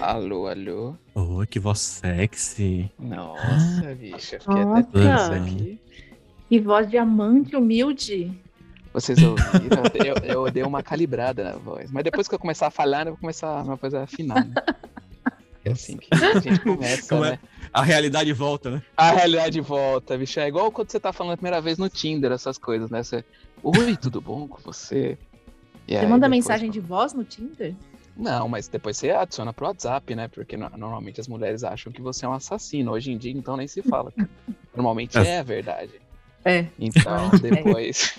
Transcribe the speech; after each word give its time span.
Alô, 0.00 0.46
alô. 0.48 0.94
Oi, 1.14 1.46
que 1.46 1.58
voz 1.58 1.78
sexy. 1.78 2.90
Nossa, 2.98 3.94
bicha, 3.94 4.40
fiquei 4.40 4.64
Nossa. 4.64 5.26
até 5.26 5.36
aqui. 5.38 5.80
Que 6.48 6.58
voz 6.60 6.90
diamante, 6.90 7.54
humilde. 7.54 8.32
Vocês 8.92 9.18
ouviram? 9.22 9.82
Eu, 10.24 10.44
eu 10.44 10.50
dei 10.50 10.64
uma 10.64 10.82
calibrada 10.82 11.44
na 11.44 11.52
voz. 11.52 11.90
Mas 11.92 12.02
depois 12.02 12.26
que 12.26 12.34
eu 12.34 12.38
começar 12.38 12.66
a 12.66 12.70
falar, 12.70 13.06
eu 13.06 13.12
vou 13.12 13.20
começar 13.20 13.62
uma 13.62 13.78
coisa 13.78 14.00
a 14.00 14.02
afinar. 14.02 14.44
Né? 14.44 14.54
É 15.64 15.72
assim 15.72 15.96
que 15.96 16.08
a 16.12 16.40
gente 16.40 16.58
começa, 16.64 17.08
Como 17.08 17.24
é? 17.24 17.32
né? 17.32 17.38
A 17.72 17.82
realidade 17.82 18.32
volta, 18.32 18.70
né? 18.70 18.82
A 18.96 19.12
realidade 19.12 19.60
volta, 19.60 20.18
bicho. 20.18 20.40
É 20.40 20.48
igual 20.48 20.72
quando 20.72 20.90
você 20.90 20.98
tá 20.98 21.12
falando 21.12 21.34
a 21.34 21.36
primeira 21.36 21.60
vez 21.60 21.78
no 21.78 21.88
Tinder, 21.88 22.32
essas 22.32 22.58
coisas, 22.58 22.90
né? 22.90 23.02
Você, 23.02 23.24
Oi, 23.62 23.96
tudo 23.96 24.20
bom 24.20 24.48
com 24.48 24.58
você? 24.62 25.18
E 25.86 25.92
Você 25.94 25.98
aí 25.98 26.06
manda 26.06 26.26
depois 26.26 26.30
mensagem 26.30 26.70
de 26.70 26.80
voz 26.80 27.12
no 27.12 27.24
Tinder? 27.24 27.74
Não, 28.16 28.48
mas 28.48 28.68
depois 28.68 28.96
você 28.96 29.10
adiciona 29.10 29.52
pro 29.52 29.66
WhatsApp, 29.66 30.14
né? 30.14 30.28
Porque 30.28 30.56
no- 30.56 30.70
normalmente 30.76 31.20
as 31.20 31.28
mulheres 31.28 31.64
acham 31.64 31.92
que 31.92 32.02
você 32.02 32.24
é 32.26 32.28
um 32.28 32.32
assassino. 32.32 32.92
Hoje 32.92 33.12
em 33.12 33.18
dia, 33.18 33.32
então, 33.32 33.56
nem 33.56 33.66
se 33.66 33.82
fala. 33.82 34.12
cara. 34.12 34.28
Normalmente 34.74 35.16
É. 35.18 35.26
é 35.26 35.38
a 35.40 35.42
verdade. 35.42 35.92
É. 36.44 36.66
Então, 36.78 37.30
depois. 37.40 38.18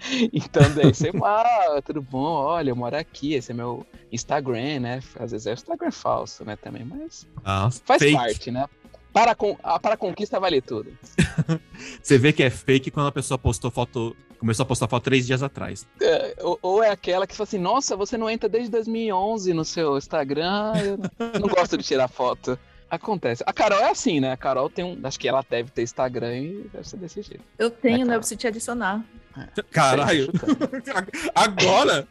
então, 0.32 0.62
daí 0.74 0.92
você 0.94 1.12
fala, 1.12 1.42
ah, 1.76 1.82
tudo 1.82 2.02
bom? 2.02 2.20
Olha, 2.24 2.70
eu 2.70 2.76
moro 2.76 2.96
aqui, 2.96 3.34
esse 3.34 3.50
é 3.50 3.54
meu 3.54 3.86
Instagram, 4.12 4.80
né? 4.80 5.00
Às 5.18 5.32
vezes 5.32 5.46
é 5.46 5.50
o 5.52 5.54
Instagram 5.54 5.90
falso, 5.90 6.44
né? 6.44 6.56
Também, 6.56 6.84
mas 6.84 7.26
Ah, 7.44 7.70
faz 7.84 8.02
fake. 8.02 8.14
parte, 8.16 8.50
né? 8.50 8.66
Para, 9.12 9.34
com, 9.34 9.56
a, 9.62 9.78
para 9.80 9.94
a 9.94 9.96
conquista 9.96 10.38
vale 10.38 10.60
tudo. 10.60 10.96
Você 12.02 12.18
vê 12.18 12.32
que 12.32 12.42
é 12.42 12.50
fake 12.50 12.90
quando 12.90 13.06
a 13.06 13.12
pessoa 13.12 13.38
postou 13.38 13.70
foto. 13.70 14.14
Começou 14.38 14.62
a 14.62 14.66
postar 14.66 14.86
foto 14.88 15.02
três 15.04 15.26
dias 15.26 15.42
atrás. 15.42 15.86
É, 16.00 16.36
ou, 16.40 16.58
ou 16.62 16.82
é 16.82 16.90
aquela 16.90 17.26
que 17.26 17.34
fala 17.34 17.46
assim: 17.46 17.58
nossa, 17.58 17.96
você 17.96 18.16
não 18.16 18.30
entra 18.30 18.48
desde 18.48 18.70
2011 18.70 19.52
no 19.52 19.64
seu 19.64 19.98
Instagram, 19.98 20.72
eu 21.20 21.40
não 21.40 21.48
gosto 21.50 21.76
de 21.76 21.84
tirar 21.84 22.08
foto. 22.08 22.58
Acontece. 22.90 23.42
A 23.46 23.52
Carol 23.52 23.80
é 23.80 23.90
assim, 23.90 24.18
né? 24.20 24.32
A 24.32 24.36
Carol 24.36 24.70
tem 24.70 24.84
um. 24.84 24.98
Acho 25.02 25.18
que 25.18 25.28
ela 25.28 25.44
deve 25.48 25.70
ter 25.70 25.82
Instagram 25.82 26.38
e 26.38 26.70
deve 26.72 26.88
ser 26.88 26.96
desse 26.96 27.20
jeito. 27.20 27.44
Eu 27.58 27.70
tenho, 27.70 28.02
É, 28.02 28.04
né? 28.06 28.14
Eu 28.14 28.20
preciso 28.20 28.38
te 28.38 28.46
adicionar. 28.46 29.04
Caralho! 29.70 30.24
Chutando. 30.26 30.56
Agora? 31.34 32.08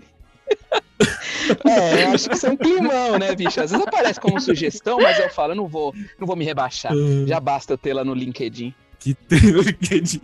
É, 1.66 2.04
eu 2.04 2.10
acho 2.10 2.30
que 2.30 2.36
isso 2.36 2.46
é 2.48 2.50
um 2.50 2.58
climão, 2.58 3.18
né, 3.18 3.36
bicho? 3.36 3.62
Às 3.62 3.72
vezes 3.72 3.86
aparece 3.86 4.20
como 4.20 4.40
sugestão, 4.40 5.00
mas 5.00 5.20
eu 5.20 5.30
falo, 5.30 5.54
eu 5.54 5.56
não 5.56 5.68
vou, 5.68 5.94
não 6.20 6.28
vou 6.28 6.36
me 6.36 6.46
rebaixar. 6.46 6.94
Já 7.26 7.40
basta 7.40 7.74
eu 7.74 7.78
ter 7.78 7.94
lá 7.94 8.04
no 8.04 8.14
LinkedIn. 8.14 8.74
Que 9.00 9.14
tem 9.14 9.52
no 9.52 9.62
LinkedIn. 9.62 10.22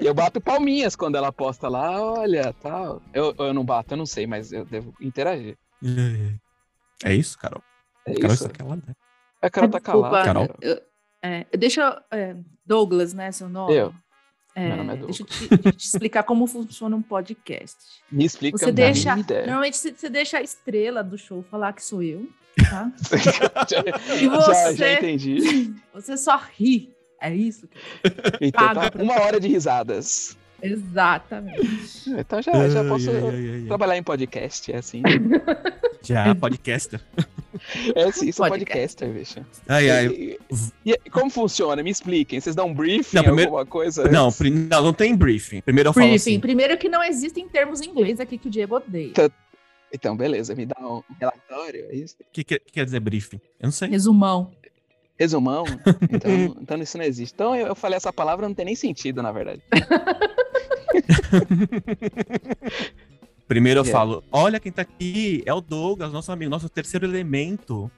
E 0.00 0.06
eu 0.06 0.14
bato 0.14 0.40
palminhas 0.40 0.96
quando 0.96 1.16
ela 1.16 1.30
posta 1.32 1.68
lá, 1.68 2.00
olha, 2.00 2.52
tal. 2.62 3.02
Eu, 3.12 3.34
eu 3.38 3.52
não 3.54 3.64
bato, 3.64 3.92
eu 3.94 3.98
não 3.98 4.06
sei, 4.06 4.26
mas 4.26 4.52
eu 4.52 4.64
devo 4.64 4.94
interagir. 5.00 5.56
É 7.04 7.14
isso, 7.14 7.38
Carol? 7.38 7.62
É 8.06 8.14
Carol 8.14 8.34
isso. 8.34 8.46
está 8.46 8.56
calada. 8.56 8.96
A 9.42 9.50
Carol 9.50 9.70
tá 9.70 9.78
Desculpa. 9.78 10.08
calada. 10.08 10.24
Carol. 10.24 10.48
Eu, 10.60 10.80
é, 11.22 11.46
deixa 11.56 12.02
é, 12.10 12.36
Douglas, 12.64 13.12
né? 13.12 13.30
Seu 13.32 13.48
nome? 13.48 13.74
Eu. 13.74 13.94
É, 14.54 14.68
Meu 14.68 14.76
nome 14.78 14.94
é 14.94 14.96
deixa 14.96 15.22
eu 15.22 15.26
te, 15.26 15.48
deixa 15.48 15.68
eu 15.68 15.72
te 15.72 15.84
explicar 15.86 16.22
como 16.22 16.46
funciona 16.46 16.96
um 16.96 17.02
podcast. 17.02 17.76
Me 18.10 18.24
explica, 18.24 18.56
Você 18.56 18.72
deixa. 18.72 19.14
Normalmente 19.14 19.76
você 19.76 20.08
deixa 20.08 20.38
a 20.38 20.42
estrela 20.42 21.04
do 21.04 21.18
show 21.18 21.42
falar 21.42 21.74
que 21.74 21.84
sou 21.84 22.02
eu, 22.02 22.26
tá? 22.70 22.90
já, 23.68 23.84
E 24.16 24.24
já, 24.24 24.30
você? 24.30 24.76
já 24.76 24.92
entendi. 24.94 25.74
Você 25.92 26.16
só 26.16 26.40
ri. 26.56 26.95
É 27.20 27.34
isso? 27.34 27.68
Então 28.40 28.74
tá, 28.74 28.90
uma 28.98 29.20
hora 29.20 29.38
de 29.40 29.48
risadas. 29.48 30.36
Exatamente. 30.62 31.66
Então 32.18 32.40
já, 32.40 32.68
já 32.68 32.84
posso 32.84 33.10
ai, 33.10 33.16
ai, 33.16 33.50
ai. 33.60 33.64
trabalhar 33.66 33.96
em 33.96 34.02
podcast, 34.02 34.72
é 34.72 34.76
assim. 34.76 35.02
Já, 36.02 36.32
podcaster. 36.36 37.00
É 37.96 38.04
assim, 38.04 38.30
sou 38.30 38.46
Podcast. 38.46 38.96
podcaster, 38.96 39.10
bicho. 39.42 39.46
Ai, 39.66 39.90
ai. 39.90 40.06
E, 40.06 40.38
e- 40.84 40.98
e 41.04 41.10
como 41.10 41.28
funciona? 41.28 41.82
Me 41.82 41.90
expliquem. 41.90 42.38
Vocês 42.38 42.54
dão 42.54 42.68
um 42.68 42.74
briefing, 42.74 43.16
Não, 43.16 43.24
primeiro- 43.24 43.50
alguma 43.50 43.66
coisa? 43.66 44.08
Não, 44.08 44.30
pri- 44.30 44.50
não, 44.50 44.82
não 44.84 44.92
tem 44.92 45.16
briefing. 45.16 45.62
Primeiro 45.62 45.88
eu 45.88 45.92
falo 45.92 46.06
Briefing. 46.06 46.30
assim. 46.34 46.40
Primeiro 46.40 46.78
que 46.78 46.88
não 46.88 47.02
existem 47.02 47.48
termos 47.48 47.80
em 47.80 47.86
inglês 47.90 48.20
aqui 48.20 48.38
que 48.38 48.46
o 48.46 48.50
Diego 48.50 48.76
odeia. 48.76 49.12
Tá. 49.14 49.28
Então, 49.92 50.16
beleza, 50.16 50.54
me 50.54 50.64
dá 50.64 50.76
um 50.80 51.02
relatório, 51.18 51.86
é 51.90 51.96
isso? 51.96 52.14
O 52.20 52.24
que, 52.32 52.44
que 52.44 52.60
quer 52.60 52.84
dizer 52.84 53.00
briefing? 53.00 53.40
Eu 53.58 53.64
não 53.66 53.72
sei. 53.72 53.88
Resumão. 53.88 54.52
Resumão? 55.18 55.64
Então, 56.10 56.56
então 56.60 56.76
isso 56.78 56.98
não 56.98 57.04
existe. 57.04 57.32
Então 57.34 57.54
eu, 57.56 57.66
eu 57.68 57.74
falei 57.74 57.96
essa 57.96 58.12
palavra, 58.12 58.46
não 58.48 58.54
tem 58.54 58.64
nem 58.66 58.74
sentido, 58.76 59.22
na 59.22 59.32
verdade. 59.32 59.62
Primeiro 63.48 63.80
eu 63.80 63.84
Yeah. 63.84 63.98
falo, 63.98 64.24
olha 64.32 64.58
quem 64.58 64.72
tá 64.72 64.82
aqui, 64.82 65.42
é 65.46 65.54
o 65.54 65.60
Douglas, 65.60 66.12
nosso 66.12 66.32
amigo, 66.32 66.50
nosso 66.50 66.68
terceiro 66.68 67.06
elemento. 67.06 67.90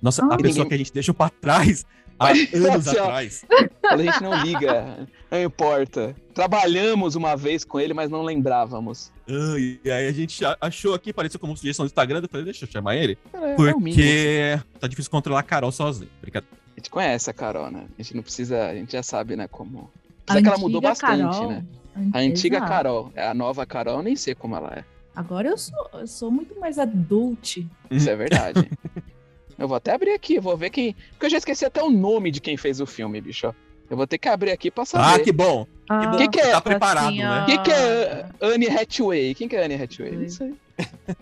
Nossa, 0.00 0.22
Ah. 0.22 0.34
a 0.34 0.36
pessoa 0.36 0.64
Ninguém- 0.64 0.68
que 0.68 0.74
a 0.74 0.78
gente 0.78 0.92
deixou 0.92 1.14
pra 1.14 1.28
trás 1.30 1.84
há 2.24 2.30
Mas, 2.30 2.52
anos 2.54 2.88
assim, 2.88 2.98
atrás. 2.98 3.44
Quando 3.80 4.00
a 4.00 4.04
gente 4.04 4.22
não 4.22 4.42
liga, 4.42 5.08
não 5.30 5.42
importa. 5.42 6.14
Trabalhamos 6.34 7.14
uma 7.14 7.36
vez 7.36 7.64
com 7.64 7.78
ele, 7.80 7.94
mas 7.94 8.10
não 8.10 8.22
lembrávamos. 8.22 9.12
Ai, 9.28 9.78
E 9.84 9.90
aí 9.90 10.08
a 10.08 10.12
gente 10.12 10.42
achou 10.60 10.94
aqui, 10.94 11.12
pareceu 11.12 11.38
como 11.40 11.56
sugestão 11.56 11.84
do 11.84 11.88
Instagram, 11.88 12.20
eu 12.22 12.28
falei, 12.28 12.44
deixa 12.44 12.64
eu 12.64 12.70
chamar 12.70 12.96
ele. 12.96 13.16
É, 13.32 13.52
é. 13.52 13.54
Porque 13.54 14.60
tá 14.78 14.86
difícil 14.86 15.10
controlar 15.10 15.40
a 15.40 15.44
Carol 15.44 15.72
sozinho. 15.72 16.10
Brincadeira. 16.20 16.54
A 16.76 16.80
gente 16.80 16.90
conhece 16.90 17.30
a 17.30 17.32
Carol, 17.32 17.70
né? 17.70 17.86
A 17.98 18.02
gente 18.02 18.16
não 18.16 18.22
precisa, 18.22 18.66
a 18.66 18.74
gente 18.74 18.92
já 18.92 19.02
sabe, 19.02 19.36
né, 19.36 19.46
como. 19.48 19.90
Apesar 20.26 20.42
que 20.42 20.48
ela 20.48 20.58
mudou 20.58 20.80
bastante, 20.80 21.20
Carol. 21.22 21.50
né? 21.50 21.64
A 22.12 22.18
antiga 22.18 22.56
Exato. 22.56 22.70
Carol. 22.72 23.12
É 23.14 23.28
A 23.28 23.34
nova 23.34 23.64
Carol, 23.64 23.98
eu 23.98 24.02
nem 24.02 24.16
sei 24.16 24.34
como 24.34 24.56
ela 24.56 24.72
é. 24.74 24.84
Agora 25.14 25.48
eu 25.48 25.56
sou, 25.56 25.90
eu 25.94 26.06
sou 26.08 26.30
muito 26.30 26.58
mais 26.58 26.78
adult. 26.78 27.58
Isso 27.90 28.10
é 28.10 28.16
verdade. 28.16 28.68
eu 29.58 29.68
vou 29.68 29.76
até 29.76 29.92
abrir 29.92 30.10
aqui, 30.12 30.38
vou 30.40 30.56
ver 30.56 30.70
quem. 30.70 30.94
Porque 31.10 31.26
eu 31.26 31.30
já 31.30 31.38
esqueci 31.38 31.64
até 31.64 31.82
o 31.82 31.90
nome 31.90 32.30
de 32.30 32.40
quem 32.40 32.56
fez 32.56 32.80
o 32.80 32.86
filme, 32.86 33.20
bicho. 33.20 33.54
Eu 33.90 33.96
vou 33.96 34.06
ter 34.06 34.16
que 34.18 34.28
abrir 34.28 34.50
aqui 34.50 34.70
pra 34.70 34.82
Ah, 34.82 34.86
saber. 34.86 35.22
que 35.24 35.32
bom. 35.32 35.66
Ah, 35.88 36.16
Que 36.16 36.28
que 36.28 36.40
é? 36.40 36.50
Tá 36.52 36.60
preparado, 36.60 37.06
assim, 37.08 37.18
né? 37.18 37.42
ó, 37.42 37.44
Quem 37.46 37.62
que 37.62 37.70
é 37.70 38.26
Anne 38.40 38.66
Hathaway? 38.68 39.34
Quem 39.34 39.46
que 39.48 39.54
é 39.56 39.64
Anne 39.64 39.74
Hathaway? 39.74 40.12
Não 40.16 40.28
sei. 40.28 40.54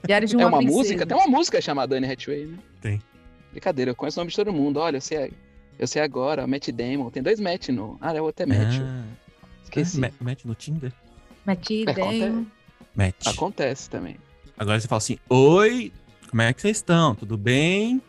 Diário 0.06 0.28
de 0.28 0.34
É 0.34 0.38
uma, 0.38 0.47
uma 0.47 0.59
princesa. 0.59 0.78
música? 0.78 1.06
Tem 1.06 1.16
uma 1.16 1.26
música 1.26 1.60
chamada 1.60 1.97
Anne 1.97 2.06
Hathaway, 2.10 2.47
né? 2.47 2.59
Tem. 2.81 3.03
Brincadeira, 3.50 3.91
eu 3.91 3.94
conheço 3.97 4.19
o 4.19 4.22
nome 4.22 4.31
de 4.31 4.37
todo 4.37 4.53
mundo. 4.53 4.78
Olha, 4.78 4.97
eu 4.97 5.00
sei, 5.00 5.32
eu 5.78 5.87
sei 5.88 6.00
agora, 6.03 6.47
Matt 6.47 6.69
Damon. 6.70 7.10
Tem 7.10 7.22
dois 7.22 7.41
Matt 7.41 7.69
no. 7.70 7.99
Ah, 8.00 8.14
é 8.14 8.20
o 8.20 8.25
outro 8.25 8.44
é 8.44 8.47
Matt. 8.47 8.81
Ah, 8.81 9.03
Esqueci. 9.64 9.99
Ma- 10.00 10.10
Mete 10.20 10.47
no 10.47 10.54
Tinder? 10.54 10.93
Matt 11.44 11.69
É, 11.70 11.93
Damon. 11.93 12.47
Mete. 12.94 13.28
Acontece 13.28 13.91
também. 13.91 14.16
Agora 14.56 14.78
você 14.81 14.87
fala 14.87 14.99
assim: 14.99 15.19
Oi, 15.28 15.93
como 16.31 16.41
é 16.43 16.53
que 16.53 16.60
vocês 16.62 16.76
estão? 16.76 17.14
Tudo 17.16 17.37
bem? 17.37 18.00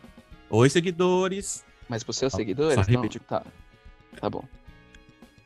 Oi, 0.50 0.70
seguidores. 0.70 1.64
Mas 1.88 2.02
pros 2.02 2.16
seus 2.16 2.32
seguidores, 2.32 2.74
só 2.74 2.90
não? 2.92 3.00
repetir. 3.02 3.20
Tá. 3.22 3.42
Tá 4.20 4.30
bom. 4.30 4.44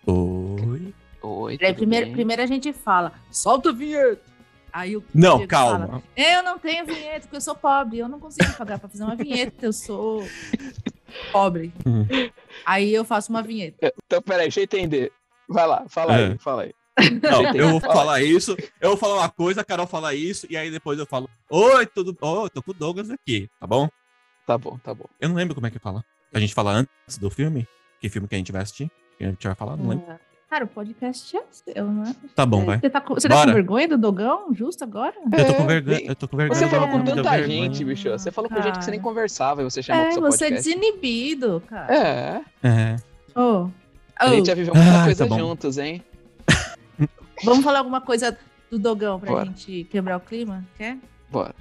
Oi. 0.06 0.94
Oi, 1.20 1.58
tudo 1.58 1.74
primeiro, 1.74 2.06
bem? 2.06 2.14
primeiro 2.14 2.42
a 2.42 2.46
gente 2.46 2.72
fala, 2.72 3.12
solta 3.30 3.70
a 3.70 3.72
vinheta. 3.72 4.22
Aí 4.72 4.96
o 4.96 5.04
Não, 5.14 5.38
Diego 5.38 5.50
calma. 5.50 5.86
fala, 5.88 6.02
eu 6.16 6.42
não 6.42 6.58
tenho 6.58 6.84
vinheta, 6.86 7.20
porque 7.22 7.36
eu 7.36 7.40
sou 7.40 7.54
pobre. 7.54 7.98
Eu 7.98 8.08
não 8.08 8.20
consigo 8.20 8.52
pagar 8.56 8.78
pra 8.78 8.88
fazer 8.88 9.02
uma 9.02 9.16
vinheta, 9.16 9.66
eu 9.66 9.72
sou 9.72 10.28
pobre. 11.32 11.72
Uhum. 11.84 12.06
Aí 12.64 12.92
eu 12.94 13.04
faço 13.04 13.30
uma 13.30 13.42
vinheta. 13.42 13.92
Então, 14.06 14.22
peraí, 14.22 14.42
deixa 14.42 14.60
eu 14.60 14.64
entender. 14.64 15.12
Vai 15.48 15.66
lá, 15.66 15.84
fala 15.88 16.18
É. 16.20 16.26
aí, 16.28 16.38
fala 16.38 16.62
aí. 16.62 16.74
Não, 17.22 17.54
eu 17.54 17.68
vou 17.70 17.80
Fala. 17.80 17.94
falar 17.94 18.22
isso, 18.22 18.56
eu 18.80 18.88
vou 18.90 18.96
falar 18.98 19.14
uma 19.18 19.28
coisa, 19.30 19.60
a 19.60 19.64
Carol 19.64 19.86
fala 19.86 20.14
isso, 20.14 20.48
e 20.50 20.56
aí 20.56 20.68
depois 20.68 20.98
eu 20.98 21.06
falo: 21.06 21.30
Oi, 21.48 21.86
tudo 21.86 22.12
bom? 22.12 22.48
tô 22.48 22.60
com 22.60 22.72
o 22.72 22.74
Douglas 22.74 23.08
aqui, 23.08 23.48
tá 23.60 23.68
bom? 23.68 23.88
Tá 24.48 24.56
bom, 24.56 24.78
tá 24.82 24.94
bom. 24.94 25.04
Eu 25.20 25.28
não 25.28 25.36
lembro 25.36 25.54
como 25.54 25.66
é 25.66 25.70
que 25.70 25.78
fala. 25.78 26.02
A 26.32 26.40
gente 26.40 26.54
fala 26.54 26.72
antes 26.72 27.18
do 27.18 27.28
filme? 27.30 27.68
Que 28.00 28.08
filme 28.08 28.26
que 28.26 28.34
a 28.34 28.38
gente 28.38 28.50
vai 28.50 28.62
assistir? 28.62 28.90
Que 29.18 29.24
a 29.24 29.28
gente 29.28 29.46
vai 29.46 29.54
falar? 29.54 29.76
Não 29.76 29.88
lembro. 29.88 30.06
Ah, 30.08 30.16
Cara, 30.48 30.64
o 30.64 30.68
podcast 30.68 31.36
é 31.36 31.42
seu, 31.50 31.84
né? 31.92 32.16
Tá 32.34 32.46
bom, 32.46 32.64
vai. 32.64 32.78
Você 32.80 32.88
tá 32.88 32.98
com, 33.02 33.12
você 33.12 33.28
tá 33.28 33.44
com 33.44 33.52
vergonha 33.52 33.86
do 33.86 33.98
Dogão, 33.98 34.54
justo 34.54 34.82
agora? 34.82 35.14
Eu 35.36 35.46
tô 35.46 35.54
com 35.54 35.62
É, 35.64 35.66
vergonha. 35.66 36.00
Eu 36.06 36.16
tô 36.16 36.26
com 36.26 36.36
vergonha. 36.38 36.58
Você 36.58 36.64
É, 36.64 36.68
falou 36.68 36.88
com 36.88 37.04
tanta 37.04 37.22
vergonha. 37.30 37.42
gente, 37.46 37.84
bicho. 37.84 38.08
Você 38.10 38.30
falou 38.32 38.48
com 38.48 38.62
gente 38.62 38.78
que 38.78 38.84
você 38.86 38.90
nem 38.90 38.98
Cara. 39.00 39.10
conversava 39.10 39.60
e 39.60 39.64
você 39.64 39.82
chamou 39.82 40.00
É, 40.02 40.04
pro 40.06 40.12
seu 40.14 40.22
você 40.22 40.44
é 40.46 40.48
podcast. 40.48 40.74
desinibido, 40.78 41.62
cara. 41.68 41.94
É, 41.94 42.40
É. 42.66 42.96
Ô, 43.38 43.68
a 44.16 44.26
ô, 44.26 44.30
gente 44.30 44.46
já 44.46 44.54
viveu 44.54 44.74
muita 44.74 44.90
Ah, 45.00 45.04
coisa 45.04 45.28
tá 45.28 45.36
juntos, 45.36 45.76
hein? 45.76 46.02
Vamos 47.44 47.62
falar 47.62 47.80
alguma 47.80 48.00
coisa 48.00 48.36
do 48.70 48.78
Dogão 48.78 49.20
pra 49.20 49.30
Bora. 49.30 49.44
gente 49.44 49.84
quebrar 49.84 50.16
o 50.16 50.20
clima? 50.20 50.64
Quer? 50.78 50.96
Bora. 51.30 51.54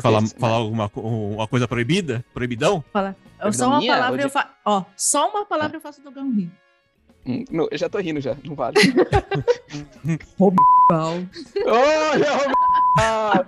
Falar, 0.00 0.22
é 0.22 0.26
falar 0.26 0.54
alguma 0.56 0.88
co- 0.88 1.00
uma 1.00 1.46
coisa 1.46 1.68
proibida? 1.68 2.24
Proibidão? 2.34 2.82
Fala. 2.92 3.14
Só 3.52 3.68
uma 3.68 3.78
minha? 3.78 3.94
palavra 3.94 4.22
eu 4.22 4.30
faço. 4.30 4.48
Ó, 4.64 4.84
só 4.96 5.28
uma 5.30 5.44
palavra 5.44 5.76
eu 5.76 5.80
faço 5.80 6.00
o 6.00 6.04
Dogão 6.04 6.32
rir. 6.32 6.50
Hum, 7.26 7.44
não, 7.50 7.68
eu 7.70 7.78
já 7.78 7.88
tô 7.88 7.98
rindo 7.98 8.20
já, 8.20 8.36
não 8.44 8.54
vale. 8.54 8.74
Pau. 10.88 11.14
Olha! 11.66 12.26
Ah, 12.98 13.44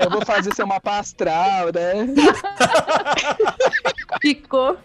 eu 0.00 0.10
vou 0.10 0.24
fazer 0.24 0.52
seu 0.54 0.66
mapa 0.66 0.98
astral, 0.98 1.66
né? 1.72 2.06
que 4.20 4.34
cor. 4.34 4.78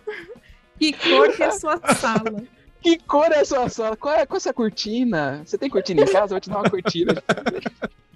Que 0.79 0.93
cor 0.93 1.31
que 1.35 1.43
é 1.43 1.47
a 1.47 1.51
sua 1.51 1.79
sala? 1.95 2.43
Que 2.81 2.97
cor 2.99 3.31
é 3.31 3.39
a 3.39 3.45
sua 3.45 3.69
sala? 3.69 3.95
Qual 3.97 4.13
é, 4.13 4.25
qual 4.25 4.35
é 4.35 4.37
essa 4.37 4.53
cortina? 4.53 5.41
Você 5.45 5.57
tem 5.57 5.69
cortina 5.69 6.01
em 6.01 6.05
casa? 6.05 6.25
Eu 6.25 6.29
vou 6.29 6.39
te 6.39 6.49
dar 6.49 6.57
uma 6.59 6.69
cortina. 6.69 7.13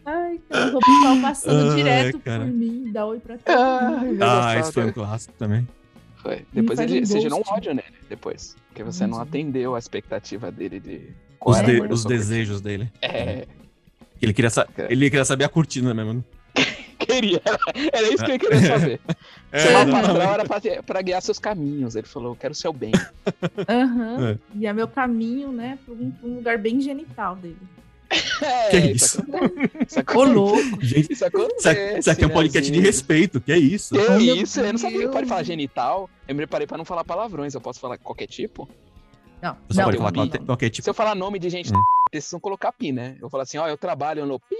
Ai, 0.06 0.40
cara, 0.50 0.78
o 0.78 0.80
pessoal 0.80 1.22
passando 1.22 1.76
direto 1.76 2.20
cara. 2.20 2.44
por 2.46 2.52
mim, 2.54 2.92
dá 2.92 3.06
oi 3.06 3.20
pra 3.20 3.38
todo 3.38 3.98
mundo. 4.06 4.22
Ah, 4.24 4.60
esse 4.60 4.72
foi 4.72 4.86
um 4.86 4.92
clássico 4.92 5.34
também. 5.38 5.68
Foi. 6.18 6.46
Depois 6.54 6.80
ele, 6.80 7.02
um 7.02 7.06
você 7.06 7.20
gerou 7.22 7.40
um 7.40 7.54
ódio 7.54 7.74
nele, 7.74 7.88
depois. 8.10 8.56
Porque 8.70 8.84
você 8.84 9.08
não 9.08 9.20
atendeu 9.20 9.76
a 9.76 9.80
expectativa 9.80 10.52
dele 10.52 10.80
de... 10.80 11.10
Os, 11.44 11.62
de- 11.62 11.82
os 11.82 12.04
desejos 12.06 12.62
dele. 12.62 12.92
É, 13.02 13.46
Ele 14.22 14.34
queria, 14.34 14.50
ele 14.90 15.10
queria 15.10 15.26
saber 15.26 15.44
a 15.44 15.50
cortina 15.50 15.94
mesmo. 15.94 16.24
queria. 16.98 17.42
Era 17.94 18.08
isso 18.14 18.26
que 18.26 18.32
eu 18.32 18.40
queria 18.40 18.62
saber. 18.62 19.00
É, 19.52 19.72
não, 19.72 19.72
uma 19.72 19.86
não, 19.86 19.94
patrão 20.02 20.34
era 20.34 20.46
pra, 20.46 20.62
pra 20.84 21.02
guiar 21.02 21.22
seus 21.22 21.38
caminhos. 21.40 21.96
Ele 21.96 22.08
falou, 22.08 22.32
eu 22.32 22.36
quero 22.36 22.54
o 22.54 22.56
seu 22.56 22.74
bem. 22.74 22.92
Aham. 23.70 24.32
É. 24.32 24.38
E 24.56 24.66
é 24.68 24.74
meu 24.74 24.88
caminho, 24.88 25.52
né, 25.52 25.78
pra 25.86 25.94
um, 25.94 26.12
pra 26.12 26.28
um 26.30 26.36
lugar 26.36 26.58
bem 26.58 26.82
genital 26.82 27.36
dele. 27.36 27.58
É, 28.42 28.70
Que 28.70 28.78
isso? 28.92 29.22
acontece. 29.22 29.72
Isso 29.88 29.98
Ô, 29.98 30.02
acontece. 30.02 30.34
louco. 30.34 30.82
Gente, 30.86 31.14
Isso 31.14 31.26
acontece. 31.26 31.58
isso 31.60 31.70
aqui, 31.70 32.00
isso 32.00 32.12
aqui 32.12 32.24
é 32.24 32.26
um 32.26 32.30
né, 32.30 32.34
podcast 32.36 32.72
de 32.72 32.78
assim. 32.78 32.86
respeito, 32.88 33.42
que 33.42 33.52
é 33.52 33.58
isso. 33.58 33.96
Que 33.96 34.02
Oh, 34.02 34.12
meu 34.20 34.36
isso, 34.36 34.60
eu 34.60 34.72
não 34.74 34.78
sabia 34.80 35.00
que 35.00 35.08
pode 35.08 35.28
falar 35.28 35.44
genital. 35.44 36.10
Eu 36.28 36.36
me 36.36 36.42
preparei 36.42 36.68
pra 36.68 36.78
não 36.78 36.86
falar 36.86 37.04
palavrões, 37.04 37.54
eu 37.54 37.62
posso 37.62 37.80
falar 37.80 37.98
qualquer 37.98 38.28
tipo? 38.28 38.70
Não, 39.42 39.58
Você 39.68 39.78
não, 39.80 39.86
pode 39.86 39.98
eu 39.98 40.02
falar 40.02 40.14
qualquer, 40.14 40.40
qualquer 40.46 40.70
tipo. 40.70 40.84
Se 40.84 40.90
eu 40.90 40.94
falar 40.94 41.16
nome 41.16 41.40
de 41.40 41.50
gente, 41.50 41.74
Hum. 41.74 41.82
precisam 42.10 42.40
colocar 42.40 42.72
pi, 42.72 42.92
né? 42.92 43.18
Eu 43.22 43.30
falo 43.30 43.44
assim, 43.44 43.58
ó, 43.58 43.68
eu 43.68 43.78
trabalho 43.78 44.26
no 44.26 44.40
pi. 44.40 44.56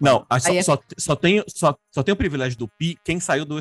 Não, 0.00 0.24
só, 0.40 0.52
é- 0.54 0.62
só, 0.62 0.78
só, 0.96 1.16
tem, 1.16 1.42
só, 1.48 1.76
só 1.92 2.02
tem 2.02 2.12
o 2.12 2.16
privilégio 2.16 2.58
do 2.58 2.68
pi 2.68 2.96
quem 3.04 3.18
saiu 3.20 3.44
do. 3.44 3.58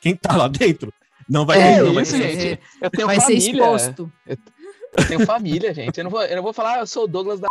Quem 0.00 0.14
tá 0.16 0.36
lá 0.36 0.48
dentro 0.48 0.92
não 1.28 1.44
vai 1.44 1.60
É 1.60 1.74
ter. 1.76 1.82
não 1.84 1.92
vai 1.94 2.02
isso, 2.04 2.16
ter- 2.16 2.38
gente. 2.40 2.60
Eu 2.80 2.90
tenho 2.90 3.06
Vai 3.06 3.16
ser 3.20 3.22
família. 3.40 3.50
exposto. 3.62 4.12
Eu 4.26 5.06
tenho 5.08 5.26
família, 5.26 5.74
gente. 5.74 5.98
Eu 5.98 6.04
não 6.04 6.10
vou, 6.10 6.22
eu 6.22 6.36
não 6.36 6.42
vou 6.42 6.52
falar, 6.52 6.74
ah, 6.76 6.78
eu 6.80 6.86
sou 6.86 7.04
o 7.04 7.08
Douglas 7.08 7.38
da 7.40 7.48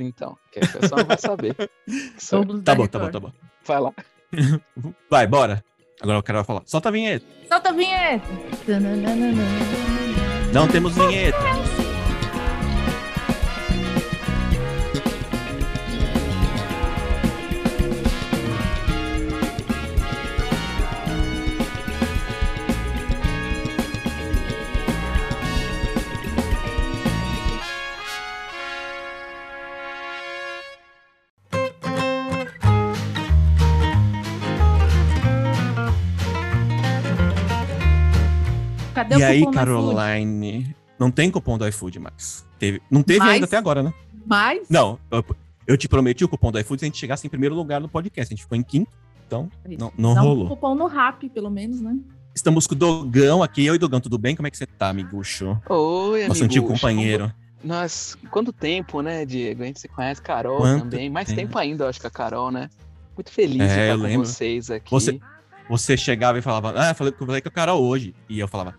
então. 0.00 0.36
Que 0.52 0.60
a 0.60 0.68
pessoa 0.68 1.00
não 1.00 1.06
vai 1.06 1.18
saber. 1.18 1.54
Tá 2.64 2.74
bom, 2.74 2.86
tá 2.86 2.98
bom, 2.98 3.10
tá 3.10 3.20
bom. 3.20 3.32
Vai 3.64 3.80
lá. 3.80 3.92
Vai, 5.10 5.26
bora. 5.26 5.64
Agora 6.00 6.18
o 6.18 6.22
cara 6.22 6.38
vai 6.38 6.44
falar. 6.46 6.62
Solta 6.64 6.88
a 6.88 6.92
vinheta. 6.92 7.26
Solta 7.48 7.68
a 7.70 7.72
vinheta. 7.72 8.24
Não 10.52 10.68
temos 10.68 10.94
vinheta. 10.94 11.36
Cadê 39.18 39.22
e 39.40 39.42
o 39.44 39.48
aí? 39.48 39.52
Caroline? 39.54 40.74
Não 40.98 41.10
tem 41.10 41.30
cupom 41.30 41.56
do 41.58 41.66
iFood 41.68 41.98
mais. 41.98 42.46
Teve, 42.58 42.80
não 42.90 43.02
teve 43.02 43.20
Mais? 43.20 43.32
ainda 43.34 43.46
até 43.46 43.56
agora, 43.56 43.82
né? 43.82 43.92
Mas 44.26 44.68
Não, 44.68 44.98
eu, 45.10 45.24
eu 45.66 45.76
te 45.76 45.88
prometi 45.88 46.24
o 46.24 46.28
cupom 46.28 46.52
do 46.52 46.58
iFood 46.60 46.80
se 46.80 46.84
a 46.84 46.88
gente 46.88 46.98
chegasse 46.98 47.26
em 47.26 47.30
primeiro 47.30 47.54
lugar 47.54 47.80
no 47.80 47.88
podcast. 47.88 48.32
A 48.32 48.36
gente 48.36 48.42
ficou 48.44 48.56
em 48.56 48.62
quinto, 48.62 48.90
então 49.26 49.48
não, 49.78 49.92
não 49.96 50.14
dá 50.14 50.22
um 50.22 50.24
rolou. 50.26 50.48
cupom 50.48 50.74
no 50.74 50.86
Rap, 50.86 51.28
pelo 51.30 51.50
menos, 51.50 51.80
né? 51.80 51.96
Estamos 52.34 52.66
com 52.66 52.74
o 52.74 52.78
Dogão 52.78 53.42
aqui. 53.42 53.64
Eu 53.64 53.74
e 53.74 53.78
Dogão, 53.78 54.00
tudo 54.00 54.18
bem? 54.18 54.36
Como 54.36 54.46
é 54.46 54.50
que 54.50 54.56
você 54.58 54.66
tá, 54.66 54.88
amigucho? 54.90 55.60
Oi, 55.68 56.20
Nosso 56.28 56.32
amigo. 56.32 56.44
antigo 56.44 56.66
companheiro. 56.68 57.32
Nós, 57.64 58.16
quanto 58.30 58.52
tempo, 58.52 59.02
né, 59.02 59.24
Diego? 59.26 59.62
A 59.62 59.66
gente 59.66 59.80
se 59.80 59.88
conhece, 59.88 60.22
Carol 60.22 60.58
Quanto 60.58 60.82
também. 60.84 61.10
Mais 61.10 61.28
tempo. 61.28 61.40
tempo 61.40 61.58
ainda, 61.58 61.84
eu 61.84 61.88
acho 61.88 62.00
que 62.00 62.06
a 62.06 62.10
Carol, 62.10 62.50
né? 62.50 62.70
Muito 63.16 63.30
feliz 63.32 63.60
É, 63.60 63.66
de 63.66 63.72
estar 63.82 63.96
com 63.96 64.02
lembro. 64.02 64.26
vocês 64.26 64.70
aqui. 64.70 64.90
Você- 64.90 65.20
Você 65.68 65.96
chegava 65.96 66.38
e 66.38 66.42
falava, 66.42 66.72
ah, 66.76 66.94
falei, 66.94 67.12
falei 67.18 67.40
com 67.40 67.48
a 67.48 67.52
Carol 67.52 67.82
hoje. 67.82 68.14
E 68.28 68.38
eu 68.40 68.48
falava, 68.48 68.74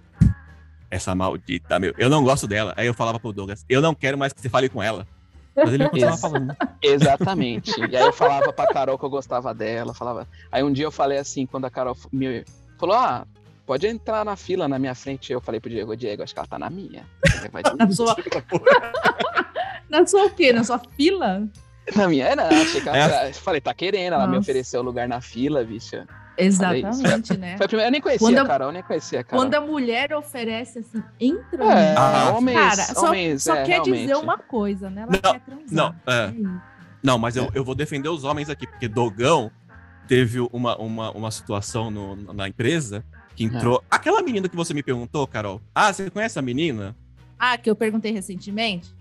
essa 0.91 1.15
maldita, 1.15 1.79
meu, 1.79 1.93
eu 1.97 2.09
não 2.09 2.23
gosto 2.23 2.45
dela. 2.47 2.73
Aí 2.77 2.85
eu 2.85 2.93
falava 2.93 3.19
pro 3.19 3.31
Douglas, 3.33 3.65
eu 3.69 3.81
não 3.81 3.95
quero 3.95 4.17
mais 4.17 4.33
que 4.33 4.41
você 4.41 4.49
fale 4.49 4.67
com 4.69 4.83
ela. 4.83 5.07
Mas 5.55 5.73
ele 5.73 5.89
continuava 5.89 6.17
falando. 6.21 6.55
Exatamente. 6.81 7.71
E 7.89 7.95
aí 7.95 8.03
eu 8.05 8.13
falava 8.13 8.53
pra 8.53 8.67
Carol 8.67 8.97
que 8.99 9.05
eu 9.05 9.09
gostava 9.09 9.53
dela, 9.53 9.93
falava. 9.93 10.27
Aí 10.51 10.63
um 10.63 10.71
dia 10.71 10.85
eu 10.85 10.91
falei 10.91 11.17
assim, 11.17 11.45
quando 11.45 11.65
a 11.65 11.69
Carol 11.69 11.97
me 12.11 12.43
falou, 12.79 12.95
ah, 12.95 13.25
pode 13.65 13.87
entrar 13.87 14.23
na 14.25 14.35
fila 14.35 14.67
na 14.67 14.77
minha 14.77 14.93
frente. 14.95 15.31
Eu 15.31 15.41
falei 15.41 15.59
pro 15.59 15.69
Diego, 15.69 15.95
Diego, 15.95 16.23
acho 16.23 16.33
que 16.33 16.39
ela 16.39 16.47
tá 16.47 16.59
na 16.59 16.69
minha. 16.69 17.05
Na 17.77 17.91
sua... 17.91 18.15
Na 19.89 20.05
sua 20.07 20.25
o 20.25 20.29
quê? 20.29 20.53
Na 20.53 20.63
sua 20.63 20.79
fila? 20.79 21.47
Na 21.95 22.07
minha, 22.07 22.33
não, 22.35 22.45
achei 22.45 22.79
que 22.79 22.87
ela, 22.87 23.25
É. 23.25 23.29
eu 23.29 23.33
falei, 23.33 23.59
tá 23.59 23.73
querendo, 23.73 24.13
ela 24.13 24.25
me 24.25 24.35
Nossa. 24.35 24.41
ofereceu 24.51 24.81
lugar 24.81 25.07
na 25.07 25.19
fila, 25.19 25.63
bicha. 25.63 26.07
Exatamente, 26.37 27.37
né? 27.37 27.57
Foi 27.57 27.65
a 27.65 27.69
primeira, 27.69 27.87
eu 27.87 27.91
nem 27.91 28.01
conhecia 28.01 28.27
Quando 28.27 28.37
a 28.39 28.45
Carol, 28.45 28.67
eu 28.69 28.71
nem 28.73 28.83
conhecia 28.83 29.19
a 29.19 29.23
Carol. 29.23 29.43
Quando 29.45 29.53
a 29.55 29.61
mulher 29.61 30.13
oferece 30.13 30.79
assim, 30.79 31.03
entra 31.19 31.63
É, 31.65 31.95
Ah, 31.97 32.33
homens, 32.35 32.57
Cara, 32.57 32.83
só, 32.95 33.07
homens, 33.07 33.43
só 33.43 33.55
é, 33.55 33.63
quer 33.63 33.81
dizer 33.81 34.05
realmente. 34.07 34.23
uma 34.23 34.37
coisa, 34.37 34.89
né? 34.89 35.01
Ela 35.03 35.11
Não, 35.11 35.31
quer 35.33 35.39
transar. 35.41 35.67
não, 35.71 35.95
é. 36.13 36.29
isso. 36.31 36.61
Não, 37.03 37.17
mas 37.17 37.35
eu, 37.35 37.49
eu 37.53 37.63
vou 37.63 37.75
defender 37.75 38.09
os 38.09 38.23
homens 38.23 38.49
aqui, 38.49 38.65
porque 38.67 38.87
Dogão 38.87 39.51
teve 40.07 40.39
uma, 40.51 40.77
uma, 40.77 41.11
uma 41.11 41.31
situação 41.31 41.89
no- 41.91 42.15
na 42.33 42.47
empresa 42.47 43.03
que 43.35 43.43
entrou. 43.43 43.83
Aquela 43.89 44.21
menina 44.21 44.47
que 44.49 44.55
você 44.55 44.73
me 44.73 44.83
perguntou, 44.83 45.25
Carol. 45.27 45.61
Ah, 45.73 45.91
você 45.91 46.09
conhece 46.09 46.37
a 46.37 46.41
menina? 46.41 46.95
Ah, 47.39 47.57
que 47.57 47.69
eu 47.69 47.75
perguntei 47.75 48.11
recentemente? 48.11 48.93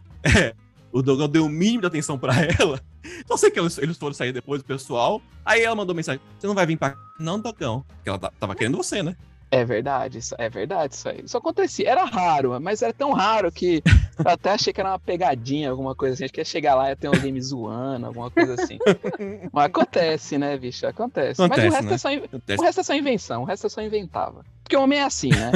O 0.92 1.02
Dogão 1.02 1.28
deu 1.28 1.44
o 1.46 1.48
mínimo 1.48 1.82
de 1.82 1.86
atenção 1.86 2.18
pra 2.18 2.32
ela. 2.58 2.80
Só 3.26 3.36
sei 3.36 3.50
que 3.50 3.58
eles, 3.60 3.78
eles 3.78 3.96
foram 3.96 4.12
sair 4.14 4.32
depois 4.32 4.60
do 4.62 4.64
pessoal. 4.66 5.20
Aí 5.44 5.62
ela 5.62 5.74
mandou 5.76 5.94
mensagem: 5.94 6.20
Você 6.38 6.46
não 6.46 6.54
vai 6.54 6.66
vir 6.66 6.76
pra. 6.76 6.90
cá?" 6.90 6.98
Não, 7.18 7.38
Dogão. 7.38 7.84
Porque 7.88 8.08
ela 8.08 8.18
ta- 8.18 8.32
tava 8.38 8.54
querendo 8.54 8.76
você, 8.76 9.02
né? 9.02 9.16
É 9.52 9.64
verdade, 9.64 10.18
isso, 10.18 10.32
é 10.38 10.48
verdade 10.48 10.94
isso 10.94 11.08
aí. 11.08 11.22
Isso 11.24 11.36
acontecia, 11.36 11.90
era 11.90 12.04
raro, 12.04 12.56
mas 12.60 12.82
era 12.82 12.92
tão 12.92 13.12
raro 13.12 13.50
que 13.50 13.82
eu 14.24 14.30
até 14.30 14.50
achei 14.52 14.72
que 14.72 14.80
era 14.80 14.90
uma 14.90 14.98
pegadinha, 14.98 15.70
alguma 15.70 15.92
coisa 15.92 16.14
assim. 16.14 16.24
Acho 16.24 16.32
que 16.32 16.40
ia 16.40 16.44
chegar 16.44 16.76
lá 16.76 16.86
e 16.86 16.90
ia 16.90 16.96
ter 16.96 17.08
alguém 17.08 17.32
me 17.32 17.42
zoando, 17.42 18.06
alguma 18.06 18.30
coisa 18.30 18.54
assim. 18.54 18.78
Mas 19.52 19.64
acontece, 19.66 20.38
né, 20.38 20.56
bicho? 20.56 20.86
Acontece. 20.86 21.40
mas 21.40 21.50
o 21.50 21.52
Acontece, 21.52 21.68
resto, 21.74 21.86
né? 21.88 21.94
é 21.94 21.98
só, 21.98 22.10
in- 22.12 22.24
Acontece. 22.24 22.60
o 22.60 22.64
resto 22.64 22.80
é 22.80 22.82
só 22.84 22.94
invenção, 22.94 23.42
o 23.42 23.44
resto 23.44 23.66
é 23.66 23.70
só 23.70 23.82
inventava. 23.82 24.44
Porque 24.62 24.76
o 24.76 24.82
homem 24.82 25.00
é 25.00 25.02
assim, 25.04 25.30
né? 25.30 25.50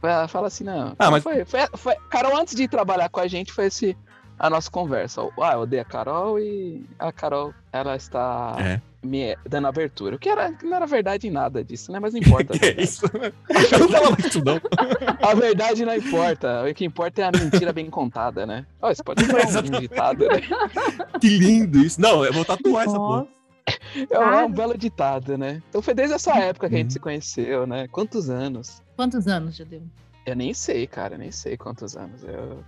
Fala- 0.00 0.28
Fala 0.28 0.46
assim, 0.46 0.64
não. 0.64 0.94
Ah, 0.98 1.10
mas- 1.10 1.22
foi, 1.22 1.44
foi, 1.44 1.60
foi- 1.76 1.96
Carol, 2.08 2.34
antes 2.36 2.54
de 2.54 2.66
trabalhar 2.66 3.10
com 3.10 3.20
a 3.20 3.26
gente, 3.28 3.52
foi 3.52 3.66
esse 3.66 3.94
a 4.42 4.50
nossa 4.50 4.70
conversa. 4.70 5.22
Ah, 5.40 5.52
eu 5.54 5.60
odeio 5.60 5.80
a 5.82 5.84
Carol 5.84 6.38
e 6.38 6.84
a 6.98 7.10
Carol, 7.12 7.54
ela 7.72 7.94
está 7.96 8.56
É. 8.60 8.80
me 9.02 9.36
dando 9.48 9.68
abertura. 9.68 10.16
O 10.16 10.18
que 10.18 10.28
era, 10.28 10.52
não 10.62 10.76
era 10.76 10.86
verdade 10.86 11.28
em 11.28 11.30
nada 11.30 11.62
disso, 11.64 11.90
né? 11.92 11.98
Mas 12.00 12.12
não 12.12 12.20
importa. 12.20 12.52
a 12.54 12.58
Que 12.58 12.66
é 12.66 12.68
verdade. 12.74 12.88
isso? 12.88 13.06
Eu 13.72 13.78
não 13.78 13.88
falava 13.88 14.16
isso, 14.20 14.44
não. 14.44 14.60
A 15.22 15.34
verdade 15.34 15.84
não 15.84 15.94
importa. 15.94 16.64
O 16.68 16.74
que 16.74 16.84
importa 16.84 17.22
é 17.22 17.24
a 17.24 17.30
mentira 17.32 17.72
bem 17.72 17.88
contada, 17.88 18.44
né? 18.44 18.66
Ó, 18.82 18.90
isso 18.90 19.02
pode 19.04 19.24
ser 19.24 19.58
um 19.64 19.80
ditado, 19.80 20.26
né? 20.26 20.40
Que 21.20 21.28
lindo 21.38 21.78
isso. 21.78 22.00
Não, 22.00 22.24
eu 22.24 22.32
vou 22.32 22.44
tatuar 22.44 22.84
essa 22.86 22.96
porra. 22.96 23.26
É 24.10 24.18
um, 24.18 24.44
um 24.46 24.50
belo 24.52 24.76
ditado, 24.76 25.38
né? 25.38 25.62
Então 25.68 25.80
foi 25.80 25.94
desde 25.94 26.14
essa 26.16 26.36
época 26.36 26.68
que 26.68 26.74
a 26.74 26.78
gente 26.78 26.86
Uhum. 26.88 26.92
se 26.94 26.98
conheceu, 27.00 27.66
né? 27.66 27.86
Quantos 27.88 28.28
anos? 28.28 28.82
quantos 28.96 29.26
anos 29.28 29.56
já 29.56 29.64
deu? 29.64 29.82
Eu 30.26 30.34
nem 30.36 30.52
sei, 30.52 30.86
cara, 30.86 31.16
nem 31.16 31.30
sei 31.30 31.56
quantos 31.56 31.96
anos. 31.96 32.22
Eu... 32.24 32.58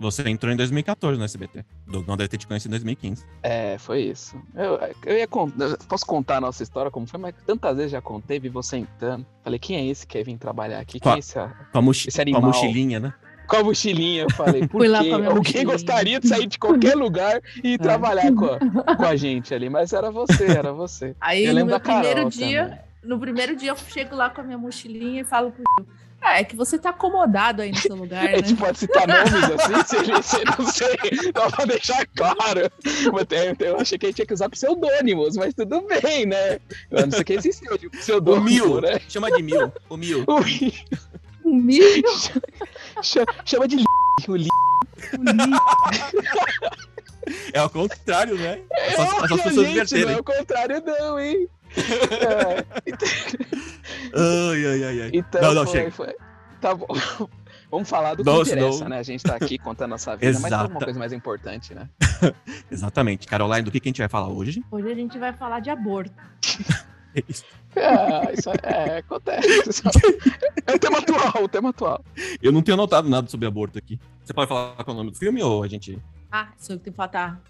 Você 0.00 0.22
entrou 0.28 0.52
em 0.52 0.56
2014 0.56 1.18
no 1.18 1.24
SBT. 1.24 1.64
Dogão 1.86 2.16
deve 2.16 2.28
ter 2.28 2.38
te 2.38 2.46
conhecido 2.46 2.70
em 2.70 2.78
2015. 2.78 3.24
É, 3.42 3.76
foi 3.78 4.02
isso. 4.02 4.40
Eu, 4.54 4.78
eu 5.04 5.18
ia 5.18 5.26
con- 5.26 5.50
eu 5.58 5.76
posso 5.88 6.06
contar 6.06 6.36
a 6.36 6.40
nossa 6.40 6.62
história 6.62 6.90
como 6.90 7.06
foi, 7.06 7.18
mas 7.18 7.34
tantas 7.46 7.76
vezes 7.76 7.92
já 7.92 8.00
contei, 8.00 8.38
vi 8.38 8.48
você 8.48 8.76
entrando. 8.76 9.26
Falei, 9.42 9.58
quem 9.58 9.76
é 9.76 9.84
esse 9.86 10.06
que 10.06 10.16
quer 10.16 10.24
vir 10.24 10.36
trabalhar 10.38 10.78
aqui? 10.78 10.92
Quem 10.94 11.00
Qual- 11.00 11.16
é 11.16 11.18
esse? 11.18 11.36
a- 11.38 11.48
Com 11.72 11.78
a, 11.78 11.82
mochi 11.82 12.08
Esse 12.08 12.16
com 12.16 12.20
a 12.20 12.22
animal. 12.22 12.42
mochilinha, 12.42 13.00
né? 13.00 13.12
Com 13.48 13.56
a 13.56 13.64
mochilinha, 13.64 14.22
eu 14.24 14.30
falei, 14.30 14.60
por 14.68 14.78
Fui 14.78 14.88
lá 14.88 15.02
quê? 15.02 15.10
com 15.10 15.30
Alguém 15.30 15.64
gostaria 15.64 16.20
de 16.20 16.28
sair 16.28 16.46
de 16.46 16.58
qualquer 16.58 16.94
lugar 16.94 17.40
e 17.64 17.74
É. 17.74 17.78
trabalhar 17.78 18.32
com 18.32 18.44
a, 18.44 18.94
com 18.96 19.04
a 19.04 19.16
gente 19.16 19.52
ali, 19.54 19.68
mas 19.68 19.92
era 19.92 20.10
você, 20.12 20.44
era 20.46 20.72
você. 20.72 21.16
Aí 21.20 21.44
Eu 21.44 21.48
no 21.48 21.54
lembro 21.56 21.70
meu 21.70 21.78
da 21.78 21.80
Carol 21.84 22.02
primeiro 22.04 22.30
dia, 22.30 22.64
também. 22.64 22.78
no 23.02 23.18
primeiro 23.18 23.56
dia 23.56 23.70
eu 23.72 23.76
chego 23.76 24.14
lá 24.14 24.30
com 24.30 24.42
a 24.42 24.44
minha 24.44 24.58
mochilinha 24.58 25.22
e 25.22 25.24
falo 25.24 25.50
pro 25.50 25.64
ah, 26.20 26.40
é 26.40 26.44
que 26.44 26.56
você 26.56 26.78
tá 26.78 26.90
acomodado 26.90 27.62
aí 27.62 27.70
no 27.70 27.76
seu 27.76 27.94
lugar, 27.94 28.24
A 28.26 28.30
né? 28.32 28.36
gente 28.38 28.54
pode 28.56 28.78
citar 28.78 29.06
nomes 29.06 29.32
assim, 29.34 29.84
se 29.86 29.96
ele 29.96 30.22
se 30.22 30.44
não 30.44 30.66
sei, 30.66 31.32
só 31.36 31.50
pra 31.50 31.64
deixar 31.64 32.06
claro. 32.06 32.70
Eu 33.60 33.80
achei 33.80 33.98
que 33.98 34.06
a 34.06 34.08
gente 34.08 34.16
tinha 34.16 34.26
que 34.26 34.34
usar 34.34 34.48
pseudônimos, 34.48 35.36
mas 35.36 35.54
tudo 35.54 35.80
bem, 35.82 36.26
né? 36.26 36.58
Eu 36.90 37.06
não 37.06 37.10
sei 37.12 37.24
que 37.24 37.32
existia 37.34 37.78
de 37.78 37.86
O 37.86 37.90
pseudônimo, 37.90 38.44
Mil. 38.44 38.80
né? 38.80 39.00
Chama 39.08 39.30
de 39.30 39.42
Mil. 39.42 39.72
O 39.88 39.96
Mil. 39.96 40.24
O 40.26 40.40
Mil. 40.40 40.72
Humilde, 41.44 42.02
Chama, 43.02 43.26
chama 43.44 43.66
de 43.66 43.76
Li. 43.76 43.84
O 44.28 44.36
Li. 44.36 44.48
É 47.52 47.58
ao 47.58 47.70
contrário, 47.70 48.36
né? 48.36 48.60
É 48.72 48.90
só, 48.92 49.02
é 49.02 49.06
só 49.06 49.24
as 49.34 49.42
pessoas 49.42 49.66
gente, 49.68 50.04
não 50.04 50.12
é 50.12 50.16
o 50.16 50.24
contrário 50.24 50.82
não, 50.84 51.18
hein? 51.20 51.48
É, 51.76 52.64
Ai, 54.14 54.66
ai, 54.66 54.84
ai, 54.84 55.02
ai. 55.02 55.10
então 55.12 55.40
não, 55.42 55.54
não, 55.54 55.64
foi, 55.66 55.72
chega. 55.80 55.90
foi. 55.90 56.14
Tá 56.60 56.74
bom. 56.74 56.86
Vamos 57.70 57.88
falar 57.88 58.14
do 58.14 58.24
que 58.24 58.30
Não, 58.30 58.40
interessa, 58.40 58.72
senão- 58.78 58.88
né? 58.88 58.98
A 58.98 59.02
gente 59.02 59.22
tá 59.22 59.36
aqui 59.36 59.58
contando 59.58 59.90
nossa 59.90 60.16
vida, 60.16 60.38
mas 60.40 60.50
tem 60.50 60.58
alguma 60.58 60.80
coisa 60.80 60.98
mais 60.98 61.12
importante, 61.12 61.74
né? 61.74 61.88
Exatamente. 62.70 63.26
Caroline, 63.26 63.62
do 63.62 63.70
que, 63.70 63.78
que 63.78 63.88
a 63.88 63.90
gente 63.90 63.98
vai 63.98 64.08
falar 64.08 64.28
hoje? 64.28 64.64
Hoje 64.70 64.90
a 64.90 64.94
gente 64.94 65.18
vai 65.18 65.32
falar 65.34 65.60
de 65.60 65.70
aborto. 65.70 66.12
É 67.14 67.22
isso. 67.26 67.42
É, 67.74 68.34
isso 68.34 68.50
é, 68.50 68.54
é, 68.62 68.98
acontece. 68.98 69.82
É 70.66 70.74
o 70.74 70.78
tema 70.78 70.98
atual, 70.98 71.42
o 71.42 71.48
tema 71.48 71.70
atual. 71.70 72.04
Eu 72.40 72.52
não 72.52 72.60
tenho 72.60 72.74
anotado 72.74 73.08
nada 73.08 73.26
sobre 73.30 73.46
aborto 73.48 73.78
aqui. 73.78 73.98
Você 74.22 74.34
pode 74.34 74.46
falar 74.46 74.74
qual 74.76 74.86
é 74.88 74.90
o 74.90 74.94
nome 74.94 75.10
do 75.10 75.16
filme 75.16 75.42
ou 75.42 75.62
a 75.62 75.68
gente. 75.68 75.98
Ah, 76.30 76.48
sou 76.58 76.74
eu 76.76 76.78
que 76.78 76.84
tenho 76.84 76.92
que 76.92 76.96
falar. 76.98 77.08
tá. 77.08 77.40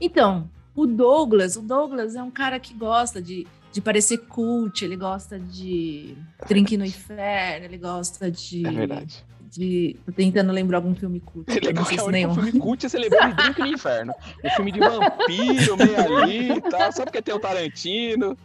Então, 0.00 0.50
o 0.74 0.86
Douglas, 0.86 1.56
o 1.56 1.62
Douglas 1.62 2.16
é 2.16 2.22
um 2.22 2.30
cara 2.30 2.58
que 2.58 2.74
gosta 2.74 3.22
de, 3.22 3.46
de 3.72 3.80
parecer 3.80 4.18
cult, 4.18 4.84
ele 4.84 4.96
gosta 4.96 5.38
de 5.38 6.16
Drink 6.48 6.76
no 6.76 6.84
Inferno, 6.84 7.66
ele 7.66 7.78
gosta 7.78 8.30
de. 8.30 8.66
É 8.66 8.70
verdade. 8.70 9.24
de 9.50 9.96
tô 10.04 10.12
tentando 10.12 10.52
lembrar 10.52 10.78
algum 10.78 10.94
filme 10.94 11.20
cult. 11.20 11.50
É 11.50 11.54
legal 11.54 11.74
não 11.74 11.84
que 11.84 11.88
sei 11.90 11.98
é 11.98 12.02
o 12.02 12.06
único 12.06 12.28
nenhum. 12.28 12.34
filme 12.34 12.60
cult 12.60 12.88
você 12.88 12.98
lembrou 12.98 13.28
de 13.28 13.34
Drink 13.34 13.60
no 13.60 13.66
Inferno. 13.66 14.12
Um 14.44 14.50
filme 14.50 14.72
de 14.72 14.80
vampiro, 14.80 15.76
meio 15.78 16.18
ali 16.18 16.52
e 16.52 16.60
tal. 16.60 16.92
Sabe 16.92 17.10
que 17.10 17.22
tem 17.22 17.34
o 17.34 17.38
Tarantino? 17.38 18.36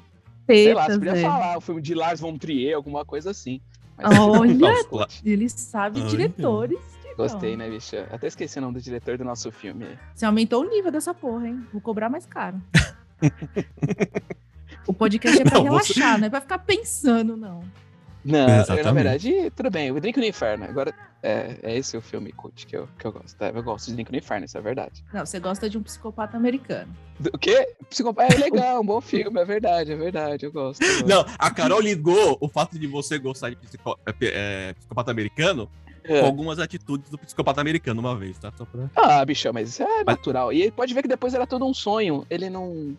Sei 0.46 0.74
lá, 0.74 0.86
você 0.86 0.98
podia 0.98 1.16
falar, 1.16 1.58
o 1.58 1.62
filme 1.62 1.82
de 1.82 1.94
Lars 1.94 2.20
von 2.20 2.38
Trier, 2.38 2.76
alguma 2.76 3.06
coisa 3.06 3.32
assim. 3.32 3.62
Olha! 3.98 4.54
Não, 4.56 4.84
cult. 4.86 5.22
Ele 5.26 5.50
sabe 5.50 6.00
Olha. 6.00 6.10
diretores. 6.10 6.80
Gostei, 7.24 7.52
Digão. 7.52 7.68
né, 7.68 7.74
bicho? 7.74 7.96
Até 8.12 8.28
esqueci 8.28 8.58
o 8.58 8.62
nome 8.62 8.76
do 8.76 8.82
diretor 8.82 9.18
do 9.18 9.24
nosso 9.24 9.52
filme. 9.52 9.86
Você 10.16 10.26
aumentou 10.26 10.64
o 10.64 10.70
nível 10.70 10.92
dessa 10.92 11.14
porra, 11.14 11.48
hein? 11.48 11.66
Vou 11.72 11.82
cobrar 11.82 12.10
mais 12.10 12.26
caro. 12.26 12.62
o 14.88 14.94
podcast 14.94 15.42
é 15.42 15.44
pra 15.44 15.56
Não, 15.60 15.66
você- 15.66 15.94
relaxar, 15.94 16.20
não 16.20 16.28
é 16.28 16.30
pra 16.30 16.42
ficar 16.42 16.60
pensando, 16.60 17.36
não. 17.36 17.62
Não, 18.24 18.46
na 18.84 18.92
verdade, 18.92 19.50
tudo 19.56 19.72
bem. 19.72 19.92
O 19.92 20.00
Drink 20.00 20.20
no 20.20 20.26
Inferno. 20.26 20.66
Agora, 20.66 20.94
é, 21.24 21.58
é 21.64 21.78
esse 21.78 21.96
o 21.96 22.02
filme 22.02 22.34
cult 22.34 22.68
que 22.68 22.76
eu, 22.76 22.88
que 23.00 23.08
eu 23.08 23.14
gosto. 23.14 23.42
Eu 23.42 23.64
gosto 23.64 23.88
de 23.88 23.94
Drink 23.94 24.12
no 24.12 24.18
Inferno, 24.18 24.46
isso 24.46 24.58
é 24.58 24.62
verdade. 24.62 25.06
Não, 25.14 25.26
você 25.26 25.40
gosta 25.40 25.70
de 25.70 25.78
um 25.78 25.84
psicopata 25.84 26.36
americano. 26.36 26.94
Do- 27.18 27.32
O 27.34 27.38
quê? 27.38 27.76
Psicopata. 27.90 28.34
É 28.34 28.38
legal, 28.38 28.82
um 28.82 28.86
bom 28.86 29.00
filme, 29.00 29.40
é 29.40 29.46
verdade, 29.46 29.94
é 29.94 29.96
verdade. 29.96 30.46
Eu 30.46 30.52
gosto. 30.52 30.82
eu 30.84 30.88
gosto. 30.90 31.08
Não, 31.08 31.26
a 31.40 31.50
Carol 31.50 31.80
ligou 31.80 32.38
o 32.42 32.50
fato 32.50 32.78
de 32.78 32.88
você 32.88 33.18
gostar 33.18 33.52
de 33.52 33.56
psico- 33.56 33.98
é, 34.06 34.14
é, 34.22 34.74
psicopata 34.74 35.12
americano 35.12 35.70
É. 36.10 36.22
com 36.22 36.26
algumas 36.26 36.60
atitudes 36.60 37.10
do 37.10 37.18
psicopata 37.18 37.62
americano 37.62 38.00
uma 38.00 38.16
vez, 38.16 38.38
tá? 38.40 38.52
Só 38.58 38.66
pra... 38.66 38.90
Ah, 38.96 39.24
bicho, 39.24 39.52
mas 39.54 39.70
isso 39.70 39.84
é 39.84 40.04
natural. 40.04 40.52
E 40.52 40.62
ele 40.64 40.72
pode 40.72 40.94
ver 40.94 41.02
que 41.04 41.08
depois 41.08 41.34
era 41.34 41.46
todo 41.46 41.66
um 41.66 41.74
sonho. 41.74 42.26
Ele 42.30 42.50
não, 42.50 42.98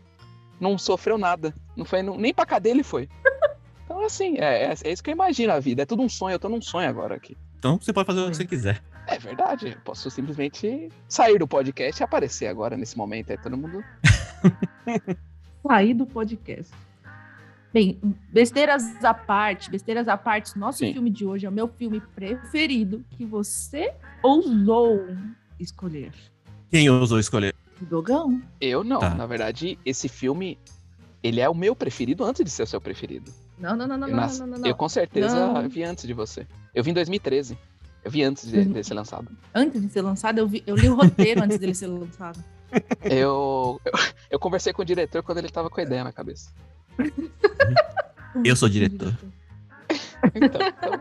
não 0.61 0.79
sofreu 0.79 1.19
nada. 1.19 1.55
Não 1.77 1.85
foi 1.85 2.03
não- 2.03 2.17
nem 2.17 2.33
pra 2.33 2.47
cadeia 2.47 2.73
ele 2.73 2.83
foi. 2.83 3.09
Então, 3.85 4.05
assim, 4.05 4.37
é, 4.39 4.67
é, 4.67 4.75
é 4.85 4.93
isso 4.93 5.03
que 5.03 5.11
eu 5.11 5.15
imagino 5.15 5.53
a 5.53 5.59
vida. 5.59 5.83
É 5.83 5.85
tudo 5.85 6.01
um 6.01 6.09
sonho. 6.09 6.35
Eu 6.35 6.39
tô 6.39 6.49
num 6.49 6.63
sonho 6.63 6.89
agora 6.89 7.17
aqui. 7.17 7.37
Então 7.59 7.77
você 7.77 7.93
pode 7.93 8.07
fazer 8.07 8.21
o 8.21 8.31
que 8.31 8.37
você 8.37 8.47
quiser. 8.47 8.81
É 9.09 9.19
verdade. 9.19 9.71
Eu 9.73 9.81
posso 9.85 10.09
simplesmente 10.13 10.89
sair 11.09 11.41
do 11.41 11.49
podcast 11.49 12.01
e 12.01 12.05
aparecer 12.05 12.47
agora 12.47 12.77
nesse 12.77 12.97
momento. 12.97 13.33
Aí 13.33 13.37
todo 13.39 13.57
mundo. 13.57 13.83
Sair 15.67 15.93
do 15.95 16.07
podcast. 16.07 16.73
Bem, 17.73 18.01
besteiras 18.33 18.83
à 19.05 19.15
parte, 19.15 19.71
besteiras 19.71 20.09
à 20.09 20.17
parte, 20.17 20.59
nosso 20.59 20.79
Sim. 20.79 20.93
filme 20.93 21.09
de 21.11 21.25
hoje 21.25 21.47
é 21.47 21.49
o 21.49 21.53
meu 21.53 21.69
filme 21.69 22.01
preferido 22.17 23.05
que 23.11 23.25
você 23.25 23.93
ousou 24.23 25.07
escolher. 25.59 26.13
Quem 26.71 26.91
ousou 26.91 27.19
escolher? 27.21 27.55
O 27.81 27.85
Dogão? 27.85 28.43
Eu 28.61 28.83
não. 28.83 28.99
Tá. 28.99 29.15
Na 29.15 29.27
verdade, 29.27 29.79
esse 29.85 30.09
filme. 30.09 30.59
Ele 31.23 31.39
é 31.39 31.47
o 31.49 31.55
meu 31.55 31.77
preferido 31.77 32.25
antes 32.25 32.43
de 32.43 32.51
ser 32.51 32.63
o 32.63 32.67
seu 32.67 32.81
preferido. 32.81 33.31
Não, 33.59 33.77
não, 33.77 33.87
não, 33.87 33.99
não, 33.99 34.09
eu, 34.09 34.15
não, 34.17 34.23
nas- 34.23 34.39
não, 34.41 34.47
não, 34.47 34.59
não. 34.59 34.67
eu 34.67 34.75
com 34.75 34.89
certeza 34.89 35.53
Não. 35.53 35.69
vi 35.69 35.85
antes 35.85 36.07
de 36.07 36.15
você. 36.15 36.47
Eu 36.75 36.83
vi 36.83 36.93
em 36.93 36.95
2013. 36.95 37.59
Eu 38.03 38.11
vi 38.11 38.23
antes 38.23 38.51
de, 38.51 38.65
de 38.65 38.83
ser 38.83 38.95
lançado. 38.95 39.29
Antes 39.55 39.83
de 39.83 39.89
ser 39.91 40.01
lançado, 40.01 40.39
eu, 40.39 40.49
vi- 40.49 40.63
eu 40.67 40.75
li 40.75 40.89
o 40.89 40.95
roteiro 40.95 41.43
antes 41.45 41.59
dele 41.59 41.75
ser 41.75 41.89
lançado. 41.89 42.43
Eu, 43.03 43.81
eu, 43.85 43.93
eu 44.31 44.39
conversei 44.39 44.73
com 44.73 44.83
o 44.83 44.85
diretor 44.85 45.23
quando 45.23 45.39
ele 45.39 45.49
tava 45.49 45.71
com 45.71 45.81
a 45.81 45.85
ideia 45.85 46.05
na 46.05 46.13
cabeça. 46.13 46.53
Eu 48.45 48.55
sou 48.57 48.69
diretor. 48.69 49.17
Então, 50.35 50.61
então 50.61 51.01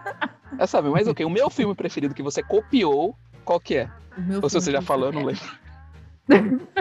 é, 0.58 0.66
sabe, 0.66 0.90
mas 0.90 1.08
ok, 1.08 1.26
o 1.26 1.30
meu 1.30 1.50
filme 1.50 1.76
preferido 1.76 2.14
que 2.14 2.24
você 2.24 2.42
copiou, 2.42 3.16
qual 3.46 3.60
que 3.60 3.76
é? 3.76 3.92
O 4.18 4.42
Ou 4.42 4.50
se 4.50 4.60
filme 4.60 4.62
você 4.62 4.72
já 4.72 4.82
falou, 4.82 5.08
eu 5.08 5.14
não 5.14 5.26
preferido. 5.26 5.58
lembro. 6.28 6.68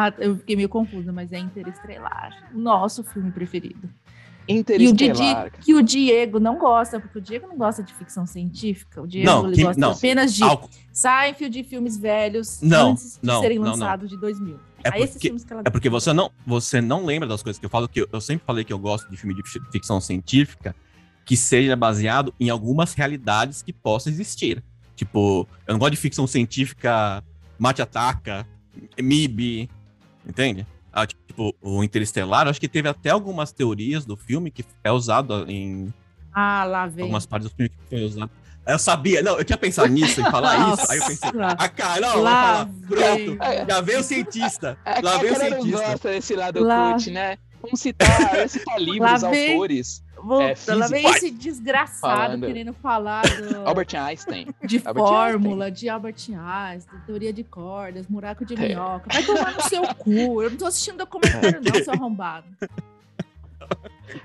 Ah, 0.00 0.14
eu 0.18 0.36
fiquei 0.36 0.54
meio 0.54 0.68
confusa, 0.68 1.12
mas 1.12 1.32
é 1.32 1.40
Interestelar. 1.40 2.48
O 2.54 2.58
nosso 2.58 3.02
filme 3.02 3.32
preferido. 3.32 3.90
E 4.48 4.54
o 4.54 4.56
Interestelar. 4.58 5.50
Didi, 5.60 5.74
o 5.74 5.82
Diego 5.82 6.40
não 6.40 6.56
gosta, 6.58 6.98
porque 6.98 7.18
o 7.18 7.20
Diego 7.20 7.46
não 7.46 7.56
gosta 7.56 7.82
de 7.82 7.92
ficção 7.94 8.26
científica. 8.26 9.02
O 9.02 9.06
Diego 9.06 9.26
Não, 9.26 9.46
ele 9.46 9.56
que- 9.56 9.62
gosta 9.62 9.78
não. 9.80 9.90
apenas 9.92 10.32
de 10.34 10.42
Ao- 10.42 10.68
Seinfeld 10.92 11.50
de 11.62 11.68
filmes 11.68 11.98
velhos 11.98 12.60
Não, 12.62 12.92
antes 12.92 13.18
de 13.20 13.26
não, 13.26 13.40
serem 13.42 13.58
não, 13.58 13.64
não. 13.66 13.72
lançados 13.72 14.08
de 14.08 14.16
2000. 14.16 14.58
É 14.82 14.90
porque- 15.06 15.34
É 15.64 15.70
porque 15.70 15.90
você 15.90 16.12
não, 16.12 16.30
você 16.46 16.80
não 16.80 17.04
lembra 17.04 17.28
das 17.28 17.42
coisas 17.42 17.58
que 17.60 17.66
eu 17.66 17.70
falo, 17.70 17.88
que 17.88 18.00
eu, 18.00 18.08
eu 18.12 18.20
sempre 18.20 18.46
falei 18.46 18.64
que 18.64 18.72
eu 18.72 18.78
gosto 18.78 19.10
de 19.10 19.16
filme 19.16 19.34
de 19.34 19.42
fi- 19.48 19.60
ficção 19.70 20.00
científica 20.00 20.74
que 21.26 21.36
seja 21.36 21.76
baseado 21.76 22.32
em 22.40 22.48
algumas 22.48 22.94
realidades 22.94 23.60
que 23.60 23.72
possam 23.72 24.10
existir. 24.10 24.62
Tipo, 24.96 25.46
eu 25.66 25.74
não 25.74 25.78
gosto 25.78 25.90
de 25.92 25.98
ficção 25.98 26.26
científica 26.26 27.22
Mate 27.58 27.82
Ataca, 27.82 28.46
MIB, 28.96 29.68
entende? 30.26 30.66
Ah, 30.92 31.06
tipo, 31.06 31.20
o 31.62 31.84
Interestelar, 31.84 32.48
acho 32.48 32.60
que 32.60 32.68
teve 32.68 32.88
até 32.88 33.10
algumas 33.10 33.52
teorias 33.52 34.04
do 34.04 34.16
filme 34.16 34.50
que 34.50 34.64
é 34.82 34.90
usado 34.90 35.44
em 35.50 35.92
Ah, 36.32 36.64
lá 36.64 36.86
vem. 36.86 37.02
algumas 37.04 37.26
partes 37.26 37.48
do 37.50 37.54
filme 37.56 37.68
que 37.70 37.76
foi 37.88 38.04
usado. 38.04 38.30
Eu 38.66 38.78
sabia, 38.78 39.22
não, 39.22 39.38
eu 39.38 39.44
tinha 39.44 39.56
pensado 39.56 39.88
nisso, 39.88 40.20
em 40.20 40.24
falar 40.30 40.56
isso, 40.74 40.92
aí 40.92 40.98
eu 40.98 41.06
pensei, 41.06 41.32
Nossa. 41.32 41.56
ah, 41.58 41.68
cara, 41.70 42.00
não, 42.00 42.20
Lá 42.20 42.64
vai 42.64 42.66
falar, 42.66 42.68
pronto, 42.88 43.38
vem. 43.38 43.66
já 43.68 43.80
veio 43.80 44.00
o 44.00 44.02
cientista, 44.02 44.78
É, 44.84 45.00
lá 45.00 45.14
a 45.14 45.18
vem 45.18 45.30
o 45.30 45.32
galera 45.34 45.54
não 45.56 45.62
cientista. 45.62 45.90
gosta 45.92 46.08
desse 46.10 46.34
lado 46.36 46.62
Lá- 46.64 46.90
cult, 46.92 47.10
né? 47.10 47.38
Vamos 47.62 47.80
citar, 47.80 48.06
citar 48.48 48.78
livros, 48.80 49.22
Lá 49.22 49.30
vem- 49.30 49.52
autores. 49.52 50.02
Volta, 50.22 50.72
é, 50.72 50.74
lá 50.74 50.86
vem 50.88 51.06
esse 51.06 51.30
desgraçado 51.30 52.16
Falando. 52.22 52.46
querendo 52.46 52.72
falar 52.72 53.22
do- 53.22 53.62
Albert 53.68 53.94
Einstein. 53.94 54.46
de 54.64 54.76
Albert 54.84 55.04
fórmula, 55.04 55.70
de 55.70 55.88
Albert 55.88 56.16
Einstein, 56.30 57.00
teoria 57.06 57.32
de 57.32 57.44
cordas, 57.44 58.06
buraco 58.06 58.44
de 58.44 58.54
É. 58.54 58.68
minhoca. 58.68 59.08
Vai 59.12 59.22
tomar 59.22 59.54
no 59.54 59.62
seu 59.62 59.82
cu. 59.94 60.42
Eu 60.42 60.50
não 60.50 60.56
tô 60.56 60.66
assistindo 60.66 60.98
documentário, 60.98 61.60
não, 61.62 61.84
seu 61.84 61.92
arrombado. 61.92 62.46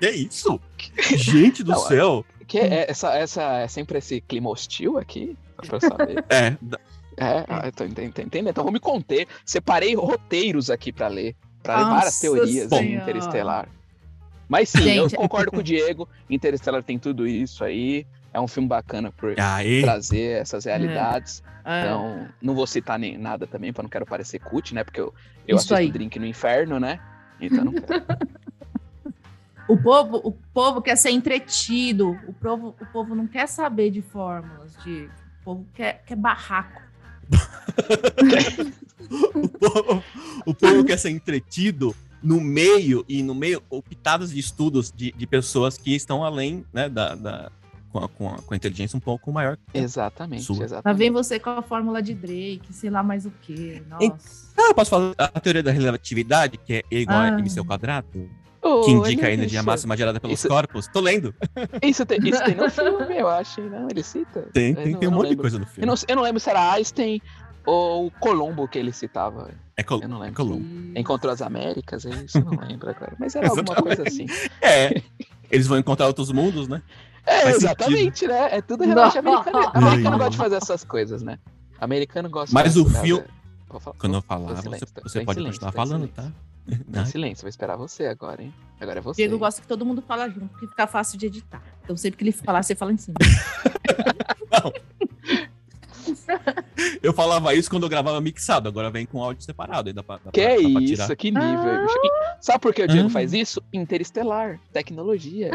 Que 0.00 0.08
isso? 0.10 0.58
Gente 1.16 1.62
do 1.62 1.72
Não, 1.72 1.78
céu. 1.78 2.24
Que 2.46 2.58
é, 2.58 2.90
essa, 2.90 3.14
essa, 3.14 3.42
é 3.58 3.68
sempre 3.68 3.98
esse 3.98 4.20
clima 4.20 4.48
hostil 4.48 4.96
aqui? 4.98 5.36
Pra 5.56 5.76
eu 5.76 5.80
saber. 5.80 6.24
É, 6.30 6.56
É, 7.16 7.44
ah, 7.48 7.66
eu 7.66 7.72
tô 7.72 7.84
enten- 7.84 8.06
enten- 8.06 8.24
entendendo. 8.24 8.50
Então 8.50 8.64
vou 8.64 8.72
me 8.72 8.80
conter. 8.80 9.28
Separei 9.44 9.94
roteiros 9.94 10.68
aqui 10.70 10.90
pra 10.92 11.06
ler. 11.08 11.36
Pra 11.62 11.76
ler 11.76 11.82
Nossa 11.84 11.94
várias 11.96 12.18
teorias 12.20 12.48
de 12.50 12.68
Senhora. 12.76 13.02
Interestelar. 13.10 13.68
Mas 14.48 14.68
sim, 14.68 14.78
eu 14.90 15.04
Gente, 15.08 15.14
é- 15.14 15.18
concordo 15.18 15.50
com 15.50 15.58
o 15.58 15.62
Diego. 15.62 16.08
Interestelar 16.28 16.82
tem 16.82 16.98
tudo 16.98 17.26
isso 17.26 17.64
aí. 17.64 18.06
É 18.32 18.40
um 18.40 18.48
filme 18.48 18.68
bacana 18.68 19.12
por 19.12 19.38
aí, 19.38 19.82
trazer 19.82 20.40
essas 20.40 20.64
realidades. 20.64 21.42
Ah, 21.64 21.80
Então, 21.80 22.28
não 22.42 22.54
vou 22.54 22.66
citar 22.66 22.98
nem 22.98 23.16
nada 23.16 23.46
também, 23.46 23.72
pra 23.72 23.82
não 23.82 23.88
quero 23.88 24.04
parecer 24.04 24.40
cut, 24.40 24.74
né? 24.74 24.82
Porque 24.82 25.00
eu, 25.00 25.14
eu 25.46 25.56
Isso 25.56 25.72
assisto 25.72 25.74
aí. 25.76 25.90
Drink 25.90 26.18
no 26.18 26.26
Inferno, 26.26 26.80
né? 26.80 26.98
Então 27.40 27.64
não 27.64 27.72
quero. 27.72 28.04
o, 29.68 29.76
povo, 29.76 30.20
o 30.24 30.32
povo 30.52 30.82
quer 30.82 30.96
ser 30.96 31.10
entretido. 31.10 32.18
O 32.26 32.32
povo, 32.32 32.74
o 32.80 32.86
povo 32.86 33.14
não 33.14 33.26
quer 33.28 33.46
saber 33.46 33.90
de 33.90 34.02
fórmulas. 34.02 34.76
De, 34.82 35.04
o 35.40 35.44
povo 35.44 35.66
quer, 35.72 36.02
quer 36.04 36.16
barraco. 36.16 36.82
o, 39.34 39.48
povo, 39.48 40.04
o 40.46 40.54
povo 40.54 40.84
quer 40.84 40.98
ser 40.98 41.10
entretido 41.10 41.94
no 42.24 42.40
meio 42.40 43.04
e 43.08 43.22
no 43.22 43.34
meio, 43.34 43.62
ou 43.68 43.82
pitadas 43.82 44.30
de 44.30 44.38
estudos 44.40 44.90
de, 44.90 45.12
de 45.12 45.26
pessoas 45.26 45.76
que 45.76 45.94
estão 45.94 46.24
além, 46.24 46.64
né, 46.72 46.88
da, 46.88 47.14
da- 47.14 47.52
com, 47.92 47.98
a, 48.04 48.08
com, 48.08 48.28
a, 48.28 48.38
com 48.42 48.54
a 48.54 48.56
inteligência 48.56 48.96
um 48.96 49.00
pouco 49.00 49.30
maior. 49.32 49.56
exatamente, 49.72 50.42
Sua. 50.42 50.58
Lá 50.58 50.64
exatamente. 50.64 50.98
vem 50.98 51.10
você 51.12 51.38
com 51.38 51.50
a 51.50 51.62
fórmula 51.62 52.02
de 52.02 52.12
Drake, 52.14 52.62
sei 52.72 52.90
lá 52.90 53.02
mais 53.04 53.24
o 53.26 53.32
quê. 53.42 53.82
Nossa. 53.88 54.52
Ah, 54.58 54.68
eu 54.70 54.74
posso 54.74 54.90
falar 54.90 55.14
a 55.16 55.38
teoria 55.40 55.62
da 55.62 55.70
relatividade, 55.70 56.56
que 56.58 56.72
é 56.74 56.82
E 56.90 56.98
igual 57.00 57.18
a 57.18 57.26
Ah. 57.28 57.38
mc 57.38 57.56
ao 57.58 57.64
quadrado, 57.64 58.06
Ô, 58.60 58.80
que 58.80 58.90
indica 58.90 59.26
a 59.28 59.30
energia 59.30 59.58
isso- 59.60 59.66
máxima 59.66 59.96
gerada 59.96 60.18
pelos 60.18 60.38
isso- 60.40 60.48
corpos. 60.48 60.88
Tô 60.88 60.98
lendo. 61.00 61.32
Isso 61.82 62.04
tem, 62.06 62.18
isso 62.26 62.42
tem 62.42 62.54
no 62.56 62.68
filme, 62.72 63.16
eu 63.16 63.28
acho, 63.28 63.60
não? 63.60 63.86
Ele 63.88 64.02
cita. 64.02 64.48
Tem, 64.52 64.70
Eu 64.70 64.76
tem, 64.76 64.92
não- 64.92 64.98
tem 65.00 65.08
um 65.08 65.10
eu 65.10 65.10
não 65.10 65.18
monte 65.18 65.24
de 65.26 65.30
lembro. 65.30 65.42
coisa 65.42 65.58
no 65.58 65.64
Eu 65.64 65.68
filme. 65.68 65.86
não, 65.86 65.94
eu 66.08 66.16
não 66.16 66.22
lembro 66.22 66.40
se 66.40 66.50
era 66.50 66.72
Einstein 66.72 67.20
ou 67.64 68.10
Colombo 68.18 68.66
que 68.66 68.78
ele 68.78 68.92
citava. 68.92 69.50
É, 69.76 69.82
Col 69.82 70.00
Eu 70.02 70.08
não 70.08 70.18
lembro. 70.20 70.36
Colombo. 70.36 70.98
Encontrou 70.98 71.32
as 71.32 71.42
Américas, 71.42 72.06
é 72.06 72.10
isso? 72.24 72.38
Eu 72.38 72.44
não 72.44 72.52
lembro 72.66 72.90
agora. 72.90 73.14
Mas 73.18 73.34
era 73.34 73.48
alguma 73.48 73.74
coisa 73.74 74.02
assim. 74.06 74.26
É, 74.60 75.02
eles 75.50 75.66
vão 75.66 75.78
encontrar 75.78 76.06
outros 76.06 76.30
mundos, 76.30 76.68
né? 76.68 76.82
É, 77.26 77.40
Faz 77.42 77.56
exatamente, 77.56 78.26
né? 78.26 78.56
É 78.56 78.60
tudo 78.62 78.84
relógio 78.84 79.20
Não. 79.22 79.32
americano. 79.38 79.70
Americano 79.74 80.16
gosta 80.18 80.30
de 80.30 80.36
fazer 80.36 80.56
essas 80.56 80.84
coisas, 80.84 81.22
né? 81.22 81.38
Americano 81.80 82.28
gosta 82.30 82.54
Mas 82.54 82.74
de 82.74 82.80
o 82.80 82.84
fazer- 82.84 83.00
filme-. 83.02 83.24
Quando 83.98 84.14
eu 84.14 84.22
falar, 84.22 84.54
você, 84.54 84.62
silêncio, 84.62 84.86
tô- 84.94 85.02
você 85.02 85.20
em 85.20 85.24
pode 85.24 85.38
silêncio, 85.40 85.60
continuar 85.60 85.70
em 85.84 85.88
falando, 85.88 86.08
tá? 86.08 86.22
silêncio. 86.22 87.00
Em 87.02 87.06
silêncio, 87.06 87.42
vou 87.42 87.48
esperar 87.48 87.76
você 87.76 88.06
agora, 88.06 88.42
hein? 88.42 88.54
Agora 88.80 88.98
é 89.00 89.02
você. 89.02 89.16
Diego 89.22 89.36
gosta 89.38 89.60
que 89.60 89.66
todo 89.66 89.84
mundo 89.84 90.00
fala 90.06 90.28
junto, 90.28 90.46
porque 90.48 90.68
fica 90.68 90.86
fácil 90.86 91.18
de 91.18 91.26
editar. 91.26 91.60
Então 91.82 91.96
sempre 91.96 92.16
que 92.18 92.24
ele 92.24 92.30
falar, 92.32 92.62
você 92.62 92.74
fala 92.76 92.92
em 92.92 92.96
cima. 92.96 93.16
Eu 97.04 97.12
falava 97.12 97.54
isso 97.54 97.68
quando 97.70 97.82
eu 97.84 97.88
gravava 97.88 98.20
mixado, 98.20 98.68
agora 98.68 98.90
vem 98.90 99.04
com 99.06 99.22
áudio 99.22 99.42
separado. 99.44 99.88
Aí 99.88 99.92
dá 99.92 100.02
pra, 100.02 100.18
Que 100.32 100.40
pra, 100.40 100.42
é 100.42 100.56
pra 100.60 100.80
isso, 100.82 100.94
tirar. 101.02 101.16
que 101.16 101.30
nível. 101.30 101.48
Ah. 101.52 102.36
Sabe 102.40 102.58
por 102.60 102.72
que 102.74 102.82
o 102.82 102.88
Diego 102.88 103.08
Ah. 103.08 103.10
faz 103.10 103.32
isso? 103.32 103.62
Interestelar, 103.72 104.58
tecnologia. 104.72 105.50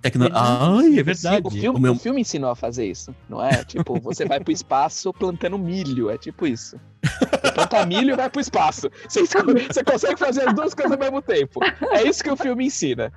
Tecno... 0.00 0.24
Verdade. 0.24 0.46
Ai, 0.48 0.98
é 0.98 1.02
verdade. 1.02 1.46
O 1.46 1.50
filme, 1.50 1.78
O 1.78 1.80
meu- 1.82 1.92
o 1.92 1.98
filme 1.98 2.20
ensinou 2.20 2.50
a 2.50 2.56
fazer 2.56 2.86
isso, 2.86 3.14
não 3.28 3.44
é? 3.44 3.64
Tipo, 3.64 3.98
você 4.00 4.24
vai 4.24 4.38
pro 4.40 4.52
espaço 4.52 5.12
plantando 5.12 5.58
milho, 5.58 6.08
é 6.08 6.16
tipo 6.16 6.46
isso. 6.46 6.80
Você 7.04 7.52
planta 7.52 7.84
milho 7.84 8.12
e 8.12 8.16
vai 8.16 8.30
pro 8.30 8.40
espaço. 8.40 8.88
Você, 9.08 9.24
você 9.26 9.82
consegue 9.84 10.16
fazer 10.16 10.48
as 10.48 10.54
duas 10.54 10.72
coisas 10.72 10.92
ao 10.92 10.98
mesmo 10.98 11.20
tempo. 11.20 11.60
É 11.90 12.02
isso 12.08 12.22
que 12.22 12.30
o 12.30 12.36
filme 12.36 12.64
ensina. 12.66 13.12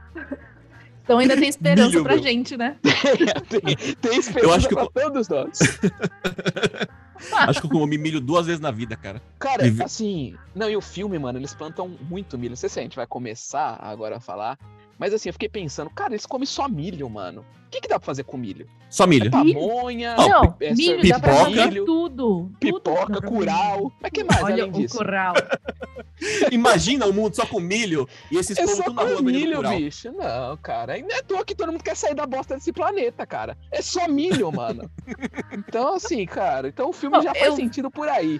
Então 1.04 1.20
ainda 1.20 1.36
tem 1.38 1.50
esperança 1.50 1.90
Milho, 1.90 2.04
pra 2.04 2.14
meu. 2.16 2.24
gente, 2.24 2.56
né? 2.58 2.78
Tem, 3.50 3.76
tem 3.96 4.20
esperança 4.20 4.56
acho 4.56 4.68
que 4.70 4.76
pra 4.76 4.84
eu- 4.84 4.92
todos 4.92 5.28
nós. 5.30 5.60
Acho 7.50 7.62
que 7.62 7.68
eu 7.68 7.72
comi 7.72 7.98
milho 7.98 8.20
duas 8.22 8.46
vezes 8.48 8.60
na 8.62 8.72
vida, 8.72 8.96
cara. 8.96 9.22
Cara, 9.40 9.66
E 9.66 9.70
vi- 9.72 9.84
assim. 9.84 10.36
Não, 10.56 10.70
e 10.70 10.76
o 10.76 10.82
filme, 10.82 11.18
mano, 11.20 11.38
eles 11.40 11.54
plantam 11.54 11.88
muito 12.10 12.38
milho. 12.38 12.52
Não 12.52 12.56
sei 12.58 12.70
se 12.70 12.80
a 12.80 12.84
gente 12.84 12.96
vai 12.96 13.06
começar 13.08 13.78
agora 13.82 14.18
a 14.18 14.20
falar. 14.20 14.58
Mas 15.00 15.14
assim, 15.16 15.30
eu 15.30 15.34
fiquei 15.34 15.50
pensando, 15.50 15.90
cara, 15.90 16.12
eles 16.14 16.26
comem 16.28 16.46
só 16.46 16.70
milho, 16.70 17.10
mano. 17.10 17.42
O 17.42 17.72
que, 17.72 17.82
que 17.82 17.88
dá 17.88 17.98
pra 17.98 18.06
fazer 18.06 18.24
com 18.24 18.38
milho? 18.38 18.68
Só 18.90 19.08
milho. 19.08 19.32
Pamonha, 19.32 20.16
Não, 20.18 20.56
é 20.60 20.74
milho 20.76 21.08
dá 21.10 21.20
pra 21.20 21.32
pipoca. 21.46 21.56
fazer 21.56 21.76
tudo. 21.86 21.86
tudo 21.86 22.52
pipoca, 22.60 23.06
pra 23.22 23.28
curau. 23.28 23.92
Mas 24.02 24.12
que 24.12 24.24
mais 24.26 24.44
Olha 24.44 24.64
além 24.66 24.70
o 24.70 24.72
disso? 24.74 24.98
curral. 24.98 25.34
Imagina 26.52 27.06
o 27.08 27.14
mundo 27.14 27.36
só 27.36 27.46
com 27.46 27.60
milho 27.60 28.08
e 28.32 28.38
esses 28.38 28.56
É 28.58 28.62
povos 28.62 28.78
só 28.78 28.84
tudo 28.84 28.96
na 28.96 29.02
rua 29.04 29.22
milho, 29.22 29.56
curau. 29.56 29.76
bicho. 29.76 30.12
Não, 30.12 30.56
cara. 30.58 30.94
Ainda 30.94 31.14
é 31.16 31.18
à 31.20 31.24
toa 31.24 31.44
que 31.46 31.56
todo 31.56 31.72
mundo 31.72 31.84
quer 31.84 31.96
sair 31.96 32.14
da 32.14 32.26
bosta 32.28 32.56
desse 32.56 32.72
planeta, 32.72 33.26
cara. 33.26 33.58
É 33.72 33.82
só 33.82 34.08
milho, 34.08 34.52
mano. 34.52 34.90
Então, 35.52 35.96
assim, 35.96 36.26
cara. 36.26 36.68
Então 36.68 36.90
o 36.90 36.94
filme 36.94 37.11
Ó, 37.18 37.22
já 37.22 37.34
faz 37.34 37.46
eu- 37.48 37.56
sentido 37.56 37.90
por 37.92 38.08
aí. 38.08 38.40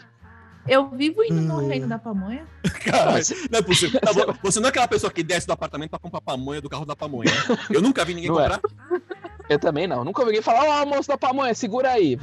Eu 0.68 0.90
vivo 0.92 1.24
indo 1.24 1.42
no 1.42 1.68
reino 1.68 1.88
da 1.88 1.98
pamonha. 1.98 2.46
Cara, 2.86 3.20
não 3.50 3.60
é 3.60 3.62
possível. 3.64 4.00
Não, 4.06 4.14
vo- 4.14 4.38
você 4.44 4.60
não 4.60 4.68
é 4.68 4.70
aquela 4.70 4.88
pessoa 4.88 5.12
que 5.12 5.24
desce 5.24 5.48
do 5.48 5.54
apartamento 5.54 5.90
pra 5.90 5.98
comprar 6.00 6.22
pamonha 6.22 6.62
do 6.62 6.70
carro 6.70 6.86
da 6.86 6.96
pamonha. 6.96 7.32
né? 7.32 7.58
Eu 7.72 7.82
nunca 7.82 8.06
vi 8.06 8.14
ninguém 8.14 8.30
Não 8.30 8.40
é. 8.40 8.60
Eu 9.52 9.60
também 9.60 9.86
não. 9.86 10.06
Nunca 10.06 10.22
ouvi 10.22 10.32
ninguém 10.32 10.42
falar, 10.42 10.82
ó, 10.82 10.86
moço 10.86 11.10
da 11.10 11.18
pamonha, 11.18 11.54
segura 11.54 11.92
aí. 11.92 12.18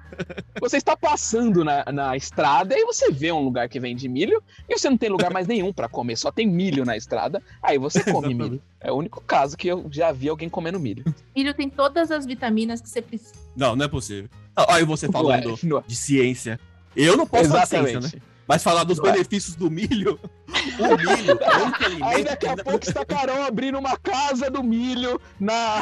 Você 0.58 0.78
está 0.78 0.96
passando 0.96 1.62
na, 1.62 1.84
na 1.92 2.16
estrada 2.16 2.74
e 2.74 2.78
aí 2.78 2.84
você 2.84 3.10
vê 3.10 3.30
um 3.30 3.40
lugar 3.40 3.68
que 3.68 3.78
vende 3.78 4.08
milho 4.08 4.42
e 4.68 4.78
você 4.78 4.88
não 4.88 4.96
tem 4.96 5.10
lugar 5.10 5.30
mais 5.30 5.46
nenhum 5.46 5.72
pra 5.72 5.88
comer, 5.88 6.16
só 6.16 6.30
tem 6.30 6.46
milho 6.46 6.84
na 6.84 6.96
estrada. 6.96 7.42
Aí 7.62 7.76
você 7.76 8.02
come 8.04 8.28
Exatamente. 8.28 8.50
milho. 8.50 8.62
É 8.80 8.90
o 8.90 8.94
único 8.94 9.20
caso 9.20 9.56
que 9.56 9.68
eu 9.68 9.86
já 9.90 10.12
vi 10.12 10.28
alguém 10.28 10.48
comendo 10.48 10.80
milho. 10.80 11.04
Milho 11.36 11.52
tem 11.52 11.68
todas 11.68 12.10
as 12.10 12.24
vitaminas 12.24 12.80
que 12.80 12.88
você 12.88 13.02
precisa. 13.02 13.34
Não, 13.54 13.76
não 13.76 13.84
é 13.84 13.88
possível. 13.88 14.30
Ah, 14.56 14.66
Olha 14.70 14.86
você 14.86 15.10
falando 15.10 15.44
Não 15.44 15.54
é, 15.54 15.58
não 15.62 15.78
é. 15.78 15.82
de 15.86 15.96
ciência. 15.96 16.58
Eu 16.96 17.18
não 17.18 17.26
posso 17.26 17.50
falar 17.50 17.64
de 17.64 17.68
ciência, 17.68 18.00
né? 18.00 18.10
Mas 18.46 18.62
falar 18.62 18.84
dos 18.84 18.98
Não 18.98 19.06
é. 19.06 19.12
benefícios 19.12 19.54
do 19.56 19.70
milho. 19.70 20.18
O 20.78 20.96
milho 20.96 21.38
é 21.40 21.56
único 21.62 21.84
alimento 21.84 22.04
Aí 22.04 22.24
daqui 22.24 22.46
a 22.46 22.54
que- 22.56 22.62
pouco 22.64 22.86
está 22.86 23.04
Carol 23.06 23.42
abrindo 23.42 23.78
uma 23.78 23.96
casa 23.96 24.50
do 24.50 24.62
milho 24.62 25.18
na, 25.40 25.80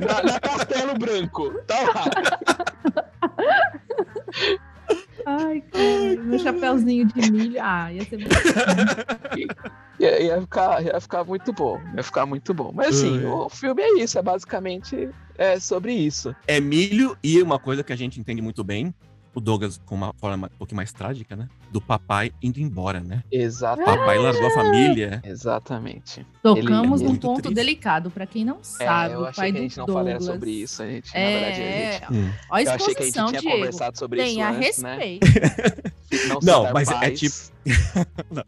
na, 0.00 0.22
na 0.32 0.40
Castelo 0.40 0.94
Branco. 0.98 1.50
Tá 1.66 1.74
lá. 1.82 2.04
Ai, 5.26 5.60
cara, 5.70 6.22
meu 6.24 6.38
chapéuzinho 6.38 7.06
de 7.06 7.30
milho. 7.30 7.58
Ah, 7.62 7.92
ia 7.92 8.04
ser 8.04 8.16
muito 8.16 8.30
Ia, 10.00 10.22
ia 10.22 10.40
ficar, 10.40 10.82
ia 10.84 11.00
ficar 11.00 11.24
muito 11.24 11.52
bom. 11.52 11.78
Ia 11.96 12.02
ficar 12.02 12.24
muito 12.24 12.54
bom. 12.54 12.72
Mas 12.72 12.96
assim, 12.98 13.18
Ai. 13.18 13.24
o 13.26 13.48
filme 13.48 13.82
é 13.82 13.98
isso, 14.00 14.18
é 14.18 14.22
basicamente 14.22 15.08
é 15.36 15.58
sobre 15.60 15.92
isso. 15.92 16.34
É 16.46 16.60
milho 16.60 17.16
e 17.22 17.42
uma 17.42 17.58
coisa 17.58 17.82
que 17.84 17.92
a 17.92 17.96
gente 17.96 18.18
entende 18.18 18.40
muito 18.40 18.64
bem, 18.64 18.94
o 19.34 19.40
Douglas 19.40 19.80
com 19.84 19.94
uma 19.94 20.14
forma 20.14 20.46
um 20.54 20.58
pouquinho 20.58 20.76
mais 20.76 20.92
trágica, 20.92 21.36
né? 21.36 21.46
Do 21.70 21.82
papai 21.82 22.32
indo 22.42 22.58
embora, 22.60 22.98
né? 23.00 23.22
Exatamente. 23.30 23.98
Papai 23.98 24.18
largou 24.18 24.46
a 24.46 24.50
família. 24.50 25.20
Exatamente. 25.22 26.26
Tocamos 26.42 26.66
Ele- 27.00 27.08
num 27.08 27.10
muito 27.10 27.20
ponto 27.26 27.42
triste. 27.42 27.54
delicado, 27.54 28.10
pra 28.10 28.26
quem 28.26 28.42
não 28.44 28.56
É, 28.56 28.62
sabe. 28.64 29.14
eu 29.14 29.20
o 29.20 29.24
achei 29.26 29.34
pai 29.42 29.52
que 29.52 29.58
a 29.58 29.60
do 29.60 29.62
gente 29.64 29.78
não 29.78 29.86
Douglas. 29.86 30.04
falaria 30.06 30.26
sobre 30.32 30.50
isso. 30.50 30.82
A 30.82 30.86
gente, 30.86 31.12
na 31.12 31.20
É, 31.20 31.32
verdade, 31.40 31.60
a 31.62 31.92
gente. 31.92 32.12
Hum. 32.26 32.32
Olha 32.50 32.64
Eu 32.64 32.70
a 32.70 32.74
achei 32.74 32.94
que 32.94 33.02
a 33.02 33.04
gente 33.04 33.12
tinha 33.14 33.26
Diego. 33.40 33.50
conversado 33.50 33.98
sobre 33.98 34.22
isso 34.22 34.34
Tenha 34.34 34.50
antes, 34.50 34.78
né? 34.82 34.96
respeito. 34.98 35.26
Não, 36.28 36.38
Não, 36.42 36.58
citar 36.60 36.72
mas 36.72 36.88
é 36.88 36.94
pais. 36.94 37.20
tipo- 37.20 37.52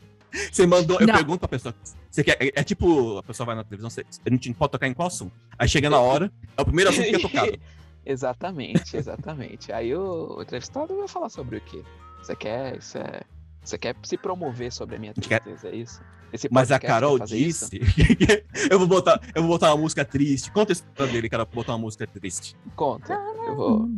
Você 0.53 0.67
mandou, 0.67 0.99
eu 1.01 1.07
Não. 1.07 1.15
pergunto 1.15 1.41
pra 1.41 1.49
pessoa. 1.49 1.75
Você 2.11 2.23
quer, 2.25 2.37
é, 2.41 2.53
é 2.61 2.65
tipo, 2.65 3.19
a 3.19 3.23
pessoa 3.23 3.45
vai 3.47 3.55
na 3.57 3.65
televisão, 3.65 3.91
você, 3.91 4.05
a 4.25 4.31
gente 4.31 4.53
pode 4.55 4.73
tocar 4.73 4.87
em 4.87 4.95
qual 4.95 5.09
assunto? 5.09 5.33
Aí 5.59 5.69
chega 5.69 5.91
na 5.91 5.99
hora, 5.99 6.33
é 6.57 6.63
o 6.63 6.65
primeiro 6.65 6.89
assunto 6.91 7.09
que 7.09 7.17
é 7.17 7.19
tocado. 7.19 7.59
exatamente, 8.07 8.97
exatamente. 8.97 9.73
Aí 9.73 9.95
o, 9.95 10.37
o 10.39 10.43
entrevistado 10.43 10.97
vai 10.97 11.09
falar 11.09 11.29
sobre 11.29 11.57
o 11.59 11.61
quê? 11.61 11.83
Você 12.23 12.37
quer, 12.37 12.79
isso 12.79 12.99
é, 12.99 13.23
você 13.63 13.79
quer 13.79 13.97
se 14.03 14.17
promover 14.17 14.73
sobre 14.73 14.97
a 14.97 14.99
minha 14.99 15.13
tristeza, 15.15 15.69
é 15.69 15.77
isso? 15.77 16.01
Esse 16.33 16.49
Mas 16.51 16.71
a 16.71 16.79
Carol 16.79 17.17
isso? 17.17 17.27
disse. 17.27 17.81
eu, 18.71 18.79
vou 18.79 18.87
botar, 18.87 19.21
eu 19.35 19.43
vou 19.43 19.51
botar 19.53 19.75
uma 19.75 19.81
música 19.83 20.05
triste. 20.05 20.51
Conta 20.53 20.71
a 20.73 20.75
história 20.75 21.13
dele, 21.13 21.29
cara, 21.29 21.45
pra 21.45 21.57
botar 21.57 21.73
uma 21.73 21.79
música 21.81 22.07
triste. 22.07 22.57
Conta. 22.77 23.15
Eu 23.47 23.57
vou. 23.57 23.89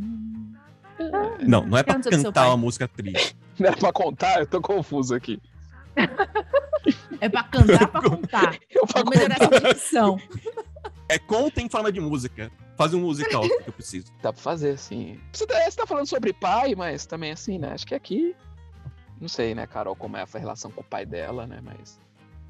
Não, 1.46 1.66
não 1.66 1.76
é 1.76 1.82
pra 1.82 1.98
cantar 2.00 2.46
uma 2.48 2.56
música 2.56 2.88
triste. 2.88 3.37
Não 3.58 3.68
é 3.68 3.76
pra 3.76 3.92
contar? 3.92 4.40
Eu 4.40 4.46
tô 4.46 4.62
confuso 4.62 5.14
aqui. 5.14 5.38
É 7.20 7.28
pra 7.28 7.42
cantar, 7.44 7.87
pra 7.88 8.00
contar. 8.08 8.58
Eu 8.70 8.87
pra 8.87 9.02
Vamos 9.02 9.16
melhorar 9.18 9.38
contar. 9.38 9.56
essa 9.56 9.74
dicção. 9.74 10.18
É 11.08 11.18
conta 11.18 11.61
em 11.61 11.68
forma 11.68 11.92
de 11.92 12.00
música. 12.00 12.50
Faz 12.82 12.94
um 12.94 13.00
musical 13.00 13.42
que 13.62 13.68
eu 13.68 13.72
preciso. 13.72 14.12
Dá 14.20 14.32
pra 14.32 14.42
fazer, 14.42 14.70
assim. 14.70 15.20
Você 15.32 15.46
tá, 15.46 15.54
você 15.60 15.76
tá 15.76 15.86
falando 15.86 16.06
sobre 16.06 16.32
pai, 16.32 16.74
mas 16.74 17.06
também 17.06 17.30
assim, 17.30 17.56
né? 17.58 17.72
Acho 17.72 17.86
que 17.86 17.94
aqui. 17.94 18.34
Não 19.20 19.28
sei, 19.28 19.54
né, 19.54 19.68
Carol, 19.68 19.94
como 19.94 20.16
é 20.16 20.22
a 20.22 20.38
relação 20.38 20.68
com 20.68 20.80
o 20.80 20.84
pai 20.84 21.06
dela, 21.06 21.46
né? 21.46 21.60
Mas. 21.62 22.00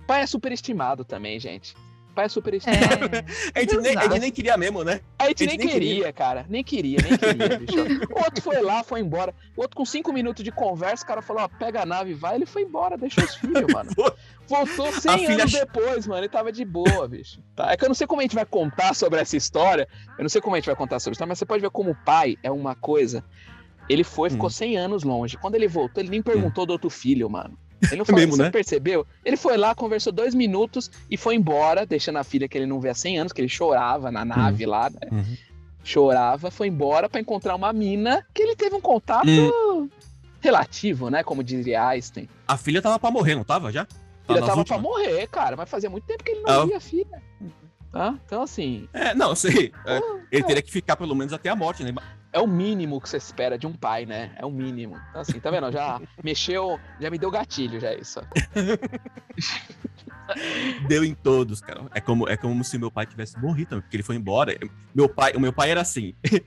Pai 0.07 0.23
é 0.23 0.27
superestimado 0.27 1.05
também, 1.05 1.39
gente. 1.39 1.77
Pai 2.13 2.27
é 2.27 2.29
superestimado. 2.29 2.83
É. 3.17 3.25
A 3.55 3.61
gente, 3.61 3.77
nem, 3.79 3.97
a 3.97 4.03
gente 4.03 4.19
nem 4.21 4.31
queria 4.31 4.57
mesmo, 4.57 4.85
né? 4.85 5.01
A 5.19 5.29
gente 5.29 5.45
A 5.45 5.47
nem 5.47 5.55
gente 5.57 5.65
nem 5.67 5.75
queria, 5.75 6.13
cara. 6.13 6.47
Nem 6.49 6.63
queria, 6.63 6.99
nem 7.03 7.17
queria, 7.19 7.59
bicho. 7.59 7.79
O 8.15 8.19
outro 8.25 8.43
foi 8.43 8.61
lá, 8.61 8.85
foi 8.85 9.01
embora. 9.01 9.35
O 9.57 9.63
outro 9.63 9.77
com 9.77 9.85
cinco 9.85 10.13
minutos 10.13 10.45
de 10.45 10.53
conversa, 10.53 11.05
o 11.05 11.07
cara 11.07 11.23
falou, 11.23 11.43
ó, 11.43 11.49
pega 11.49 11.83
a 11.83 11.87
nave 11.87 12.11
e 12.11 12.15
vai. 12.15 12.35
Ele 12.35 12.47
foi 12.47 12.63
embora, 12.63 12.97
deixou 12.97 13.25
os 13.25 13.35
filhos, 13.37 13.73
mano. 13.73 13.91
Voltou 14.47 14.93
100 14.93 15.11
A 15.11 15.19
filha 15.19 15.43
anos 15.43 15.53
depois, 15.53 16.07
mano. 16.07 16.21
Ele 16.21 16.29
tava 16.29 16.53
de 16.53 16.65
boa, 16.65 17.09
bicho. 17.09 17.41
Tá? 17.57 17.73
É 17.73 17.77
que 17.77 17.85
eu 17.85 17.89
não 17.89 17.95
sei 17.95 18.07
como 18.07 18.21
a 18.21 18.25
gente 18.25 18.35
vai 18.35 18.45
contar 18.45 18.95
sobre 18.95 19.21
essa 19.21 19.37
história. 19.37 19.89
Eu 20.19 20.23
não 20.23 20.29
sei 20.29 20.41
como 20.41 20.55
a 20.55 20.59
gente 20.59 20.67
vai 20.67 20.77
contar 20.77 20.99
sobre 21.01 21.15
isso, 21.17 21.27
mas 21.27 21.39
você 21.39 21.47
pode 21.47 21.63
ver 21.63 21.71
como 21.71 21.93
o 21.93 21.97
pai 22.05 22.37
é 22.43 22.51
uma 22.51 22.75
coisa. 22.75 23.25
Ele 23.89 24.05
foi, 24.05 24.31
ficou 24.31 24.49
Hum. 24.49 24.51
100 24.51 24.77
anos 24.77 25.03
longe. 25.03 25.37
Quando 25.39 25.55
ele 25.55 25.67
voltou, 25.69 26.03
ele 26.03 26.11
nem 26.11 26.23
perguntou 26.23 26.67
do 26.67 26.73
outro 26.73 26.91
filho, 26.91 27.29
mano. 27.31 27.59
Ele 27.91 27.97
não 27.97 28.05
falou, 28.05 28.21
mesmo, 28.21 28.37
você 28.37 28.43
né? 28.45 28.51
percebeu? 28.51 29.07
Ele 29.25 29.37
foi 29.37 29.57
lá, 29.57 29.75
conversou 29.75 30.13
dois 30.13 30.35
minutos 30.35 30.91
e 31.11 31.17
foi 31.17 31.35
embora, 31.35 31.85
deixando 31.85 32.17
a 32.19 32.25
filha 32.25 32.49
que 32.49 32.57
ele 32.57 32.67
não 32.67 32.81
vê 32.81 32.91
há 32.91 32.95
100 32.95 33.19
anos, 33.19 33.33
que 33.33 33.41
ele 33.41 33.49
chorava 33.49 34.11
na 34.11 34.25
nave 34.25 34.65
lá, 34.67 34.89
né? 34.91 35.09
Uhum. 35.11 35.37
chorava, 35.85 36.49
foi 36.51 36.69
embora 36.69 37.09
pra 37.09 37.21
encontrar 37.21 37.57
uma 37.57 37.73
mina 37.73 38.25
que 38.33 38.41
ele 38.43 38.55
teve 38.55 38.77
um 38.77 38.81
contato 38.81 39.27
Hum. 39.29 39.89
relativo, 40.41 41.11
né? 41.11 41.23
Como 41.25 41.43
diria 41.43 41.87
Einstein. 41.89 42.29
A 42.47 42.57
filha 42.57 42.81
tava 42.81 42.99
pra 42.99 43.11
morrer, 43.11 43.35
não 43.35 43.43
tava 43.45 43.73
já? 43.73 43.87
Ele 44.29 44.39
nas 44.39 44.49
tava 44.49 44.65
pra 44.65 44.77
últimas? 44.77 44.83
morrer, 44.83 45.27
cara, 45.27 45.57
mas 45.57 45.69
fazia 45.69 45.91
muito 45.91 46.05
tempo 46.05 46.23
que 46.23 46.31
ele 46.31 46.43
não 46.43 46.63
Ah. 46.63 46.67
via 46.67 46.77
a 46.77 46.81
filha. 46.81 47.23
Tá? 47.91 48.15
Então, 48.25 48.43
assim, 48.43 48.89
É, 48.93 49.13
não, 49.15 49.35
sei. 49.35 49.73
É, 49.85 49.99
pô, 50.01 50.21
ele 50.31 50.43
é, 50.43 50.47
teria 50.47 50.63
que 50.63 50.71
ficar 50.71 50.97
pelo 50.97 51.15
menos 51.15 51.33
até 51.33 51.49
a 51.51 51.57
morte, 51.57 51.83
né? 51.85 51.93
É 52.33 52.41
o 52.41 52.47
mínimo 52.47 53.01
que 53.01 53.09
você 53.09 53.17
espera 53.19 53.59
de 53.59 53.67
um 53.67 53.73
pai, 53.73 54.07
né? 54.07 54.33
É 54.37 54.45
o 54.47 54.51
mínimo. 54.51 54.97
Então, 55.11 55.21
assim, 55.21 55.39
tá 55.39 55.51
vendo? 55.51 55.71
Já 55.71 56.01
mexeu, 56.25 56.79
já 57.01 57.11
me 57.11 57.19
deu 57.19 57.31
gatilho, 57.31 57.79
já 57.81 57.89
é 57.91 58.01
isso. 58.01 58.21
Deu 60.89 61.05
em 61.05 61.15
todos, 61.15 61.61
cara. 61.61 61.83
É 61.95 62.01
como, 62.01 62.29
é 62.29 62.37
como 62.37 62.63
se 62.65 62.79
meu 62.79 62.91
pai 62.91 63.07
tivesse 63.07 63.39
morrido 63.39 63.71
também, 63.71 63.83
porque 63.83 63.97
ele 63.97 64.03
foi 64.03 64.17
embora. 64.17 64.57
Meu 64.95 65.09
pai, 65.09 65.33
o 65.35 65.41
meu 65.41 65.53
pai 65.53 65.71
era 65.71 65.81
assim. 65.81 66.15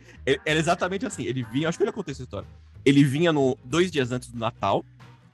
Era 0.45 0.57
exatamente 0.59 1.05
assim. 1.05 1.23
Ele 1.23 1.43
vinha, 1.43 1.69
acho 1.69 1.77
que 1.77 1.83
eu 1.83 1.87
já 1.87 1.93
contei 1.93 2.11
essa 2.13 2.23
história. 2.23 2.47
Ele 2.83 3.03
vinha 3.03 3.31
no, 3.31 3.57
dois 3.63 3.91
dias 3.91 4.11
antes 4.11 4.31
do 4.31 4.39
Natal 4.39 4.83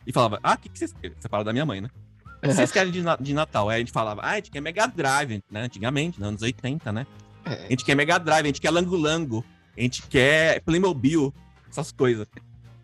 e 0.06 0.12
falava: 0.12 0.40
Ah, 0.44 0.54
o 0.56 0.58
que, 0.58 0.70
que 0.70 0.78
vocês 0.78 0.92
querem? 0.94 1.16
Separado 1.20 1.46
da 1.46 1.54
minha 1.54 1.66
mãe, 1.66 1.80
né? 1.82 1.90
O 2.38 2.48
que 2.48 2.54
vocês 2.54 2.72
querem 2.72 2.92
de, 2.92 3.02
de 3.22 3.34
Natal? 3.34 3.70
Aí 3.70 3.76
a 3.78 3.80
gente 3.80 3.92
falava: 3.92 4.22
Ah, 4.22 4.32
a 4.32 4.36
gente 4.36 4.52
quer 4.52 4.60
Mega 4.60 4.88
Drive, 4.88 5.42
né? 5.50 5.62
Antigamente, 5.62 6.20
nos 6.20 6.28
anos 6.28 6.42
80, 6.42 6.92
né? 6.92 7.08
A 7.46 7.54
É, 7.54 7.70
gente 7.70 7.86
quer 7.86 7.96
Mega 7.96 8.18
Drive, 8.18 8.44
a 8.44 8.48
gente 8.48 8.60
quer 8.62 8.72
Lango 8.72 8.96
Lango, 8.98 9.46
a 9.78 9.82
gente 9.82 10.04
quer 10.08 10.62
Playmobil, 10.62 11.34
essas 11.70 11.92
coisas. 11.92 12.28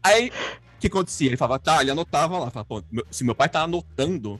Aí, 0.04 0.30
o 0.30 0.80
que 0.80 0.88
acontecia? 0.88 1.28
Ele 1.28 1.38
falava, 1.38 1.60
tá, 1.60 1.82
ele 1.82 1.92
anotava 1.92 2.38
lá, 2.38 2.50
falava, 2.50 2.66
pô, 2.66 2.84
meu- 2.92 3.06
se 3.12 3.24
meu 3.24 3.36
pai 3.36 3.50
tá 3.50 3.62
anotando, 3.64 4.40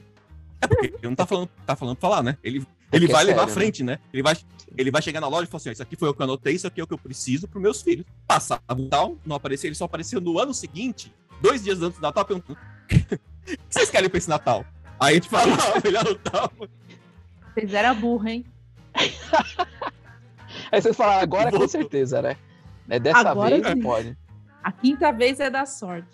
é 0.60 0.66
porque 0.66 0.86
ele 0.86 0.98
não 1.02 1.14
tá 1.14 1.26
falando, 1.26 1.48
tá 1.66 1.76
falando 1.76 1.96
pra 1.96 2.08
falar, 2.08 2.22
né? 2.22 2.38
Ele, 2.42 2.66
ele 2.92 3.06
que 3.06 3.12
é 3.12 3.14
vai 3.14 3.24
levar 3.24 3.42
à 3.42 3.48
sério, 3.48 3.54
né? 3.54 3.60
frente, 3.60 3.82
né? 3.82 3.98
Ele, 4.12 4.22
vai, 4.22 4.36
ele 4.76 4.90
vai 4.90 5.02
chegar 5.02 5.20
na 5.20 5.28
loja 5.28 5.44
e 5.44 5.46
falar 5.46 5.58
assim, 5.58 5.68
ó, 5.68 5.72
isso 5.72 5.82
aqui 5.82 5.96
foi 5.96 6.08
o 6.08 6.14
que 6.14 6.22
eu 6.22 6.24
anotei, 6.24 6.54
isso 6.54 6.66
aqui 6.66 6.80
é 6.80 6.84
o 6.84 6.86
que 6.86 6.94
eu 6.94 6.98
preciso 6.98 7.46
pros 7.46 7.62
meus 7.62 7.82
filhos. 7.82 8.06
Passava 8.26 8.62
o 8.70 8.74
Natal, 8.76 9.16
não 9.26 9.36
aparecia, 9.36 9.68
ele 9.68 9.74
só 9.74 9.84
apareceu 9.84 10.20
no 10.20 10.38
ano 10.38 10.54
seguinte, 10.54 11.12
dois 11.40 11.62
dias 11.62 11.82
antes 11.82 11.98
do 11.98 12.02
Natal, 12.02 12.24
perguntando, 12.24 12.58
o 12.58 12.86
que 12.88 13.18
vocês 13.68 13.90
querem 13.90 14.08
pra 14.08 14.18
esse 14.18 14.28
Natal? 14.28 14.64
Aí 14.98 15.12
a 15.12 15.14
gente 15.14 15.28
falava, 15.28 15.60
ele 15.84 15.96
anotava. 15.96 16.68
Vocês 17.54 17.72
eram 17.74 17.94
burra, 17.94 18.30
hein? 18.30 18.44
Aí 20.72 20.80
vocês 20.82 20.96
falaram, 20.96 21.22
agora 21.22 21.50
com 21.50 21.66
certeza, 21.68 22.20
né? 22.22 22.36
É 22.88 22.98
dessa 22.98 23.28
Agora 23.30 23.50
vez 23.60 23.66
sim. 23.66 23.82
pode. 23.82 24.16
A 24.62 24.72
quinta 24.72 25.12
vez 25.12 25.40
é 25.40 25.50
da 25.50 25.66
sorte. 25.66 26.08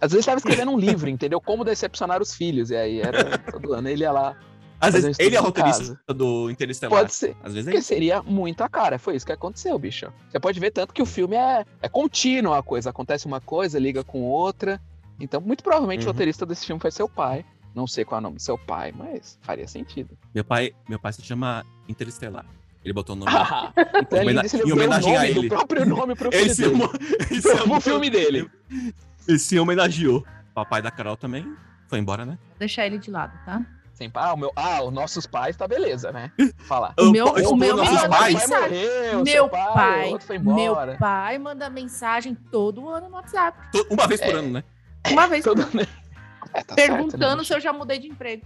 Às 0.00 0.12
vezes 0.12 0.20
estava 0.20 0.38
escrevendo 0.38 0.70
um 0.70 0.78
livro, 0.78 1.08
entendeu? 1.08 1.40
Como 1.40 1.64
decepcionar 1.64 2.22
os 2.22 2.34
filhos. 2.34 2.70
E 2.70 2.76
aí 2.76 3.00
era 3.00 3.38
todo 3.38 3.72
ano 3.74 3.88
ele 3.88 4.02
ia 4.02 4.12
lá. 4.12 4.36
Às 4.80 4.94
um 4.94 5.00
vezes 5.00 5.18
ele 5.18 5.36
é 5.36 5.38
roteirista 5.38 5.98
do 6.08 6.50
Interestelar. 6.50 6.98
Pode 6.98 7.12
ser. 7.12 7.36
Às 7.42 7.52
vezes 7.52 7.68
é 7.68 7.70
Porque 7.70 7.78
isso. 7.78 7.88
seria 7.88 8.22
muito 8.22 8.62
a 8.62 8.68
cara. 8.68 8.98
Foi 8.98 9.14
isso 9.16 9.26
que 9.26 9.32
aconteceu, 9.32 9.78
bicho. 9.78 10.10
Você 10.30 10.40
pode 10.40 10.58
ver 10.58 10.70
tanto 10.70 10.94
que 10.94 11.02
o 11.02 11.06
filme 11.06 11.36
é, 11.36 11.64
é 11.82 11.88
contínuo 11.88 12.54
a 12.54 12.62
coisa. 12.62 12.88
Acontece 12.90 13.26
uma 13.26 13.40
coisa, 13.40 13.78
liga 13.78 14.02
com 14.02 14.22
outra. 14.22 14.80
Então, 15.18 15.38
muito 15.40 15.62
provavelmente 15.62 16.00
Uhum. 16.04 16.08
o 16.08 16.12
roteirista 16.12 16.46
desse 16.46 16.64
filme 16.66 16.80
foi 16.80 16.90
seu 16.90 17.08
pai. 17.08 17.44
Não 17.74 17.86
sei 17.86 18.04
qual 18.04 18.18
é 18.18 18.20
o 18.20 18.22
nome 18.22 18.36
do 18.36 18.42
seu 18.42 18.56
pai, 18.56 18.90
mas 18.96 19.38
faria 19.42 19.68
sentido. 19.68 20.16
Meu 20.34 20.44
pai, 20.44 20.72
meu 20.88 20.98
pai 20.98 21.12
se 21.12 21.22
chama 21.22 21.64
Interestelar. 21.86 22.46
Ele 22.84 22.94
botou 22.94 23.14
o 23.14 23.18
nome. 23.18 23.30
Ah, 23.34 23.72
então 24.00 24.18
ele 24.20 24.30
Homena- 24.30 24.42
em 24.42 24.70
o 24.70 24.74
homenagem 24.74 25.16
a 25.16 25.28
ele. 25.28 25.48
próprio 25.48 25.84
nome 25.86 26.14
pro 26.14 26.30
filho 26.30 26.42
ele 26.44 26.54
se, 26.54 26.62
dele. 26.62 26.74
homo- 26.82 26.90
ele 27.30 27.42
se 27.42 27.54
Pro 27.54 27.64
homo- 27.64 27.80
filme 27.80 28.10
dele. 28.10 28.50
Ele 29.28 29.38
se 29.38 29.58
homenageou. 29.60 30.24
Papai 30.54 30.80
da 30.82 30.90
Carol 30.90 31.16
também 31.16 31.46
foi 31.88 31.98
embora, 31.98 32.24
né? 32.24 32.38
Vou 32.48 32.58
deixar 32.58 32.86
ele 32.86 32.98
de 32.98 33.10
lado, 33.10 33.32
tá? 33.44 33.62
Sem 33.92 34.10
ah, 34.14 34.32
o 34.32 34.36
meu, 34.36 34.50
ah, 34.56 34.82
os 34.82 34.92
nossos 34.92 35.26
pais 35.26 35.54
tá 35.56 35.68
beleza, 35.68 36.10
né? 36.10 36.32
Falar. 36.66 36.94
O 36.98 37.10
meu- 37.10 37.26
o 37.26 37.54
meu 37.56 37.76
nossos 37.76 37.92
me 37.92 37.98
manda 37.98 38.08
pais. 38.08 38.34
mensagem. 38.34 38.70
morreu, 38.82 39.12
meu 39.22 39.26
seu 39.26 39.48
pai, 39.48 39.72
pai, 39.74 40.08
o 40.08 40.12
outro 40.12 40.26
foi 40.26 40.38
meu 40.38 40.74
pai 40.98 41.38
manda 41.38 41.68
mensagem 41.70 42.34
todo 42.34 42.88
ano 42.88 43.08
no 43.10 43.14
WhatsApp. 43.14 43.58
Uma 43.90 44.06
vez 44.08 44.20
por 44.20 44.30
É. 44.30 44.32
ano, 44.38 44.50
né? 44.50 44.64
Uma 45.10 45.26
vez 45.28 45.44
Todo... 45.44 45.60
É, 45.60 45.64
tá 45.66 45.74
certo, 45.74 46.70
né, 46.70 46.74
perguntando 46.74 47.44
se 47.44 47.54
eu 47.54 47.60
já 47.60 47.72
mudei 47.72 47.98
de 47.98 48.08
emprego. 48.08 48.42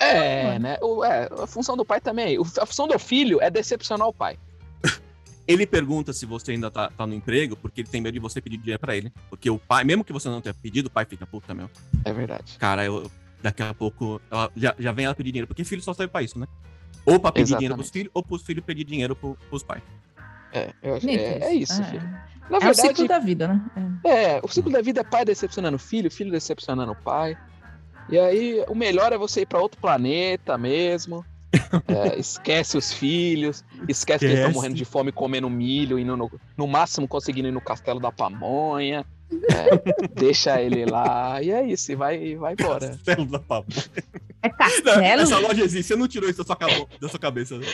É, 0.00 0.58
né? 0.58 0.78
O, 0.80 1.04
é, 1.04 1.28
a 1.42 1.46
função 1.46 1.76
do 1.76 1.84
pai 1.84 2.00
também. 2.00 2.38
O- 2.38 2.44
A 2.60 2.66
função 2.66 2.86
do 2.86 2.98
filho 2.98 3.40
é 3.42 3.50
decepcionar 3.50 4.06
o 4.06 4.12
pai. 4.12 4.38
Ele 5.46 5.66
pergunta 5.66 6.12
se 6.12 6.26
você 6.26 6.52
ainda 6.52 6.70
tá, 6.70 6.90
tá 6.90 7.06
no 7.06 7.14
emprego, 7.14 7.56
porque 7.56 7.80
ele 7.80 7.88
tem 7.88 8.00
medo 8.00 8.12
de 8.14 8.20
você 8.20 8.38
pedir 8.40 8.58
dinheiro 8.58 8.78
pra 8.78 8.94
ele. 8.94 9.10
Porque 9.30 9.48
o 9.48 9.58
pai, 9.58 9.82
mesmo 9.82 10.04
que 10.04 10.12
você 10.12 10.28
não 10.28 10.40
tenha 10.42 10.52
pedido, 10.54 10.86
o 10.86 10.90
pai 10.90 11.06
fica, 11.06 11.26
puta, 11.26 11.54
meu. 11.54 11.70
É 12.04 12.12
verdade. 12.12 12.56
Cara, 12.58 12.84
eu, 12.84 13.10
daqui 13.42 13.62
a 13.62 13.72
pouco 13.72 14.20
ela, 14.30 14.50
já, 14.54 14.74
já 14.78 14.92
vem 14.92 15.06
ela 15.06 15.14
pedir 15.14 15.32
dinheiro, 15.32 15.46
porque 15.48 15.64
filho 15.64 15.80
só 15.80 15.94
serve 15.94 16.12
pra 16.12 16.22
isso, 16.22 16.38
né? 16.38 16.46
Ou 17.06 17.18
pra 17.18 17.32
pedir 17.32 17.54
dinheiro 17.56 17.74
pros 17.74 17.86
Exatamente. 17.86 17.92
filhos, 17.92 18.10
ou 18.12 18.22
pros 18.22 18.42
filhos 18.42 18.62
pedir 18.64 18.84
dinheiro 18.84 19.16
pro, 19.16 19.38
pros 19.48 19.62
pais. 19.62 19.82
É, 20.52 20.70
eu 20.82 20.94
acho, 20.96 21.08
é, 21.08 21.12
é 21.14 21.54
isso, 21.54 21.80
É. 21.80 21.84
filho. 21.84 22.02
Na 22.50 22.56
É 22.56 22.58
o 22.58 22.60
verdade, 22.60 22.88
ciclo 22.88 23.08
da 23.08 23.18
vida, 23.18 23.48
né? 23.48 23.62
É. 24.04 24.10
é, 24.36 24.40
o 24.42 24.48
ciclo 24.48 24.70
da 24.70 24.82
vida 24.82 25.00
é 25.00 25.04
pai 25.04 25.24
decepcionando 25.24 25.76
o 25.76 25.80
filho, 25.80 26.10
filho 26.10 26.30
decepcionando 26.30 26.92
o 26.92 26.96
pai. 26.96 27.36
E 28.08 28.18
aí, 28.18 28.64
o 28.68 28.74
melhor 28.74 29.12
é 29.12 29.18
você 29.18 29.42
ir 29.42 29.46
pra 29.46 29.60
outro 29.60 29.80
planeta 29.80 30.56
mesmo. 30.58 31.24
É, 31.88 32.18
esquece 32.18 32.76
os 32.76 32.92
filhos, 32.92 33.64
esquece 33.88 34.20
que 34.20 34.26
eles 34.26 34.38
estão 34.38 34.50
Esquece. 34.50 34.54
morrendo 34.54 34.74
de 34.74 34.84
fome 34.84 35.10
comendo 35.10 35.48
milho, 35.48 35.98
indo 35.98 36.16
no, 36.16 36.30
no 36.56 36.66
máximo 36.66 37.08
conseguindo 37.08 37.48
ir 37.48 37.52
no 37.52 37.60
castelo 37.60 37.98
da 37.98 38.12
pamonha. 38.12 39.04
É, 39.30 40.08
deixa 40.14 40.60
ele 40.60 40.86
lá, 40.86 41.42
e 41.42 41.50
é 41.50 41.62
isso, 41.62 41.92
e 41.92 41.94
vai, 41.94 42.34
vai 42.36 42.54
embora. 42.54 42.88
Castelo 42.88 43.26
da. 43.26 43.40
É 44.42 44.48
castelo? 44.48 45.00
Essa 45.02 45.38
loja 45.38 45.62
existe, 45.64 45.88
você 45.88 45.96
não 45.96 46.06
tirou 46.08 46.28
isso 46.30 46.38
da 46.38 46.44
sua, 46.44 46.56
cabo- 46.56 46.88
da 47.00 47.08
sua 47.08 47.18
cabeça. 47.18 47.58
né? 47.58 47.66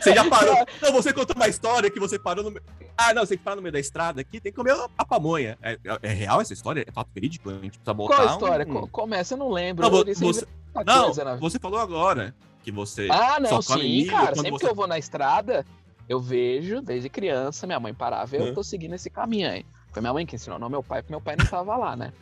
Você 0.00 0.14
já 0.14 0.28
parou. 0.28 0.54
Não, 0.80 0.92
você 0.92 1.12
contou 1.12 1.34
uma 1.36 1.48
história 1.48 1.90
que 1.90 1.98
você 2.00 2.18
parou 2.18 2.44
no 2.44 2.50
meio. 2.50 2.62
Ah, 2.96 3.12
não, 3.12 3.22
você 3.22 3.30
tem 3.30 3.38
que 3.38 3.44
parar 3.44 3.56
no 3.56 3.62
meio 3.62 3.72
da 3.72 3.80
estrada 3.80 4.20
aqui, 4.20 4.40
tem 4.40 4.52
que 4.52 4.56
comer 4.56 4.74
a 4.96 5.04
pamonha. 5.04 5.58
É, 5.62 5.72
é- 5.84 5.98
é 6.02 6.08
real 6.12 6.40
essa 6.40 6.52
história? 6.52 6.84
É 6.86 6.92
fato 6.92 7.08
verídico? 7.14 7.50
A 7.50 7.54
gente 7.54 7.70
precisa 7.78 7.92
botar. 7.92 8.14
Qual 8.16 8.28
a 8.28 8.32
história? 8.32 8.66
um- 8.66 8.72
Co- 8.72 8.86
Começa, 8.88 9.34
eu 9.34 9.38
não 9.38 9.50
lembro. 9.50 9.90
Não, 9.90 10.00
Eles 10.00 10.18
você- 10.20 10.46
Não, 10.86 11.12
na 11.14 11.36
você 11.36 11.58
falou 11.58 11.78
agora 11.80 12.34
que 12.62 12.70
você. 12.70 13.08
Ah, 13.10 13.38
não, 13.40 13.60
só 13.60 13.72
come 13.74 13.82
sim, 13.84 13.88
milho 13.98 14.10
cara. 14.12 14.34
Sempre 14.36 14.50
você- 14.52 14.64
que 14.64 14.70
eu 14.70 14.74
vou 14.74 14.86
na 14.86 14.98
estrada, 14.98 15.66
eu 16.08 16.20
vejo, 16.20 16.80
desde 16.80 17.08
criança, 17.08 17.66
minha 17.66 17.80
mãe 17.80 17.92
parava 17.92 18.36
e 18.36 18.38
eu 18.40 18.54
tô 18.54 18.62
seguindo 18.62 18.94
esse 18.94 19.10
caminho 19.10 19.50
aí. 19.50 19.66
Foi 19.96 20.02
minha 20.02 20.12
mãe 20.12 20.26
que 20.26 20.36
ensinou, 20.36 20.58
não 20.58 20.68
meu 20.68 20.82
pai, 20.82 21.00
porque 21.00 21.10
meu 21.14 21.22
pai 21.22 21.36
não 21.38 21.46
tava 21.46 21.74
lá, 21.74 21.96
né? 21.96 22.12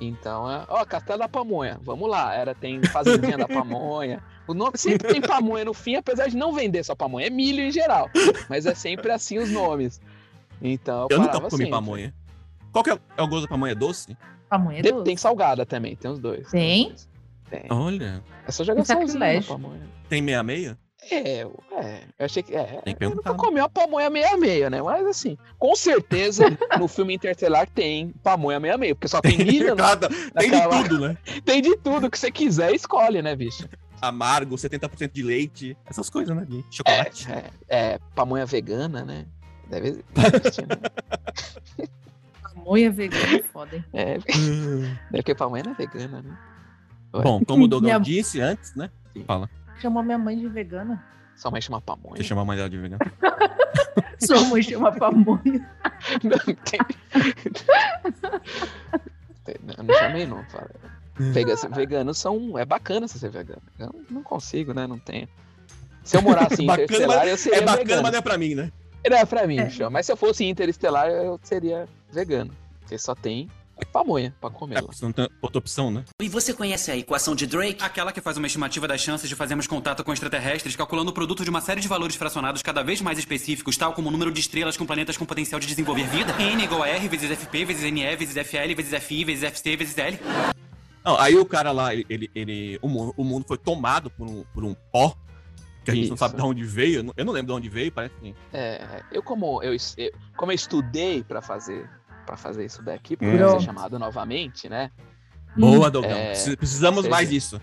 Então, 0.00 0.50
é, 0.50 0.64
ó, 0.66 0.82
Castelo 0.86 1.18
da 1.18 1.28
Pamonha, 1.28 1.78
vamos 1.82 2.08
lá. 2.08 2.32
Era, 2.34 2.54
tem 2.54 2.82
Fazendinha 2.84 3.36
da 3.36 3.46
Pamonha. 3.46 4.22
O 4.48 4.54
nome 4.54 4.78
sempre 4.78 5.08
tem 5.08 5.20
pamonha 5.20 5.62
no 5.66 5.74
fim, 5.74 5.94
apesar 5.96 6.28
de 6.28 6.36
não 6.38 6.54
vender 6.54 6.82
só 6.82 6.94
pamonha, 6.94 7.26
é 7.26 7.30
milho 7.30 7.60
em 7.60 7.70
geral. 7.70 8.08
Mas 8.48 8.64
é 8.64 8.74
sempre 8.74 9.12
assim 9.12 9.36
os 9.36 9.50
nomes. 9.50 10.00
Então, 10.62 11.06
eu, 11.10 11.18
Eu 11.18 11.22
nunca 11.22 11.38
comi 11.38 11.50
sempre. 11.50 11.68
pamonha. 11.70 12.14
Qual 12.72 12.82
que 12.82 12.88
é, 12.88 12.94
o- 12.94 13.00
é 13.18 13.22
o 13.22 13.28
gosto 13.28 13.42
da 13.42 13.48
pamonha? 13.48 13.74
Doce? 13.74 14.16
Pamonha 14.48 14.78
é 14.78 14.82
Tem, 14.82 14.92
doce. 14.92 15.04
tem 15.04 15.16
salgada 15.18 15.66
também, 15.66 15.94
tem 15.94 16.10
os 16.10 16.18
dois. 16.18 16.50
Tem? 16.50 16.94
Tem. 17.50 17.66
Olha. 17.68 18.24
É 18.48 18.50
só 18.50 18.64
jogar 18.64 18.86
salzinho 18.86 19.44
pamonha. 19.44 19.82
Tem 20.08 20.22
meia-meia? 20.22 20.78
É, 21.10 21.42
eu- 21.42 21.58
é, 21.72 22.00
eu 22.18 22.24
achei 22.24 22.42
que. 22.42 22.54
É, 22.54 22.64
Tem 22.82 22.94
que 22.94 23.04
eu 23.04 23.10
perguntar, 23.10 23.30
nunca 23.30 23.42
né? 23.42 23.48
comi 23.48 23.60
uma 23.60 23.68
pamonha 23.68 24.08
meia-meia, 24.08 24.70
né? 24.70 24.80
Mas 24.80 25.04
assim, 25.06 25.36
com 25.58 25.74
certeza 25.74 26.44
no 26.80 26.86
filme 26.88 27.14
Interstellar 27.14 27.68
tem 27.68 28.10
pamonha 28.22 28.60
meia-meia, 28.60 28.94
porque 28.94 29.08
só 29.08 29.20
tem 29.20 29.36
milho, 29.38 29.74
né? 29.74 29.82
Cada- 29.82 30.08
tem 30.08 30.50
de 30.50 30.56
naquela- 30.56 30.82
tudo, 30.82 31.00
né? 31.08 31.16
tem 31.44 31.60
de 31.60 31.76
tudo 31.78 32.10
que 32.10 32.18
você 32.18 32.30
quiser, 32.30 32.72
escolhe, 32.72 33.20
né, 33.20 33.34
bicho? 33.34 33.68
Amargo, 34.00 34.56
70% 34.56 35.12
de 35.12 35.22
leite, 35.22 35.76
essas 35.86 36.08
coisas, 36.10 36.36
né? 36.36 36.44
De 36.48 36.64
chocolate. 36.70 37.26
É, 37.30 37.44
é, 37.68 37.98
pamonha 38.14 38.46
vegana, 38.46 39.04
né? 39.04 39.26
Deve 39.68 39.88
existir, 40.16 40.66
né? 40.66 40.76
Pamonha 42.42 42.90
vegana 42.90 43.38
é 43.38 43.42
foda, 43.42 43.76
hein? 43.76 43.84
É, 43.92 44.18
deve 45.10 45.22
que 45.24 45.34
pamonha 45.34 45.62
não 45.64 45.72
é 45.72 45.74
vegana, 45.74 46.20
né? 46.22 46.38
Ué, 47.14 47.22
Bom, 47.22 47.42
como 47.44 47.64
o 47.64 47.80
Minha- 47.80 47.98
disse 47.98 48.40
antes, 48.40 48.74
né? 48.74 48.90
Fala. 49.26 49.48
Chamou 49.80 50.02
minha 50.02 50.18
mãe 50.18 50.38
de 50.38 50.48
vegana. 50.48 51.02
só 51.36 51.50
mãe 51.50 51.60
chama 51.60 51.80
pamonha. 51.80 52.16
Você 52.16 52.24
chama 52.24 52.42
a 52.42 52.44
mãe 52.44 52.56
dela 52.56 52.70
de 52.70 52.78
vegano. 52.78 53.00
Sua 54.18 54.40
mãe 54.48 54.62
chama 54.62 54.92
pamonha. 54.92 55.68
Não, 56.22 56.54
tem... 56.54 56.80
Eu 59.76 59.84
não 59.84 59.94
chamei, 59.94 60.26
não. 60.26 60.44
fala. 60.44 60.70
Vega- 61.16 61.54
Veganos 61.74 62.18
são. 62.18 62.56
É 62.58 62.64
bacana 62.64 63.08
você 63.08 63.18
ser 63.18 63.30
vegano. 63.30 63.62
Eu 63.78 63.92
não 64.10 64.22
consigo, 64.22 64.72
né? 64.72 64.86
Não 64.86 64.98
tenho. 64.98 65.28
Se 66.04 66.16
eu 66.16 66.22
morasse 66.22 66.62
em 66.62 66.66
Bacana, 66.66 66.84
Interestelar, 66.84 67.26
eu 67.28 67.36
seria 67.36 67.58
É 67.58 67.60
bacana, 67.62 67.78
vegano. 67.84 68.02
mas 68.02 68.12
não 68.12 68.18
é 68.18 68.22
pra 68.22 68.38
mim, 68.38 68.54
né? 68.54 68.72
Não 69.08 69.16
é 69.16 69.24
pra 69.24 69.46
mim, 69.46 69.58
É. 69.58 69.64
bicho. 69.64 69.88
Mas 69.90 70.06
se 70.06 70.12
eu 70.12 70.16
fosse 70.16 70.44
Interestelar, 70.44 71.08
eu 71.08 71.38
seria 71.42 71.86
vegano. 72.10 72.50
Porque 72.80 72.96
só 72.98 73.14
tem 73.14 73.48
pamonha 73.92 74.34
pra 74.40 74.48
comer 74.50 74.78
É, 74.78 74.80
lá. 74.80 74.88
não 75.02 75.12
tem 75.12 75.28
outra 75.40 75.58
opção, 75.58 75.90
né? 75.90 76.04
E 76.20 76.28
você 76.28 76.54
conhece 76.54 76.90
a 76.90 76.96
equação 76.96 77.34
de 77.34 77.46
Drake? 77.46 77.82
Aquela 77.82 78.12
que 78.12 78.20
faz 78.20 78.36
uma 78.36 78.46
estimativa 78.46 78.86
das 78.86 79.00
chances 79.00 79.28
de 79.28 79.34
fazermos 79.34 79.66
contato 79.66 80.04
com 80.04 80.12
extraterrestres, 80.12 80.76
calculando 80.76 81.10
o 81.10 81.14
produto 81.14 81.42
de 81.44 81.50
uma 81.50 81.60
série 81.60 81.80
de 81.80 81.88
valores 81.88 82.16
fracionados 82.16 82.62
cada 82.62 82.82
vez 82.82 83.00
mais 83.00 83.18
específicos, 83.18 83.76
tal 83.76 83.92
como 83.92 84.08
o 84.08 84.10
número 84.12 84.30
de 84.32 84.40
estrelas 84.40 84.76
com 84.76 84.86
planetas 84.86 85.16
com 85.16 85.24
potencial 85.24 85.60
de 85.60 85.66
desenvolver 85.66 86.06
vida. 86.08 86.32
N 86.40 86.62
igual 86.64 86.82
a 86.82 86.88
R 86.88 87.08
vezes 87.08 87.30
FP 87.38 87.64
vezes 87.64 87.90
NE 87.92 88.16
vezes 88.16 88.36
FL 88.46 88.74
vezes 88.74 89.02
FI 89.04 89.24
vezes 89.24 89.42
FC 89.44 89.76
vezes 89.76 89.98
L. 89.98 90.18
Não, 91.04 91.18
aí 91.18 91.34
o 91.36 91.44
cara 91.44 91.72
lá, 91.72 91.92
ele, 91.92 92.06
ele, 92.08 92.30
ele- 92.34 92.78
o, 92.80 92.88
mundo, 92.88 93.12
o 93.16 93.24
mundo 93.24 93.44
foi 93.46 93.58
tomado 93.58 94.08
por 94.10 94.26
um, 94.28 94.44
por 94.54 94.64
um 94.64 94.72
pó, 94.92 95.12
que 95.84 95.90
a 95.90 95.94
gente 95.96 96.06
não 96.06 96.14
Isso. 96.14 96.20
sabe 96.24 96.36
de 96.36 96.42
onde 96.42 96.62
veio. 96.62 97.00
eu 97.00 97.02
não- 97.02 97.12
não 97.26 97.32
lembro 97.32 97.52
de 97.52 97.58
onde 97.58 97.68
veio, 97.68 97.90
parece 97.90 98.14
que. 98.20 98.32
É, 98.52 99.02
eu 99.10 99.20
como 99.20 99.60
eu, 99.64 99.72
eu- 99.96 100.12
como 100.36 100.52
eu 100.52 100.54
estudei 100.54 101.24
pra 101.24 101.42
fazer 101.42 101.90
para 102.24 102.36
fazer 102.36 102.64
isso 102.64 102.82
daqui, 102.82 103.16
para 103.16 103.28
Hum. 103.28 103.58
ser 103.58 103.66
chamado 103.66 103.98
novamente, 103.98 104.68
né? 104.68 104.90
Boa, 105.56 105.90
Dogão. 105.90 106.10
É, 106.10 106.26
Precis- 106.28 106.56
Precisamos 106.56 107.00
seja- 107.02 107.10
mais 107.10 107.28
disso. 107.28 107.60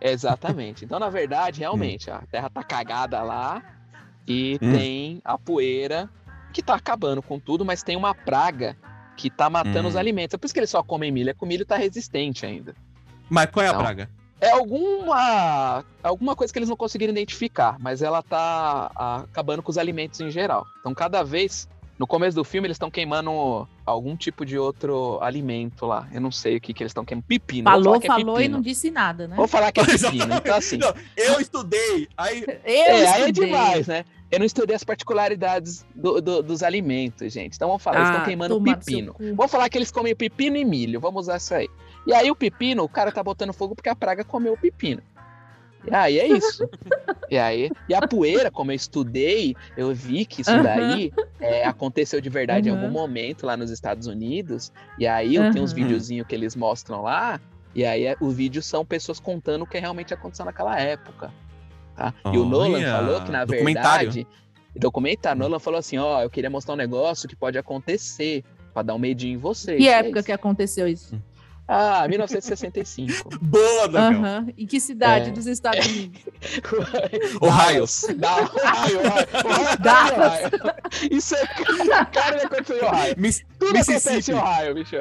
Exatamente. 0.00 0.84
Então, 0.84 0.98
na 0.98 1.10
verdade, 1.10 1.60
realmente, 1.60 2.10
a 2.10 2.22
Terra 2.30 2.48
tá 2.50 2.62
cagada 2.62 3.22
lá 3.22 3.62
e 4.26 4.58
Hum. 4.62 4.72
tem 4.72 5.22
a 5.24 5.36
poeira 5.38 6.08
que 6.52 6.62
tá 6.62 6.74
acabando 6.74 7.22
com 7.22 7.38
tudo, 7.38 7.64
mas 7.64 7.82
tem 7.82 7.96
uma 7.96 8.14
praga 8.14 8.76
que 9.16 9.28
tá 9.28 9.50
matando 9.50 9.86
Hum. 9.86 9.90
os 9.90 9.96
alimentos. 9.96 10.34
É 10.34 10.38
por 10.38 10.46
isso 10.46 10.54
que 10.54 10.60
eles 10.60 10.70
só 10.70 10.82
comem 10.82 11.10
milho, 11.10 11.30
é 11.30 11.34
que 11.34 11.42
o 11.42 11.46
milho 11.46 11.66
tá 11.66 11.76
resistente 11.76 12.46
ainda. 12.46 12.74
Mas 13.28 13.50
qual 13.50 13.64
é 13.66 13.68
a 13.68 13.72
Não. 13.72 13.80
praga? 13.80 14.08
É 14.40 14.50
alguma 14.52 15.84
alguma 16.00 16.36
coisa 16.36 16.52
que 16.52 16.58
eles 16.60 16.68
não 16.68 16.76
conseguiram 16.76 17.12
identificar, 17.12 17.76
mas 17.80 18.02
ela 18.02 18.22
tá 18.22 18.90
ah, 18.94 19.16
acabando 19.24 19.62
com 19.62 19.70
os 19.70 19.76
alimentos 19.78 20.20
em 20.20 20.30
geral. 20.30 20.64
Então, 20.78 20.94
cada 20.94 21.24
vez 21.24 21.68
no 21.98 22.06
começo 22.06 22.36
do 22.36 22.44
filme 22.44 22.66
eles 22.66 22.76
estão 22.76 22.90
queimando 22.90 23.68
algum 23.84 24.16
tipo 24.16 24.46
de 24.46 24.56
outro 24.58 25.18
alimento 25.20 25.84
lá. 25.86 26.08
Eu 26.12 26.20
não 26.20 26.30
sei 26.30 26.56
o 26.56 26.60
que 26.60 26.72
que 26.72 26.82
eles 26.82 26.90
estão 26.90 27.04
queimando. 27.04 27.26
Pepino. 27.26 27.70
Vou 27.70 27.82
Falou, 27.82 28.00
que 28.00 28.06
é 28.06 28.10
falou 28.10 28.34
e 28.36 28.42
pepino. 28.42 28.54
não 28.56 28.62
disse 28.62 28.90
nada, 28.90 29.26
né? 29.26 29.34
Vou 29.36 29.48
falar 29.48 29.72
que 29.72 29.80
é 29.80 29.84
pepino. 29.86 30.34
Então, 30.34 30.56
assim. 30.56 30.76
Não, 30.78 30.94
eu 31.16 31.40
estudei. 31.40 32.08
Aí. 32.16 32.44
Eu 32.46 32.56
É, 32.64 32.90
aí 32.92 33.22
é 33.22 33.28
estudei. 33.30 33.46
demais, 33.46 33.86
né? 33.88 34.04
Eu 34.30 34.38
não 34.38 34.46
estudei 34.46 34.76
as 34.76 34.84
particularidades 34.84 35.86
do- 35.94 36.20
do- 36.20 36.42
dos 36.42 36.62
alimentos, 36.62 37.32
gente. 37.32 37.54
Então 37.56 37.66
vamos 37.68 37.82
falar, 37.82 37.96
eles 37.98 38.08
estão 38.10 38.22
Ah, 38.22 38.26
queimando 38.26 38.60
pepino. 38.62 39.16
Vamos 39.34 39.50
falar 39.50 39.68
que 39.70 39.78
eles 39.78 39.90
comem 39.90 40.14
pepino 40.14 40.56
e 40.56 40.64
milho. 40.64 41.00
Vamos 41.00 41.22
usar 41.22 41.38
isso 41.38 41.54
aí. 41.54 41.68
E 42.06 42.12
aí 42.14 42.30
o 42.30 42.36
pepino, 42.36 42.82
o 42.84 42.88
cara 42.88 43.10
tá 43.10 43.22
botando 43.22 43.52
fogo 43.52 43.74
porque 43.74 43.88
a 43.88 43.96
praga 43.96 44.22
comeu 44.24 44.52
o 44.52 44.56
pepino. 44.58 45.02
E 45.86 45.94
aí 45.94 46.18
é 46.18 46.26
isso. 46.26 46.68
e 47.30 47.38
aí, 47.38 47.70
e 47.88 47.94
a 47.94 48.00
poeira, 48.06 48.50
como 48.50 48.70
eu 48.72 48.76
estudei, 48.76 49.54
eu 49.76 49.94
vi 49.94 50.24
que 50.24 50.42
isso 50.42 50.62
daí 50.62 51.12
é, 51.40 51.64
aconteceu 51.64 52.20
de 52.20 52.28
verdade 52.28 52.68
em 52.68 52.72
Aham. 52.72 52.82
algum 52.82 52.92
momento 52.92 53.46
lá 53.46 53.56
nos 53.56 53.70
Estados 53.70 54.06
Unidos. 54.06 54.72
E 54.98 55.06
aí 55.06 55.34
eu 55.36 55.50
tenho 55.52 55.64
uns 55.64 55.72
videozinhos 55.72 56.26
que 56.26 56.34
eles 56.34 56.56
mostram 56.56 57.02
lá. 57.02 57.40
E 57.74 57.84
aí 57.84 58.06
é- 58.06 58.16
os 58.20 58.34
vídeos 58.34 58.66
são 58.66 58.84
pessoas 58.84 59.20
contando 59.20 59.62
o 59.62 59.66
que 59.66 59.78
realmente 59.78 60.12
aconteceu 60.12 60.44
naquela 60.44 60.78
época. 60.78 61.32
Tá? 61.94 62.14
E 62.32 62.38
o 62.38 62.44
Nolan 62.44 62.78
Olha, 62.78 62.92
falou 62.92 63.20
que, 63.22 63.30
na 63.30 63.44
verdade, 63.44 64.26
documentário, 64.74 65.38
Nolan 65.38 65.58
falou 65.58 65.78
assim: 65.78 65.98
ó, 65.98 66.22
eu 66.22 66.30
queria 66.30 66.50
mostrar 66.50 66.74
um 66.74 66.76
negócio 66.76 67.28
que 67.28 67.36
pode 67.36 67.58
acontecer. 67.58 68.44
Pra 68.74 68.82
dar 68.82 68.94
um 68.94 68.98
medinho 68.98 69.34
em 69.34 69.36
vocês. 69.38 69.78
Que 69.78 69.88
é 69.88 69.94
época 69.94 70.20
isso. 70.20 70.26
que 70.26 70.30
aconteceu 70.30 70.86
isso? 70.86 71.20
Ah, 71.70 72.08
1965. 72.08 73.28
Boa, 73.42 73.88
Dagão. 73.88 74.24
Aham. 74.24 74.46
Em 74.56 74.66
que 74.66 74.80
cidade 74.80 75.28
É. 75.28 75.32
dos 75.32 75.46
Estados 75.46 75.86
Unidos? 75.86 76.22
Ohio. 77.42 77.84
Dá, 78.16 78.36
Ohio. 78.36 79.00
Isso 81.10 81.34
é 81.34 81.46
cara 82.06 82.38
que 82.38 82.46
aconteceu 82.46 82.78
em 82.78 82.84
Ohio. 82.84 83.14
Miss- 83.18 83.44
Tudo 83.58 83.78
acontece 83.78 84.32
em 84.32 84.34
Ohio, 84.34 84.74
bicho. 84.74 84.96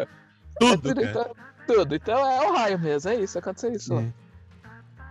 Tudo, 0.60 0.82
Tudo, 0.82 0.95
cara. 1.01 1.10
então, 1.10 1.36
tudo. 1.67 1.95
Então 1.95 2.19
é 2.32 2.49
Ohio 2.51 2.80
mesmo, 2.80 3.12
é 3.12 3.15
isso, 3.15 3.38
aconteceu 3.39 3.71
isso. 3.71 3.97
É. 3.97 4.06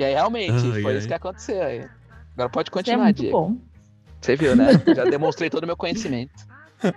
E 0.01 0.05
aí 0.05 0.13
realmente, 0.15 0.53
Ai, 0.75 0.83
foi 0.83 0.93
ai. 0.93 0.99
isso 0.99 1.09
que 1.09 1.15
aconteceu 1.15 1.63
aí. 1.63 1.87
Agora 2.35 2.51
pode 2.51 2.69
Isso 2.69 2.79
é 2.79 2.83
continuar, 2.83 3.05
muito 3.05 3.17
Diego. 3.23 3.41
bom. 3.41 3.57
Você 4.21 4.37
viu, 4.37 4.55
né? 4.57 4.73
Já 4.95 5.05
demonstrei 5.05 5.49
todo 5.49 5.65
o 5.65 5.67
meu 5.67 5.77
conhecimento. 5.77 6.33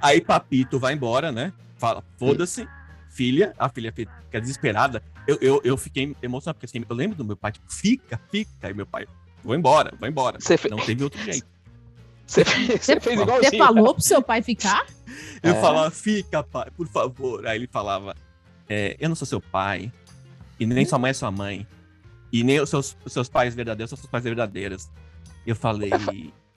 Aí 0.00 0.20
Papito 0.20 0.78
vai 0.78 0.94
embora, 0.94 1.32
né? 1.32 1.52
Fala, 1.76 2.04
foda-se, 2.18 2.68
filha. 3.10 3.54
A 3.58 3.68
filha 3.68 3.92
fica 3.92 4.40
desesperada. 4.40 5.02
Eu, 5.26 5.38
eu, 5.40 5.60
eu 5.64 5.76
fiquei 5.76 6.16
emocionado, 6.22 6.58
porque 6.58 6.66
assim, 6.66 6.84
eu 6.88 6.96
lembro 6.96 7.16
do 7.16 7.24
meu 7.24 7.36
pai, 7.36 7.52
tipo, 7.52 7.70
fica, 7.70 8.18
fica. 8.30 8.50
Aí 8.62 8.72
meu 8.74 8.86
pai, 8.86 9.06
vou 9.44 9.54
embora, 9.54 9.92
vou 9.98 10.08
embora. 10.08 10.38
Fe- 10.40 10.68
Não 10.70 10.78
teve 10.78 11.04
outro 11.04 11.20
jeito. 11.22 11.46
Você 12.26 12.44
fez, 12.44 12.86
fez 12.86 13.20
igualzinho. 13.20 13.50
Você 13.50 13.58
falou 13.58 13.92
pro 13.94 14.02
seu 14.02 14.22
pai 14.22 14.40
ficar? 14.40 14.86
Eu 15.42 15.52
É. 15.54 15.60
falava, 15.60 15.90
fica, 15.90 16.42
pai, 16.44 16.70
por 16.76 16.86
favor. 16.86 17.46
Aí 17.46 17.56
ele 17.58 17.66
falava, 17.66 18.14
é, 18.68 18.96
eu 19.00 19.08
não 19.08 19.16
sou 19.16 19.26
seu 19.26 19.40
pai, 19.40 19.92
e 20.58 20.64
nem 20.66 20.84
sua 20.86 20.98
mãe 20.98 21.10
é 21.10 21.14
sua 21.14 21.30
mãe, 21.30 21.66
e 22.32 22.44
nem 22.44 22.60
os 22.60 22.70
seus, 22.70 22.96
os 23.04 23.12
seus 23.12 23.28
pais 23.28 23.54
verdadeiros 23.54 23.90
são 23.90 23.96
seus 23.96 24.08
pais 24.08 24.22
verdadeiros. 24.22 24.88
Eu 25.44 25.56
falei, 25.56 25.90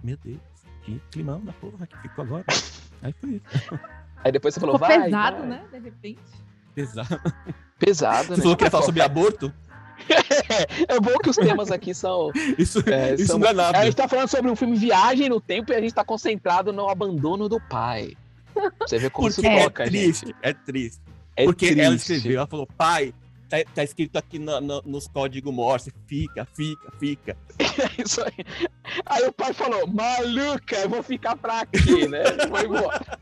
meu 0.03 0.15
Deus, 0.17 0.37
que 0.83 1.01
climão 1.09 1.43
da 1.43 1.53
porra 1.53 1.87
que 1.87 1.97
ficou 2.03 2.23
agora. 2.25 2.45
Aí 3.01 3.13
foi 3.19 3.31
isso. 3.31 3.79
Aí 4.23 4.31
depois 4.31 4.53
você 4.53 4.59
falou, 4.59 4.75
Ficou 4.77 4.87
vai. 4.89 5.03
pesado, 5.03 5.37
vai. 5.39 5.47
né? 5.47 5.63
De 5.71 5.79
repente. 5.79 6.19
Pesado. 6.75 7.21
Pesado, 7.79 8.23
Você 8.29 8.31
né? 8.37 8.41
falou 8.41 8.55
que 8.57 8.63
ia 8.63 8.71
falar 8.71 8.83
sobre 8.83 9.01
aborto? 9.01 9.53
É 10.87 10.99
bom 10.99 11.17
que 11.19 11.29
os 11.29 11.35
temas 11.37 11.71
aqui 11.71 11.93
são. 11.93 12.31
Isso, 12.57 12.79
É, 12.89 13.13
isso 13.15 13.27
são- 13.27 13.39
não 13.39 13.47
é 13.47 13.53
nada. 13.53 13.77
A 13.77 13.85
gente 13.85 13.95
tá 13.95 14.07
falando 14.07 14.27
sobre 14.27 14.49
um 14.51 14.55
filme 14.55 14.75
Viagem 14.75 15.29
no 15.29 15.39
Tempo 15.39 15.71
e 15.71 15.75
a 15.75 15.79
gente 15.81 15.93
tá 15.93 16.03
concentrado 16.03 16.73
no 16.73 16.89
abandono 16.89 17.47
do 17.47 17.59
pai. 17.69 18.15
Você 18.81 18.97
vê 18.99 19.09
como 19.09 19.27
Porque 19.29 19.41
isso 19.41 19.49
é 19.49 19.63
toca, 19.63 19.85
triste, 19.85 20.25
gente. 20.27 20.35
é 20.41 20.53
triste. 20.53 21.01
É 21.35 21.45
Porque 21.45 21.67
triste. 21.67 21.81
ela 21.81 21.95
escreveu, 21.95 22.37
ela 22.37 22.47
falou, 22.47 22.67
pai, 22.77 23.13
tá, 23.49 23.57
tá 23.73 23.83
escrito 23.83 24.17
aqui 24.17 24.37
na- 24.39 24.59
na- 24.61 24.81
nos 24.83 25.07
códigos 25.07 25.53
Morse, 25.53 25.91
fica, 26.05 26.45
fica, 26.53 26.91
fica. 26.99 27.37
É 27.57 27.57
isso 28.03 28.21
aí. 28.23 28.45
Aí 29.05 29.23
o 29.27 29.31
pai 29.33 29.53
falou, 29.53 29.87
maluca, 29.87 30.75
eu 30.75 30.89
vou 30.89 31.01
ficar 31.01 31.35
pra 31.37 31.65
quê, 31.65 32.07
né? 32.07 32.23
Foi 32.49 32.65
embora. 32.65 33.19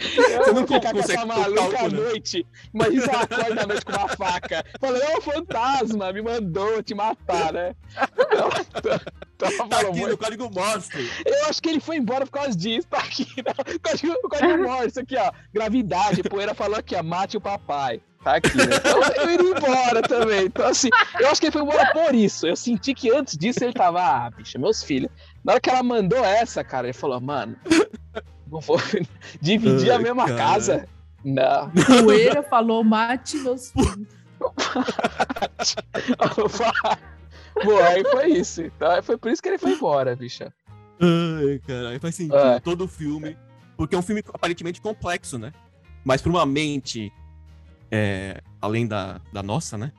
Eu 0.00 0.44
Você 0.44 0.52
não 0.52 0.66
ficar 0.66 0.92
com 0.92 0.98
essa 0.98 1.26
maluca 1.26 1.50
à 1.62 1.68
calcular. 1.70 1.92
noite. 1.92 2.46
Imagina 2.72 3.02
você 3.06 3.10
acorda 3.34 3.62
à 3.62 3.66
noite 3.66 3.84
com 3.84 3.92
uma 3.92 4.08
faca. 4.08 4.64
Falei, 4.80 5.02
é 5.02 5.18
um 5.18 5.20
fantasma, 5.20 6.12
me 6.12 6.22
mandou 6.22 6.82
te 6.82 6.94
matar, 6.94 7.52
né? 7.52 7.74
Então, 8.18 8.50
então, 8.76 9.00
Tá 9.36 9.50
falou, 9.52 9.90
aqui 9.90 10.00
"Vou- 10.00 10.08
no 10.10 10.18
código 10.18 10.50
Morse. 10.50 11.10
Eu 11.24 11.46
acho 11.46 11.62
que 11.62 11.68
ele 11.70 11.80
foi 11.80 11.96
embora 11.96 12.26
por 12.26 12.32
causa 12.32 12.56
disso, 12.56 12.86
tá 12.88 12.98
aqui, 12.98 13.26
né? 13.42 13.52
O 13.74 13.80
código, 13.80 14.28
código 14.28 14.62
Morse 14.62 15.00
aqui, 15.00 15.16
ó. 15.16 15.32
Gravidade, 15.52 16.22
poeira 16.22 16.54
falou 16.54 16.78
aqui, 16.78 16.94
ó, 16.94 17.02
mate 17.02 17.36
o 17.36 17.40
papai. 17.40 18.00
Tá 18.22 18.34
aqui, 18.36 18.54
né? 18.54 18.64
Então 18.76 19.02
eu 19.24 19.30
iria 19.30 19.50
embora 19.56 20.02
também. 20.02 20.44
Então, 20.44 20.66
assim, 20.66 20.90
eu 21.18 21.28
acho 21.30 21.40
que 21.40 21.46
ele 21.46 21.52
foi 21.52 21.62
embora 21.62 21.90
por 21.92 22.14
isso. 22.14 22.46
Eu 22.46 22.54
senti 22.54 22.92
que 22.92 23.10
antes 23.10 23.34
disso 23.36 23.64
ele 23.64 23.72
tava, 23.72 24.00
ah, 24.02 24.30
bicha, 24.30 24.58
meus 24.58 24.82
filhos. 24.82 25.10
Na 25.42 25.52
hora 25.52 25.60
que 25.60 25.70
ela 25.70 25.82
mandou 25.82 26.22
essa, 26.22 26.62
cara, 26.62 26.86
ele 26.86 26.92
falou, 26.92 27.18
mano, 27.18 27.56
não 28.50 28.60
vou 28.60 28.78
dividir 29.40 29.90
a 29.90 29.96
Ai, 29.96 30.02
mesma 30.02 30.26
cara. 30.26 30.38
casa. 30.38 30.88
Não. 31.24 31.70
Poeira 32.04 32.42
falou, 32.42 32.82
mate 32.82 33.36
meus. 33.38 33.72
Bom, 37.64 37.78
aí 37.78 38.02
foi 38.04 38.28
isso. 38.32 38.62
Então, 38.62 39.02
foi 39.02 39.18
por 39.18 39.30
isso 39.30 39.42
que 39.42 39.48
ele 39.48 39.58
foi 39.58 39.72
embora, 39.72 40.16
bicha. 40.16 40.52
Ai, 41.00 41.60
caralho, 41.66 42.00
faz 42.00 42.14
sentido. 42.14 42.36
É. 42.36 42.60
Todo 42.60 42.84
o 42.84 42.88
filme. 42.88 43.36
Porque 43.76 43.94
é 43.94 43.98
um 43.98 44.02
filme 44.02 44.22
aparentemente 44.32 44.80
complexo, 44.80 45.38
né? 45.38 45.52
Mas 46.04 46.22
pra 46.22 46.30
uma 46.30 46.46
mente 46.46 47.12
é, 47.90 48.40
além 48.60 48.86
da, 48.86 49.20
da 49.32 49.42
nossa, 49.42 49.76
né? 49.76 49.92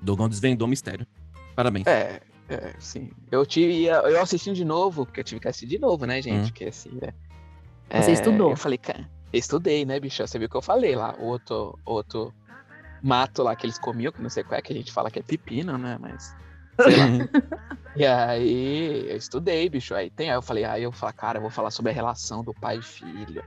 Dogon 0.00 0.28
desvendou 0.28 0.66
o 0.66 0.68
mistério. 0.68 1.06
Parabéns. 1.54 1.86
É, 1.86 2.20
é, 2.48 2.74
sim. 2.78 3.10
Eu 3.30 3.44
tive, 3.44 3.84
eu 3.86 4.20
assistindo 4.20 4.54
de 4.54 4.64
novo, 4.64 5.04
porque 5.04 5.20
eu 5.20 5.24
tive 5.24 5.40
que 5.40 5.48
assistir 5.48 5.66
de 5.66 5.78
novo, 5.78 6.06
né, 6.06 6.20
gente? 6.22 6.50
Hum. 6.50 6.52
Que 6.52 6.64
assim, 6.66 6.90
né? 7.00 7.12
Você 7.90 8.10
É, 8.10 8.14
estudou. 8.14 8.50
Eu 8.50 8.56
falei, 8.56 8.78
cara, 8.78 9.08
estudei, 9.32 9.84
né, 9.84 9.98
bicho? 10.00 10.26
Você 10.26 10.38
viu 10.38 10.46
o 10.46 10.50
que 10.50 10.56
eu 10.56 10.62
falei 10.62 10.94
lá? 10.96 11.14
Outro, 11.18 11.78
outro 11.84 12.32
mato 13.02 13.42
lá 13.42 13.54
que 13.54 13.66
eles 13.66 13.78
comiam, 13.78 14.12
que 14.12 14.22
não 14.22 14.30
sei 14.30 14.42
qual 14.42 14.58
é 14.58 14.62
que 14.62 14.72
a 14.72 14.76
gente 14.76 14.92
fala 14.92 15.10
que 15.10 15.18
é 15.18 15.22
pepino, 15.22 15.76
né? 15.78 15.96
Mas. 16.00 16.34
Sei 16.80 16.96
lá. 16.96 17.06
E 17.98 18.04
aí, 18.04 19.06
eu 19.08 19.16
estudei, 19.16 19.70
bicho. 19.70 19.94
Aí 19.94 20.10
tem, 20.10 20.28
aí 20.28 20.36
eu 20.36 20.42
falei, 20.42 20.64
aí 20.66 20.82
eu 20.82 20.92
falei, 20.92 21.14
cara, 21.16 21.38
eu 21.38 21.40
vou 21.40 21.48
falar 21.50 21.70
sobre 21.70 21.90
a 21.90 21.94
relação 21.94 22.44
do 22.44 22.52
pai 22.52 22.76
e 22.76 22.82
filho. 22.82 23.42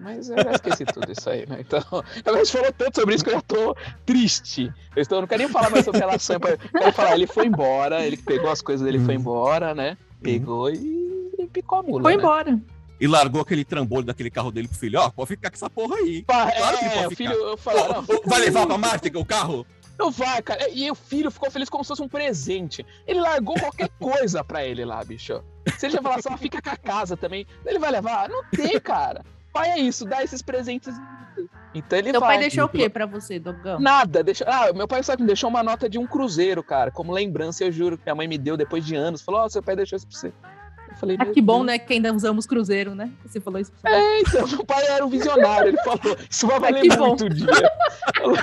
Mas 0.00 0.30
eu 0.30 0.42
já 0.42 0.52
esqueci 0.52 0.86
tudo 0.86 1.12
isso 1.12 1.28
aí, 1.28 1.46
né? 1.46 1.58
Então, 1.60 1.82
a 2.24 2.36
gente 2.38 2.50
falou 2.50 2.72
tanto 2.72 2.98
sobre 2.98 3.14
isso 3.14 3.22
que 3.22 3.28
eu 3.28 3.34
já 3.34 3.42
tô 3.42 3.76
triste. 4.06 4.72
Eu, 4.96 5.02
estou, 5.02 5.18
eu 5.18 5.20
não 5.20 5.28
quero 5.28 5.42
nem 5.42 5.52
falar 5.52 5.68
mais 5.68 5.84
sobre 5.84 6.00
relação. 6.00 6.36
Eu 6.36 6.58
quero 6.70 6.92
falar, 6.94 7.14
ele 7.14 7.26
foi 7.26 7.44
embora, 7.44 8.06
ele 8.06 8.16
pegou 8.16 8.50
as 8.50 8.62
coisas 8.62 8.86
dele, 8.86 8.98
foi 8.98 9.16
Uhum. 9.16 9.20
embora, 9.20 9.74
né? 9.74 9.98
Pegou 10.22 10.70
e, 10.70 11.30
e 11.38 11.46
picou 11.48 11.80
a 11.80 11.82
mula. 11.82 12.02
Foi 12.04 12.16
né? 12.16 12.22
embora. 12.22 12.58
E 13.04 13.06
largou 13.06 13.42
aquele 13.42 13.66
trambolho 13.66 14.04
daquele 14.06 14.30
carro 14.30 14.50
dele 14.50 14.66
pro 14.66 14.78
filho. 14.78 14.98
Ó, 14.98 15.10
pode 15.10 15.28
ficar 15.28 15.50
com 15.50 15.56
essa 15.56 15.68
porra 15.68 15.96
aí. 15.96 16.22
Pá, 16.22 16.50
Claro 16.50 16.78
que 16.78 16.84
é, 16.86 16.88
pode 16.88 17.06
o 17.06 17.10
ficar. 17.10 17.16
filho, 17.34 17.56
fica 17.58 18.20
vai 18.28 18.40
levar 18.40 18.66
pra 18.66 18.78
Marte 18.78 19.12
o 19.14 19.24
carro? 19.26 19.66
Não 19.98 20.10
vai, 20.10 20.40
cara. 20.40 20.70
E 20.70 20.90
o 20.90 20.94
filho 20.94 21.30
ficou 21.30 21.50
feliz 21.50 21.68
como 21.68 21.84
se 21.84 21.88
fosse 21.88 22.00
um 22.02 22.08
presente. 22.08 22.84
Ele 23.06 23.20
largou 23.20 23.54
qualquer 23.60 23.90
coisa 24.00 24.42
pra 24.42 24.64
ele 24.64 24.86
lá, 24.86 25.04
bicho. 25.04 25.44
Se 25.78 25.84
ele 25.84 25.92
já 25.92 26.00
falar 26.00 26.14
assim, 26.16 26.30
ah, 26.32 26.36
fica 26.38 26.62
com 26.62 26.70
a 26.70 26.76
casa 26.78 27.14
também, 27.14 27.46
ele 27.66 27.78
vai 27.78 27.90
levar? 27.90 28.26
Não 28.30 28.42
tem, 28.50 28.80
cara. 28.80 29.22
Pai 29.52 29.68
é 29.72 29.78
isso, 29.78 30.06
dá 30.06 30.24
esses 30.24 30.40
presentes. 30.40 30.94
Então 31.74 31.98
ele 31.98 32.10
Seu 32.10 32.20
vai. 32.20 32.30
pai 32.30 32.38
deixou 32.38 32.64
o 32.64 32.68
quê 32.68 32.88
pra 32.88 33.04
você, 33.04 33.38
Dogão? 33.38 33.78
Nada, 33.78 34.22
deixou. 34.22 34.46
Ah, 34.48 34.72
meu 34.72 34.88
pai 34.88 35.02
sabe 35.02 35.18
que 35.18 35.22
me 35.24 35.26
deixou 35.26 35.50
uma 35.50 35.62
nota 35.62 35.88
de 35.90 35.98
um 35.98 36.06
cruzeiro, 36.06 36.62
cara. 36.62 36.90
Como 36.90 37.12
lembrança, 37.12 37.64
eu 37.64 37.70
juro 37.70 37.98
que 37.98 38.04
minha 38.04 38.14
mãe 38.14 38.26
me 38.26 38.38
deu 38.38 38.56
depois 38.56 38.84
de 38.86 38.94
anos. 38.96 39.20
Falou, 39.20 39.42
ó, 39.42 39.48
seu 39.50 39.62
pai 39.62 39.76
deixou 39.76 39.96
isso 39.96 40.06
pra 40.06 40.16
você. 40.18 40.32
Eu 40.94 40.98
falei, 41.00 41.16
Ah, 41.20 41.26
que 41.26 41.40
bom, 41.42 41.56
Deus. 41.56 41.66
né? 41.66 41.78
Que 41.78 41.92
ainda 41.94 42.12
usamos 42.12 42.46
cruzeiro, 42.46 42.94
né? 42.94 43.10
Você 43.26 43.40
falou 43.40 43.60
isso. 43.60 43.72
pra 43.82 43.90
É, 43.94 44.20
então, 44.20 44.46
meu 44.46 44.64
pai 44.64 44.86
era 44.86 45.04
um 45.04 45.08
visionário. 45.08 45.68
Ele 45.68 45.78
falou, 45.78 46.16
isso 46.30 46.46
vai 46.46 46.60
valer 46.60 46.82
que 46.82 46.96
bom. 46.96 47.08
muito 47.08 47.28
dia. 47.28 47.46
Falou, 48.16 48.38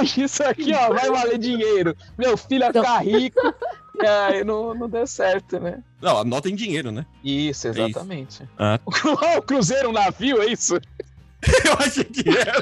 Hoje 0.00 0.22
isso 0.22 0.42
aqui, 0.44 0.72
ó, 0.74 0.88
vai 0.92 1.10
valer 1.10 1.38
dinheiro. 1.38 1.96
Meu 2.16 2.36
filho 2.36 2.60
vai 2.60 2.70
Então- 2.70 2.82
ficar 2.82 2.98
rico. 3.04 3.40
E 3.96 4.04
aí 4.04 4.42
não, 4.42 4.74
não 4.74 4.88
deu 4.88 5.06
certo, 5.06 5.60
né? 5.60 5.80
Não, 6.02 6.18
anota 6.18 6.48
em 6.50 6.54
dinheiro, 6.56 6.90
né? 6.90 7.06
Isso, 7.22 7.68
isso. 7.68 7.80
exatamente. 7.80 8.42
Ah. 8.58 8.80
O 8.84 8.90
cru- 8.90 9.12
o 9.38 9.42
cruzeiro, 9.42 9.90
um 9.90 9.92
navio, 9.92 10.42
é 10.42 10.46
isso? 10.46 10.74
Eu 11.64 11.74
achei 11.78 12.02
que 12.02 12.28
era. 12.28 12.60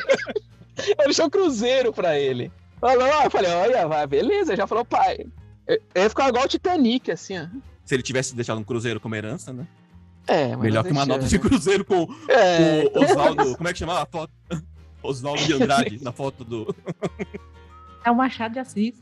Eu 0.99 1.05
deixei 1.07 1.25
o 1.25 1.31
cruzeiro 1.31 1.91
pra 1.91 2.19
ele. 2.19 2.53
Falou, 2.79 3.09
ó, 3.09 3.25
eu 3.25 3.31
falei, 3.31 3.51
olha, 3.51 3.89
vai, 3.89 4.07
beleza. 4.07 4.55
Já 4.55 4.67
falou, 4.67 4.85
pai. 4.85 5.25
Eu 5.67 5.79
eu 5.95 6.03
ia 6.03 6.09
ficar 6.11 6.29
igual 6.29 6.45
o 6.45 6.49
Titanic, 6.49 7.11
assim, 7.11 7.39
ó. 7.39 7.47
Se 7.93 7.97
ele 7.97 8.03
tivesse 8.03 8.35
deixado 8.35 8.57
um 8.59 8.65
cruzeiro 8.65 8.99
como 8.99 9.15
herança, 9.15 9.53
né? 9.53 9.67
É, 10.27 10.53
mas 10.57 10.61
Melhor 10.61 10.83
que 10.83 10.93
uma 10.93 11.05
deixou, 11.05 11.19
nota 11.19 11.29
de 11.29 11.37
né? 11.37 11.43
cruzeiro 11.43 11.85
com 11.85 12.09
É, 12.27 12.91
o 12.95 13.03
Oswaldo. 13.05 13.55
Como 13.55 13.69
é 13.69 13.73
que 13.75 13.79
chamava 13.79 14.03
a 14.03 14.07
foto? 14.07 14.33
Oswaldo 15.03 15.43
de 15.45 15.53
Andrade, 15.53 15.99
na 16.03 16.11
foto 16.11 16.43
do. 16.43 16.75
É 18.03 18.11
o 18.11 18.15
Machado 18.15 18.55
de 18.55 18.61
Assis. 18.61 18.95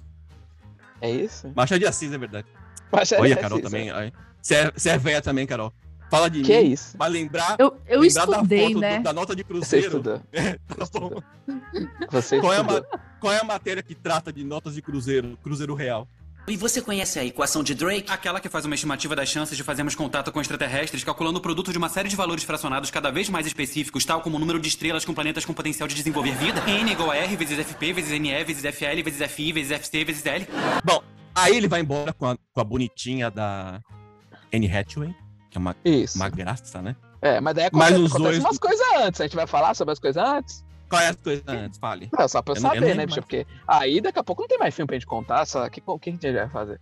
é 1.00 1.08
isso? 1.08 1.52
Machado 1.54 1.78
de 1.78 1.86
Assis, 1.86 2.12
é 2.12 2.18
verdade. 2.18 2.48
É 2.50 3.20
Olha, 3.20 3.34
assim, 3.34 3.40
Carol 3.42 3.58
sabe? 3.58 3.62
também. 3.62 4.12
Você 4.42 4.54
é, 4.56 4.72
você 4.72 4.88
é 4.90 4.98
velha 4.98 5.22
também, 5.22 5.46
Carol. 5.46 5.72
Fala 6.10 6.28
de 6.28 6.42
Que 6.42 6.52
é 6.52 6.62
mim. 6.64 6.70
isso? 6.72 6.98
Vai 6.98 7.10
lembrar, 7.10 7.54
Eu, 7.60 7.76
eu 7.86 8.00
lembrar 8.00 8.24
estudei, 8.28 8.58
da 8.58 8.64
foto 8.64 8.74
do- 8.74 8.80
né? 8.80 8.98
da 8.98 9.12
nota 9.12 9.36
de 9.36 9.42
Você 9.44 9.48
cruzeiro. 9.48 9.86
estudou. 9.86 10.20
Tá 10.66 10.98
bom. 10.98 11.22
Você 12.10 12.40
Qual 12.40 12.52
é, 12.52 12.56
a 12.58 12.64
qual 13.20 13.32
é 13.32 13.38
a 13.38 13.44
matéria 13.44 13.84
que 13.84 13.94
trata 13.94 14.32
de 14.32 14.42
notas 14.42 14.74
de 14.74 14.82
cruzeiro, 14.82 15.38
cruzeiro 15.44 15.74
real? 15.76 16.08
E 16.48 16.56
você 16.56 16.82
conhece 16.82 17.16
a 17.18 17.24
equação 17.24 17.62
de 17.62 17.74
Drake? 17.76 18.10
Aquela 18.10 18.40
que 18.40 18.48
faz 18.48 18.64
uma 18.64 18.74
estimativa 18.74 19.14
das 19.14 19.28
chances 19.28 19.56
de 19.56 19.62
fazermos 19.62 19.94
contato 19.94 20.32
com 20.32 20.40
extraterrestres, 20.40 21.04
calculando 21.04 21.38
o 21.38 21.42
produto 21.42 21.70
de 21.70 21.78
uma 21.78 21.88
série 21.88 22.08
de 22.08 22.16
valores 22.16 22.42
fracionados 22.42 22.90
cada 22.90 23.10
vez 23.10 23.28
mais 23.28 23.46
específicos, 23.46 24.04
tal 24.04 24.20
como 24.20 24.36
o 24.36 24.40
número 24.40 24.58
de 24.58 24.66
estrelas 24.68 25.04
com 25.04 25.14
planetas 25.14 25.44
com 25.44 25.52
potencial 25.54 25.86
de 25.86 25.94
desenvolver 25.94 26.34
vida. 26.34 26.60
N 26.68 26.90
igual 26.90 27.12
a 27.12 27.16
R 27.16 27.36
vezes 27.36 27.56
FP 27.64 27.92
vezes 27.92 28.18
NE 28.18 28.42
vezes 28.44 28.64
FL 28.74 29.00
vezes 29.04 29.30
FI 29.30 29.52
vezes 29.52 29.70
FC 29.70 30.04
vezes 30.04 30.26
L. 30.26 30.46
Bom, 30.84 31.02
aí 31.36 31.56
ele 31.56 31.68
vai 31.68 31.80
embora 31.82 32.12
com 32.12 32.26
a, 32.26 32.36
com 32.52 32.60
a 32.60 32.64
bonitinha 32.64 33.30
da 33.30 33.80
Anne 34.52 34.66
Hathaway, 34.66 35.14
que 35.50 35.56
é 35.56 35.60
uma, 35.60 35.76
Isso. 35.84 36.18
uma 36.18 36.28
graça, 36.28 36.82
né? 36.82 36.96
É, 37.22 37.40
mas 37.40 37.54
daí 37.54 37.68
Mas 37.72 37.92
acontece, 37.92 38.00
os 38.02 38.10
acontece 38.12 38.32
dois- 38.40 38.44
umas 38.44 38.58
coisas 38.58 38.86
antes. 38.96 39.20
A 39.20 39.24
gente 39.24 39.36
vai 39.36 39.46
falar 39.46 39.74
sobre 39.74 39.92
as 39.92 40.00
coisas 40.00 40.20
antes? 40.20 40.64
Qual 40.90 41.00
é 41.00 41.08
a 41.08 41.14
coisa 41.14 41.42
antes? 41.46 41.78
Fale. 41.78 42.08
Não, 42.12 42.28
só 42.28 42.42
pra 42.42 42.52
eu 42.52 42.56
Eu 42.56 42.62
não- 42.62 42.68
eu 42.70 42.74
saber, 42.74 42.88
não 42.90 42.96
né, 42.96 43.06
bicho? 43.06 43.16
mais. 43.20 43.24
Porque 43.24 43.46
aí 43.66 44.00
daqui 44.00 44.18
a 44.18 44.22
pouco 44.24 44.42
não 44.42 44.48
tem 44.48 44.58
mais 44.58 44.74
filme 44.74 44.86
pra 44.88 44.96
gente 44.96 45.06
contar. 45.06 45.46
Só 45.46 45.66
que, 45.70 45.82
o 45.86 45.98
que 45.98 46.10
a 46.10 46.12
gente 46.12 46.32
vai 46.32 46.48
fazer? 46.50 46.80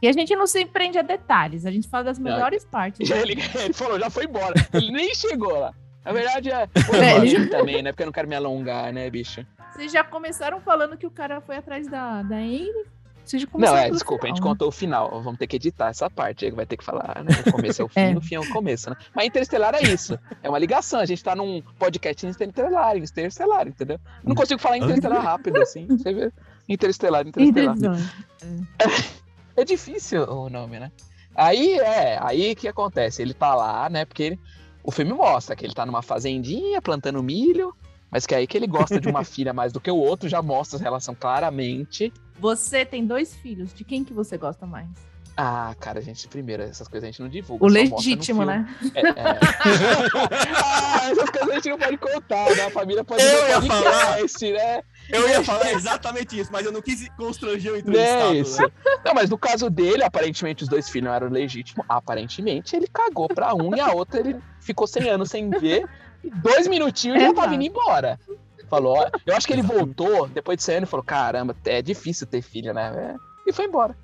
E 0.00 0.08
a 0.08 0.12
gente 0.12 0.34
não 0.36 0.46
se 0.46 0.64
prende 0.66 0.98
a 0.98 1.02
detalhes, 1.02 1.66
a 1.66 1.70
gente 1.70 1.88
fala 1.88 2.04
das 2.04 2.18
melhores 2.18 2.64
partes. 2.64 3.06
Já 3.08 3.16
ele, 3.18 3.32
ele 3.54 3.72
falou, 3.74 3.98
já 3.98 4.08
foi 4.08 4.24
embora. 4.24 4.54
Ele 4.72 4.92
nem 4.92 5.14
chegou 5.14 5.58
lá. 5.58 5.74
Na 6.04 6.12
verdade, 6.12 6.50
é 6.52 6.68
É, 6.76 6.90
o 6.92 6.94
ele- 7.24 7.36
anime 7.36 7.46
também, 7.48 7.82
né? 7.82 7.90
Porque 7.92 8.02
eu 8.04 8.06
não 8.06 8.12
quero 8.12 8.28
me 8.28 8.36
alongar, 8.36 8.92
né, 8.92 9.10
bicho? 9.10 9.44
Vocês 9.72 9.90
já 9.90 10.04
começaram 10.04 10.60
falando 10.60 10.96
que 10.96 11.06
o 11.06 11.10
cara 11.10 11.40
foi 11.40 11.56
atrás 11.56 11.86
da, 11.88 12.22
da 12.22 12.36
Anne. 12.36 12.70
Não, 13.54 13.76
é, 13.76 13.90
desculpa, 13.90 14.24
a 14.24 14.28
gente 14.28 14.36
final, 14.36 14.48
né? 14.48 14.54
contou 14.54 14.68
o 14.68 14.72
final. 14.72 15.22
Vamos 15.22 15.38
ter 15.38 15.46
que 15.46 15.56
editar 15.56 15.88
essa 15.88 16.08
parte. 16.08 16.44
Aí 16.44 16.50
vai 16.50 16.64
ter 16.66 16.76
que 16.76 16.84
falar, 16.84 17.22
né? 17.24 17.30
O 17.46 17.52
começo 17.52 17.82
é 17.82 17.84
o 17.84 17.88
fim, 17.90 18.00
É. 18.00 18.16
o 18.16 18.20
fim 18.20 18.34
é 18.36 18.40
o 18.40 18.48
começo, 18.50 18.90
né? 18.90 18.96
Mas 19.14 19.26
Interestelar 19.26 19.74
é 19.74 19.82
isso. 19.82 20.18
É 20.42 20.48
uma 20.48 20.58
ligação. 20.58 21.00
A 21.00 21.06
gente 21.06 21.22
tá 21.24 21.34
num 21.34 21.62
podcast 21.78 22.26
interestelar, 22.26 22.96
interestelar, 22.96 23.66
entendeu? 23.68 23.98
Eu 24.22 24.28
não 24.28 24.34
consigo 24.34 24.60
falar 24.60 24.78
interestelar 24.78 25.22
rápido, 25.22 25.60
assim. 25.60 25.86
Você 25.98 26.12
vê? 26.12 26.32
Interestelar, 26.68 27.26
interestelar. 27.26 27.76
É 29.56 29.64
difícil 29.64 30.22
o 30.24 30.50
nome, 30.50 30.78
né? 30.78 30.92
Aí 31.34 31.78
é, 31.78 32.18
aí 32.22 32.52
o 32.52 32.56
que 32.56 32.68
acontece? 32.68 33.22
Ele 33.22 33.32
tá 33.34 33.54
lá, 33.54 33.88
né? 33.88 34.04
Porque 34.04 34.22
ele- 34.22 34.40
o 34.84 34.90
filme 34.90 35.12
mostra 35.12 35.56
que 35.56 35.64
ele 35.64 35.74
tá 35.74 35.84
numa 35.86 36.02
fazendinha 36.02 36.80
plantando 36.82 37.22
milho, 37.22 37.74
mas 38.10 38.26
que 38.26 38.34
aí 38.34 38.46
que 38.46 38.56
ele 38.56 38.66
gosta 38.66 39.00
de 39.00 39.08
uma 39.08 39.24
filha 39.24 39.52
mais 39.52 39.72
do 39.72 39.80
que 39.80 39.90
o 39.90 39.96
outro, 39.96 40.28
já 40.28 40.40
mostra 40.42 40.78
a 40.78 40.82
relação 40.82 41.14
claramente. 41.14 42.12
Você 42.38 42.84
tem 42.84 43.06
dois 43.06 43.34
filhos. 43.34 43.72
De 43.72 43.84
quem 43.84 44.04
que 44.04 44.12
você 44.12 44.36
gosta 44.36 44.66
mais? 44.66 44.88
Ah, 45.38 45.74
cara, 45.78 45.98
a 45.98 46.02
gente, 46.02 46.26
primeiro, 46.28 46.62
essas 46.62 46.88
coisas 46.88 47.06
a 47.06 47.10
gente 47.10 47.20
não 47.20 47.28
divulga. 47.28 47.62
O 47.62 47.68
legítimo, 47.68 48.42
né? 48.42 48.66
É, 48.94 49.00
é. 49.00 49.12
ah, 50.64 51.10
essas 51.10 51.28
coisas 51.28 51.50
a 51.50 51.54
gente 51.56 51.68
não 51.68 51.78
pode 51.78 51.98
contar, 51.98 52.56
né? 52.56 52.64
A 52.64 52.70
família 52.70 53.04
pode 53.04 53.22
Eu 53.22 53.48
ia 53.48 53.58
o 53.58 53.66
podcast, 53.66 54.52
né? 54.52 54.82
Eu 55.10 55.28
ia 55.28 55.44
falar 55.44 55.72
exatamente 55.72 56.40
isso, 56.40 56.50
mas 56.50 56.64
eu 56.64 56.72
não 56.72 56.80
quis 56.80 57.06
constranger 57.18 57.74
o 57.74 57.76
entrevistado. 57.76 58.22
é 58.22 58.32
né? 58.32 58.38
isso. 58.38 58.62
Não, 59.04 59.12
mas 59.12 59.28
no 59.28 59.36
caso 59.36 59.68
dele, 59.68 60.02
aparentemente 60.02 60.62
os 60.62 60.70
dois 60.70 60.88
filhos 60.88 61.08
não 61.08 61.14
eram 61.14 61.28
legítimos. 61.28 61.84
Aparentemente 61.86 62.74
ele 62.74 62.86
cagou 62.90 63.28
pra 63.28 63.54
um 63.54 63.76
e 63.76 63.80
a 63.80 63.92
outra 63.92 64.20
ele 64.20 64.40
ficou 64.62 64.86
100 64.86 65.10
anos 65.10 65.28
sem 65.28 65.50
ver. 65.50 65.86
E 66.24 66.30
dois 66.30 66.66
minutinhos 66.66 67.18
já 67.20 67.26
Exato. 67.26 67.42
tava 67.42 67.54
indo 67.54 67.64
embora. 67.64 68.18
Falou, 68.68 68.98
ó, 68.98 69.10
eu 69.24 69.36
acho 69.36 69.46
que 69.46 69.52
ele 69.52 69.62
voltou 69.62 70.28
depois 70.28 70.56
de 70.56 70.64
100 70.64 70.76
anos 70.76 70.88
e 70.88 70.90
falou: 70.90 71.04
caramba, 71.04 71.56
é 71.64 71.80
difícil 71.82 72.26
ter 72.26 72.42
filho, 72.42 72.72
né? 72.74 72.92
É, 72.96 73.50
E 73.50 73.52
foi 73.52 73.66
embora. 73.66 73.96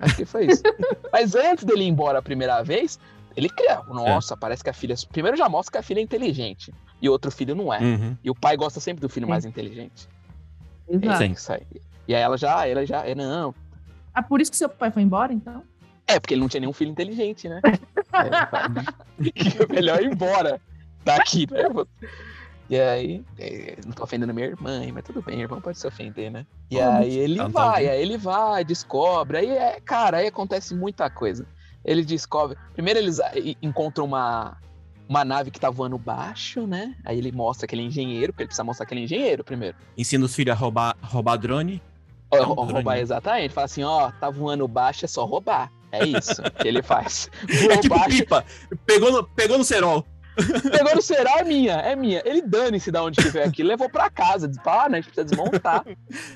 Acho 0.00 0.16
que 0.16 0.24
foi 0.24 0.46
isso. 0.46 0.62
mas 1.12 1.34
antes 1.34 1.64
dele 1.64 1.84
ir 1.84 1.88
embora 1.88 2.18
a 2.18 2.22
primeira 2.22 2.62
vez, 2.62 2.98
ele 3.36 3.48
cria. 3.48 3.80
Nossa, 3.88 4.36
parece 4.36 4.62
que 4.62 4.70
a 4.70 4.72
filha. 4.72 4.94
Primeiro 5.10 5.36
já 5.36 5.48
mostra 5.48 5.72
que 5.72 5.78
a 5.78 5.82
filha 5.82 6.00
é 6.00 6.02
inteligente. 6.02 6.72
E 7.00 7.08
outro 7.08 7.30
filho 7.30 7.54
não 7.54 7.72
é. 7.72 7.80
Uhum. 7.80 8.16
E 8.22 8.30
o 8.30 8.34
pai 8.34 8.56
gosta 8.56 8.80
sempre 8.80 9.00
do 9.00 9.08
filho 9.08 9.26
Sim. 9.26 9.30
mais 9.30 9.44
inteligente. 9.44 10.08
Exato. 10.88 11.18
Sim. 11.18 11.32
Isso 11.32 11.52
aí. 11.52 11.66
E 12.06 12.14
aí 12.14 12.22
ela 12.22 12.36
já, 12.36 12.66
ela 12.66 12.84
já, 12.84 13.06
é, 13.06 13.14
não, 13.14 13.54
Ah, 14.12 14.22
por 14.22 14.40
isso 14.40 14.50
que 14.50 14.56
seu 14.56 14.68
pai 14.68 14.90
foi 14.90 15.02
embora, 15.02 15.32
então? 15.32 15.62
É, 16.06 16.18
porque 16.18 16.34
ele 16.34 16.40
não 16.40 16.48
tinha 16.48 16.60
nenhum 16.60 16.72
filho 16.72 16.90
inteligente, 16.90 17.48
né? 17.48 17.60
É, 18.14 19.62
é 19.62 19.72
melhor 19.72 20.02
ir 20.02 20.12
embora 20.12 20.60
daqui, 21.02 21.46
né? 21.50 21.62
E 22.72 22.80
aí, 22.80 23.22
é, 23.38 23.76
não 23.84 23.92
tô 23.92 24.02
ofendendo 24.02 24.32
minha 24.32 24.46
irmã, 24.46 24.80
mas 24.94 25.04
tudo 25.04 25.20
bem, 25.20 25.42
irmão 25.42 25.60
pode 25.60 25.78
se 25.78 25.86
ofender, 25.86 26.30
né? 26.30 26.46
E 26.70 26.80
Ah, 26.80 27.00
aí 27.00 27.18
ele 27.18 27.36
tá 27.36 27.46
vai, 27.46 27.86
aí 27.86 28.00
ele 28.00 28.16
vai, 28.16 28.64
descobre, 28.64 29.36
aí 29.36 29.50
é, 29.50 29.78
cara, 29.78 30.16
aí 30.16 30.26
acontece 30.26 30.74
muita 30.74 31.10
coisa. 31.10 31.46
Ele 31.84 32.02
descobre, 32.02 32.56
primeiro 32.72 32.98
eles 32.98 33.20
ah, 33.20 33.30
encontram 33.60 34.06
uma, 34.06 34.56
uma 35.06 35.22
nave 35.22 35.50
que 35.50 35.60
tá 35.60 35.68
voando 35.68 35.98
baixo, 35.98 36.66
né? 36.66 36.96
Aí 37.04 37.18
ele 37.18 37.30
mostra 37.30 37.66
que 37.66 37.74
ele 37.74 37.82
é 37.82 37.86
engenheiro, 37.88 38.32
porque 38.32 38.44
ele 38.44 38.48
precisa 38.48 38.64
mostrar 38.64 38.86
que 38.86 38.94
ele 38.94 39.02
é 39.02 39.04
engenheiro 39.04 39.44
primeiro. 39.44 39.76
Ensina 39.94 40.24
os 40.24 40.34
filhos 40.34 40.56
a 40.56 40.58
roubar, 40.58 40.96
roubar 41.02 41.36
drone. 41.36 41.82
É 42.32 42.40
um 42.40 42.54
drone. 42.54 42.72
roubar 42.72 42.96
exatamente, 42.96 43.52
fala 43.52 43.66
assim, 43.66 43.82
ó, 43.82 44.10
tá 44.12 44.30
voando 44.30 44.66
baixo, 44.66 45.04
é 45.04 45.08
só 45.08 45.26
roubar. 45.26 45.70
É 45.92 46.06
isso 46.06 46.40
que 46.58 46.66
ele 46.66 46.82
faz. 46.82 47.28
Voou 47.60 47.72
É 47.72 47.76
tipo 47.76 47.94
baixo, 47.94 48.16
pipa. 48.16 48.42
Pegou 48.86 49.12
no, 49.12 49.24
pegou 49.24 49.58
no 49.58 49.64
cerol. 49.64 50.06
Pegou 50.70 50.94
no 50.94 51.02
ceral, 51.02 51.38
é 51.40 51.44
minha, 51.44 51.74
é 51.74 51.94
minha. 51.96 52.22
Ele 52.24 52.42
dane-se 52.42 52.90
de 52.90 52.98
onde 52.98 53.22
que 53.22 53.28
veio 53.28 53.44
aqui, 53.46 53.62
levou 53.62 53.88
pra 53.88 54.08
casa. 54.10 54.48
Disse, 54.48 54.60
ah, 54.64 54.88
né, 54.88 54.98
a 54.98 55.00
gente 55.00 55.12
precisa 55.12 55.24
desmontar. 55.24 55.84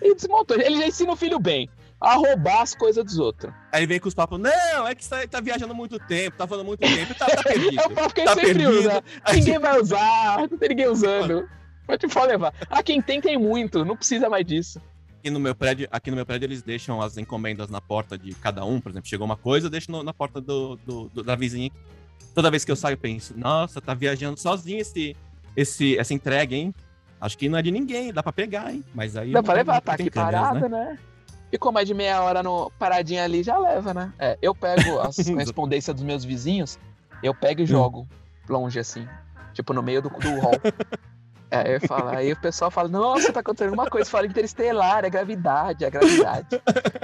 E 0.02 0.14
desmontou. 0.14 0.56
Ele 0.61 0.76
já 0.78 0.87
ensina 0.87 1.12
o 1.12 1.16
filho 1.16 1.38
bem 1.38 1.68
a 2.00 2.14
roubar 2.14 2.61
as 2.61 2.74
coisas 2.74 3.02
dos 3.02 3.18
outros. 3.18 3.52
Aí 3.72 3.87
vem 3.87 3.98
com 3.98 4.06
os 4.09 4.14
papos. 4.14 4.38
Não, 4.38 4.87
é 4.87 4.94
que 4.94 5.02
você 5.04 5.26
tá, 5.26 5.40
viajando 5.40 5.74
muito 5.74 5.98
tempo, 5.98 6.37
tá 6.37 6.46
falando 6.46 6.66
muito 6.66 6.80
tempo, 6.80 7.14
tá, 7.14 7.26
tá 7.26 7.42
perdido. 7.42 7.80
É 7.80 7.87
o 7.87 7.90
papo 7.90 8.14
que 8.14 8.22
Tá 8.22 8.35
sempre 8.35 8.46
perdido. 8.54 8.70
usa. 8.78 9.04
Aí, 9.24 9.37
Ninguém 9.38 9.59
vai 9.59 9.80
usar, 9.80 10.38
não 10.38 10.59
tem 10.59 10.68
ninguém 10.68 10.88
usando. 10.88 11.48
Pode 11.87 12.06
pode 12.09 12.26
levar. 12.26 12.52
Ah, 12.68 12.82
quem 12.82 13.00
tem, 13.00 13.20
tem 13.20 13.38
muito. 13.38 13.85
Não 13.85 13.96
precisa 13.96 14.28
mais 14.28 14.44
disso. 14.44 14.80
aqui 15.20 15.30
no 15.30 15.40
meu 15.40 15.54
prédio, 15.54 15.88
aqui 15.90 16.11
no 16.11 16.16
meu 16.16 16.26
prédio 16.26 16.46
eles 16.46 16.62
deixam 16.62 17.00
as 17.00 17.16
encomendas 17.16 17.70
na 17.70 17.80
porta 17.80 18.18
de 18.18 18.35
cada 18.35 18.64
um, 18.64 18.80
por 18.80 18.90
exemplo, 18.90 19.09
chegou 19.09 19.24
uma 19.24 19.37
coisa, 19.37 19.66
eu 19.66 19.70
deixo 19.70 19.90
no- 19.90 20.02
na 20.02 20.12
porta 20.12 20.40
do, 20.40 20.76
do- 20.85 21.09
do- 21.09 21.22
da 21.22 21.35
vizinha. 21.35 21.70
Toda 22.35 22.50
vez 22.50 22.64
que 22.64 22.70
eu 22.70 22.76
saio, 22.76 22.94
eu 22.94 22.98
penso, 22.98 23.35
nossa, 23.37 23.81
tá 23.81 23.94
viajando 23.94 24.38
sozinho 24.38 24.81
esse, 24.81 25.16
esse, 25.57 25.98
essa 25.98 26.12
entrega, 26.12 26.55
hein? 26.55 26.74
Acho 27.20 27.38
que 27.38 27.48
não 27.48 27.59
é 27.59 27.62
de 27.62 27.70
ninguém, 27.70 28.12
dá 28.12 28.22
pra 28.22 28.33
pegar, 28.33 28.72
hein? 28.72 28.85
Mas 28.94 29.16
aí. 29.16 29.33
Dá 29.33 29.42
pra 29.42 29.55
levar, 29.55 29.81
tá 29.81 29.94
aqui 29.94 30.11
câmeras, 30.11 30.40
parada, 30.40 30.68
né? 30.68 30.98
Ficou 31.50 31.72
mais 31.72 31.87
de 31.87 31.94
meia 31.94 32.20
hora 32.22 32.42
no 32.42 32.70
paradinha 32.79 33.24
ali, 33.24 33.42
já 33.42 33.57
leva, 33.57 33.94
né? 33.94 34.12
É, 34.18 34.37
eu 34.42 34.55
pego 34.55 34.98
as 35.00 35.16
correspondências 35.16 35.94
dos 35.94 36.05
meus 36.05 36.24
vizinhos, 36.24 36.79
eu 37.22 37.35
pego 37.35 37.62
e 37.62 37.66
jogo 37.66 38.07
longe 38.48 38.79
assim, 38.79 39.09
tipo 39.55 39.72
no 39.72 39.83
meio 39.83 40.02
do, 40.02 40.11
do 40.11 40.40
hall. 40.40 40.52
É, 41.64 41.77
eu 41.77 41.81
falo, 41.81 42.09
aí 42.09 42.33
o 42.33 42.37
pessoal 42.40 42.71
fala, 42.71 42.88
nossa, 42.88 43.33
tá 43.33 43.40
acontecendo 43.40 43.69
alguma 43.71 43.88
coisa, 43.90 44.09
fala 44.11 44.27
interestelar, 44.27 45.05
é 45.05 45.11
gravidade, 45.11 45.85
é 45.85 45.90
gravidade. 45.90 46.49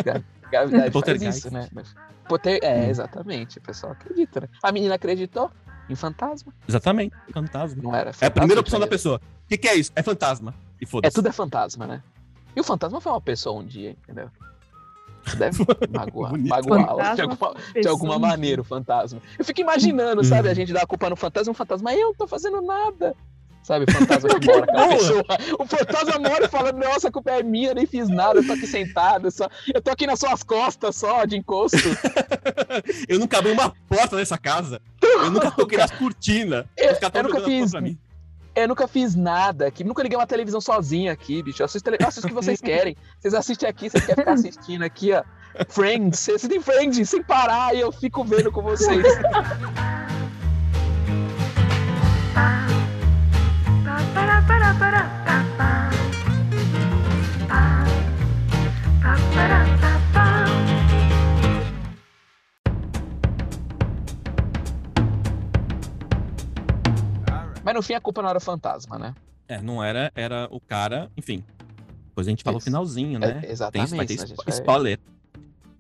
Gra- 0.05 0.23
gravidade 0.51 0.91
faz 1.01 1.23
isso, 1.23 1.53
né? 1.53 1.69
Mas, 1.73 1.95
poter... 2.29 2.59
É, 2.63 2.81
Hum. 2.87 2.91
exatamente, 2.91 3.59
o 3.59 3.63
pessoal 3.63 3.93
acredita, 3.93 4.41
né? 4.43 4.49
A 4.63 4.73
menina 4.73 4.95
acreditou 4.95 5.51
em 5.89 5.95
fantasma, 5.95 6.53
Exatamente, 6.69 7.15
fantasma. 7.33 7.83
não 7.83 7.95
era 7.95 8.09
É 8.09 8.11
a 8.11 8.13
fantasma 8.13 8.31
primeira 8.41 8.61
opção 8.61 8.79
da 8.81 8.87
foi- 8.87 8.91
pessoa. 8.91 9.21
O 9.45 9.49
que, 9.49 9.59
que 9.59 9.69
é 9.69 9.75
isso? 9.75 9.91
É 9.95 10.03
fantasma. 10.03 10.55
E 10.81 10.85
É 10.85 10.87
foda-se. 10.87 11.15
tudo 11.15 11.29
é 11.29 11.33
fantasma, 11.33 11.87
né? 11.87 12.03
E 12.57 12.61
o 12.61 12.65
fantasma 12.65 13.01
foi 13.01 13.13
uma 13.13 13.21
pessoa 13.21 13.61
um 13.61 13.65
dia, 13.65 13.91
entendeu? 13.91 14.29
Deve 15.39 15.59
magoar, 15.91 16.33
magoá-la 16.37 17.15
de 17.15 17.23
Fantasma 17.23 17.47
alguma, 17.49 17.81
de 17.81 17.89
alguma 17.89 18.17
um 18.17 18.19
maneira 18.19 18.61
o 18.61 18.65
fantasma. 18.65 19.21
Eu 19.39 19.45
fico 19.45 19.61
imaginando, 19.61 20.25
sabe? 20.25 20.49
A 20.49 20.55
gente 20.55 20.73
dá 20.73 20.83
a 20.83 20.87
culpa 20.87 21.09
no 21.09 21.15
fantasma, 21.17 21.53
o 21.53 21.55
fantasma, 21.55 21.95
eu 21.95 22.09
não 22.09 22.15
tô 22.15 22.27
fazendo 22.27 22.61
nada. 22.61 23.15
Sabe, 23.63 23.85
o 23.89 23.93
fantasma 23.93 24.41
que 24.41 24.47
mora 24.47 24.67
com 24.67 24.73
a 24.73 24.75
Boa. 24.89 24.97
pessoa. 24.99 25.25
O 25.61 25.67
fantasma 25.67 26.19
mora 26.19 26.45
e 26.47 26.49
fala, 26.49 26.73
nossa, 26.73 27.09
a 27.09 27.13
culpa 27.13 27.31
é 27.31 27.43
minha, 27.45 27.71
eu 27.71 27.75
nem 27.77 27.87
fiz 27.87 28.09
nada, 28.09 28.41
eu 28.41 28.47
tô 28.47 28.55
aqui 28.55 28.67
sentado, 28.67 29.31
só... 29.31 29.49
eu 29.73 29.81
tô 29.81 29.91
aqui 29.93 30.05
nas 30.07 30.19
suas 30.19 30.43
costas 30.43 30.97
só, 30.97 31.25
de 31.25 31.37
encosto. 31.37 31.77
Eu 33.09 33.19
nunca 33.21 33.39
abri 33.39 33.53
uma 33.53 33.73
porta 33.89 34.17
nessa 34.17 34.37
casa. 34.37 34.81
Eu 35.01 35.31
nunca 35.31 35.51
toquei 35.51 35.79
nas 35.79 35.91
cortinas. 35.93 36.65
Eu- 36.77 36.97
eu 37.15 37.23
nunca 37.23 37.41
fiz-. 37.43 37.73
Eu 38.55 38.69
nunca 38.69 38.87
fiz 38.89 39.15
nada 39.15 39.67
aqui, 39.69 39.83
nunca 39.85 40.03
liguei 40.03 40.19
uma 40.19 40.27
televisão 40.27 40.61
sozinho 40.61 41.11
aqui, 41.13 41.43
bicho. 41.43 41.63
Eu 41.63 41.67
assisto, 41.67 41.85
tele... 41.91 42.03
eu 42.03 42.09
assisto 42.09 42.27
o 42.27 42.29
que 42.29 42.35
vocês 42.35 42.61
querem. 42.61 42.97
Vocês 43.21 43.33
assistem 43.33 43.69
aqui, 43.69 43.89
vocês 43.89 44.05
querem 44.05 44.17
ficar 44.23 44.33
assistindo 44.33 44.83
aqui, 44.83 45.13
ó. 45.13 45.23
Friends, 45.69 46.19
vocês 46.19 46.37
assistem 46.37 46.61
Friends 46.61 47.09
sem 47.09 47.23
parar 47.23 47.75
e 47.75 47.81
eu 47.81 47.93
fico 47.93 48.25
vendo 48.25 48.51
com 48.51 48.61
vocês. 48.63 49.07
Mas 67.65 67.75
no 67.75 67.83
fim 67.83 67.95
a 67.95 68.01
culpa 68.01 68.23
não 68.23 68.29
era 68.29 68.39
o 68.39 68.41
fantasma, 68.41 68.99
né? 68.99 69.15
É, 69.49 69.61
não 69.61 69.83
era, 69.83 70.11
era 70.15 70.49
o 70.51 70.61
cara, 70.61 71.11
enfim. 71.17 71.45
Depois 72.09 72.27
a 72.27 72.31
gente 72.31 72.43
fala 72.43 72.57
o 72.57 72.61
finalzinho, 72.61 73.17
É, 73.17 73.19
né? 73.35 73.41
Tem, 73.41 73.51
exatamente. 73.51 73.95
vai 73.97 74.07
ter 74.07 74.19
spo- 74.19 74.43
vai- 74.45 74.55
spoiler. 74.55 75.01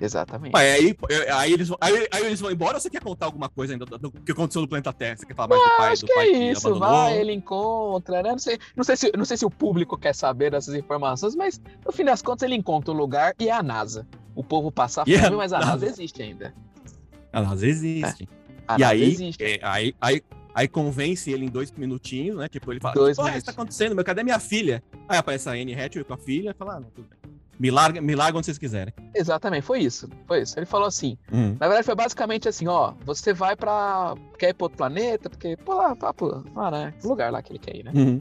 Exatamente. 0.02 0.52
Mas 0.52 0.62
aí, 0.68 0.96
aí, 1.32 1.52
eles 1.52 1.68
vão, 1.68 1.78
aí, 1.80 2.08
aí 2.10 2.26
eles 2.26 2.40
vão 2.40 2.50
embora 2.50 2.74
ou 2.76 2.80
você 2.80 2.90
quer 2.90 3.00
contar 3.00 3.26
alguma 3.26 3.48
coisa 3.48 3.72
ainda 3.74 3.86
do, 3.86 3.96
do 3.98 4.10
que 4.10 4.32
aconteceu 4.32 4.60
no 4.60 4.66
planeta 4.68 4.92
Terra? 4.92 5.16
Você 5.16 5.26
quer 5.26 5.34
falar 5.34 5.48
mais 5.48 5.62
do 5.62 5.76
pai, 5.76 5.92
Acho 5.92 6.00
do 6.02 6.06
que 6.08 6.14
pai 6.14 6.28
é 6.28 6.32
que 6.32 6.38
isso, 6.50 6.66
abandonou? 6.66 6.88
vai, 6.88 7.18
ele 7.18 7.32
encontra, 7.32 8.22
né? 8.22 8.30
Não 8.32 8.38
sei, 8.38 8.58
não, 8.76 8.82
sei 8.82 8.96
se, 8.96 9.12
não 9.16 9.24
sei 9.24 9.36
se 9.36 9.46
o 9.46 9.50
público 9.50 9.96
quer 9.96 10.14
saber 10.14 10.50
dessas 10.50 10.74
informações, 10.74 11.36
mas 11.36 11.60
no 11.86 11.92
fim 11.92 12.04
das 12.04 12.20
contas 12.20 12.42
ele 12.46 12.56
encontra 12.56 12.92
o 12.92 12.96
lugar 12.96 13.34
e 13.38 13.48
é 13.48 13.52
a 13.52 13.62
NASA. 13.62 14.06
O 14.34 14.42
povo 14.42 14.72
passa 14.72 15.04
E 15.06 15.16
fome, 15.16 15.34
a 15.34 15.36
mas 15.38 15.52
a 15.52 15.58
NASA 15.60 15.70
NASA. 15.72 15.86
existe 15.86 16.20
ainda. 16.22 16.52
Ah, 17.32 17.40
às 17.40 17.60
vezes 17.60 17.82
existe. 17.82 18.28
A 18.66 18.74
e 18.76 18.80
NASA 18.80 18.92
aí, 18.92 19.02
existe. 19.04 19.42
é, 19.44 19.60
aí, 19.62 19.94
aí, 20.00 20.22
aí 20.54 20.66
convence 20.68 21.30
ele 21.30 21.46
em 21.46 21.48
dois 21.48 21.70
minutinhos, 21.70 22.38
né? 22.38 22.48
Tipo, 22.48 22.72
ele 22.72 22.80
fala, 22.80 22.94
Dois 22.94 23.16
"Pô, 23.16 23.22
o 23.22 23.26
que 23.26 23.30
minutos. 23.30 23.44
tá 23.46 23.52
acontecendo? 23.52 23.94
Meu, 23.94 24.04
cadê 24.04 24.24
minha 24.24 24.40
filha? 24.40 24.82
Aí 25.08 25.18
aparece 25.18 25.48
a 25.48 25.52
Anne 25.52 25.74
Hathaway 25.74 26.04
com 26.04 26.14
a 26.14 26.18
filha 26.18 26.50
e 26.50 26.54
fala, 26.54 26.74
ah, 26.76 26.80
não, 26.80 26.90
tudo 26.90 27.06
bem. 27.08 27.18
Me 27.58 27.70
larga, 27.70 28.00
me 28.00 28.14
larga 28.14 28.36
onde 28.38 28.46
vocês 28.46 28.58
quiserem. 28.58 28.92
Exatamente, 29.14 29.62
foi 29.62 29.80
isso. 29.80 30.08
Foi 30.26 30.40
isso. 30.42 30.58
Ele 30.58 30.66
falou 30.66 30.88
assim: 30.88 31.16
Hum. 31.32 31.56
na 31.60 31.66
verdade 31.68 31.84
foi 31.84 31.94
basicamente 31.94 32.48
assim: 32.48 32.66
ó, 32.66 32.92
você 33.04 33.32
vai 33.32 33.54
pra. 33.54 34.14
quer 34.38 34.48
ir 34.50 34.54
pra 34.54 34.64
outro 34.64 34.78
planeta, 34.78 35.30
porque, 35.30 35.56
pô, 35.56 35.74
lá, 35.74 35.96
lá, 36.00 36.12
pô, 36.12 36.42
lá, 36.54 36.70
né? 36.70 36.94
Que 37.00 37.06
lugar 37.06 37.30
lá 37.30 37.40
que 37.42 37.52
ele 37.52 37.58
quer 37.58 37.76
ir, 37.76 37.84
né? 37.84 37.92
Uhum. 37.94 38.20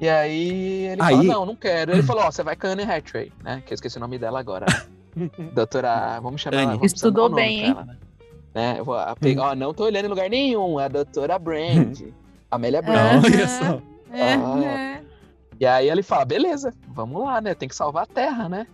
E 0.00 0.08
aí 0.08 0.86
ele 0.86 1.02
Aí- 1.02 1.16
falou: 1.16 1.24
não, 1.24 1.46
não 1.46 1.56
quero. 1.56 1.92
Ele 1.92 2.02
falou: 2.02 2.22
ó, 2.24 2.30
você 2.30 2.42
vai 2.42 2.54
com 2.54 2.66
a 2.66 2.70
Anne 2.70 2.82
Hathaway, 2.84 3.32
né? 3.42 3.62
Que 3.66 3.72
eu 3.72 3.74
esqueci 3.74 3.96
o 3.96 4.00
nome 4.00 4.18
dela 4.18 4.38
agora. 4.38 4.66
né? 5.16 5.28
Doutora. 5.54 6.20
Vamos 6.20 6.40
chamar 6.40 6.56
Anne. 6.58 6.64
ela. 6.66 6.74
vamos 6.76 6.92
Estudou 6.92 7.24
chamar 7.24 7.26
o 7.26 7.30
nome 7.40 7.42
bem, 7.42 7.64
hein? 7.64 7.70
ela, 7.70 7.84
né? 7.84 7.96
Né, 8.54 8.76
eu 8.78 8.84
vou- 8.84 8.96
a 8.98 9.14
pe- 9.16 9.36
Hum. 9.36 9.40
Ó, 9.40 9.54
não 9.54 9.74
tô 9.74 9.84
olhando 9.84 10.06
em 10.06 10.08
lugar 10.08 10.28
nenhum, 10.30 10.78
é 10.80 10.84
a 10.84 10.88
doutora 10.88 11.38
Brand. 11.38 12.00
Amélia 12.50 12.78
É. 12.78 12.82
Brown. 12.82 13.22
Olha 13.24 13.48
só. 13.48 13.82
É, 14.12 14.34
Ah. 14.34 14.64
é. 14.64 14.87
E 15.60 15.66
aí 15.66 15.88
ele 15.90 16.02
fala, 16.02 16.24
beleza, 16.24 16.72
vamos 16.88 17.22
lá, 17.24 17.40
né? 17.40 17.54
Tem 17.54 17.68
que 17.68 17.74
salvar 17.74 18.04
a 18.04 18.06
Terra, 18.06 18.48
né? 18.48 18.66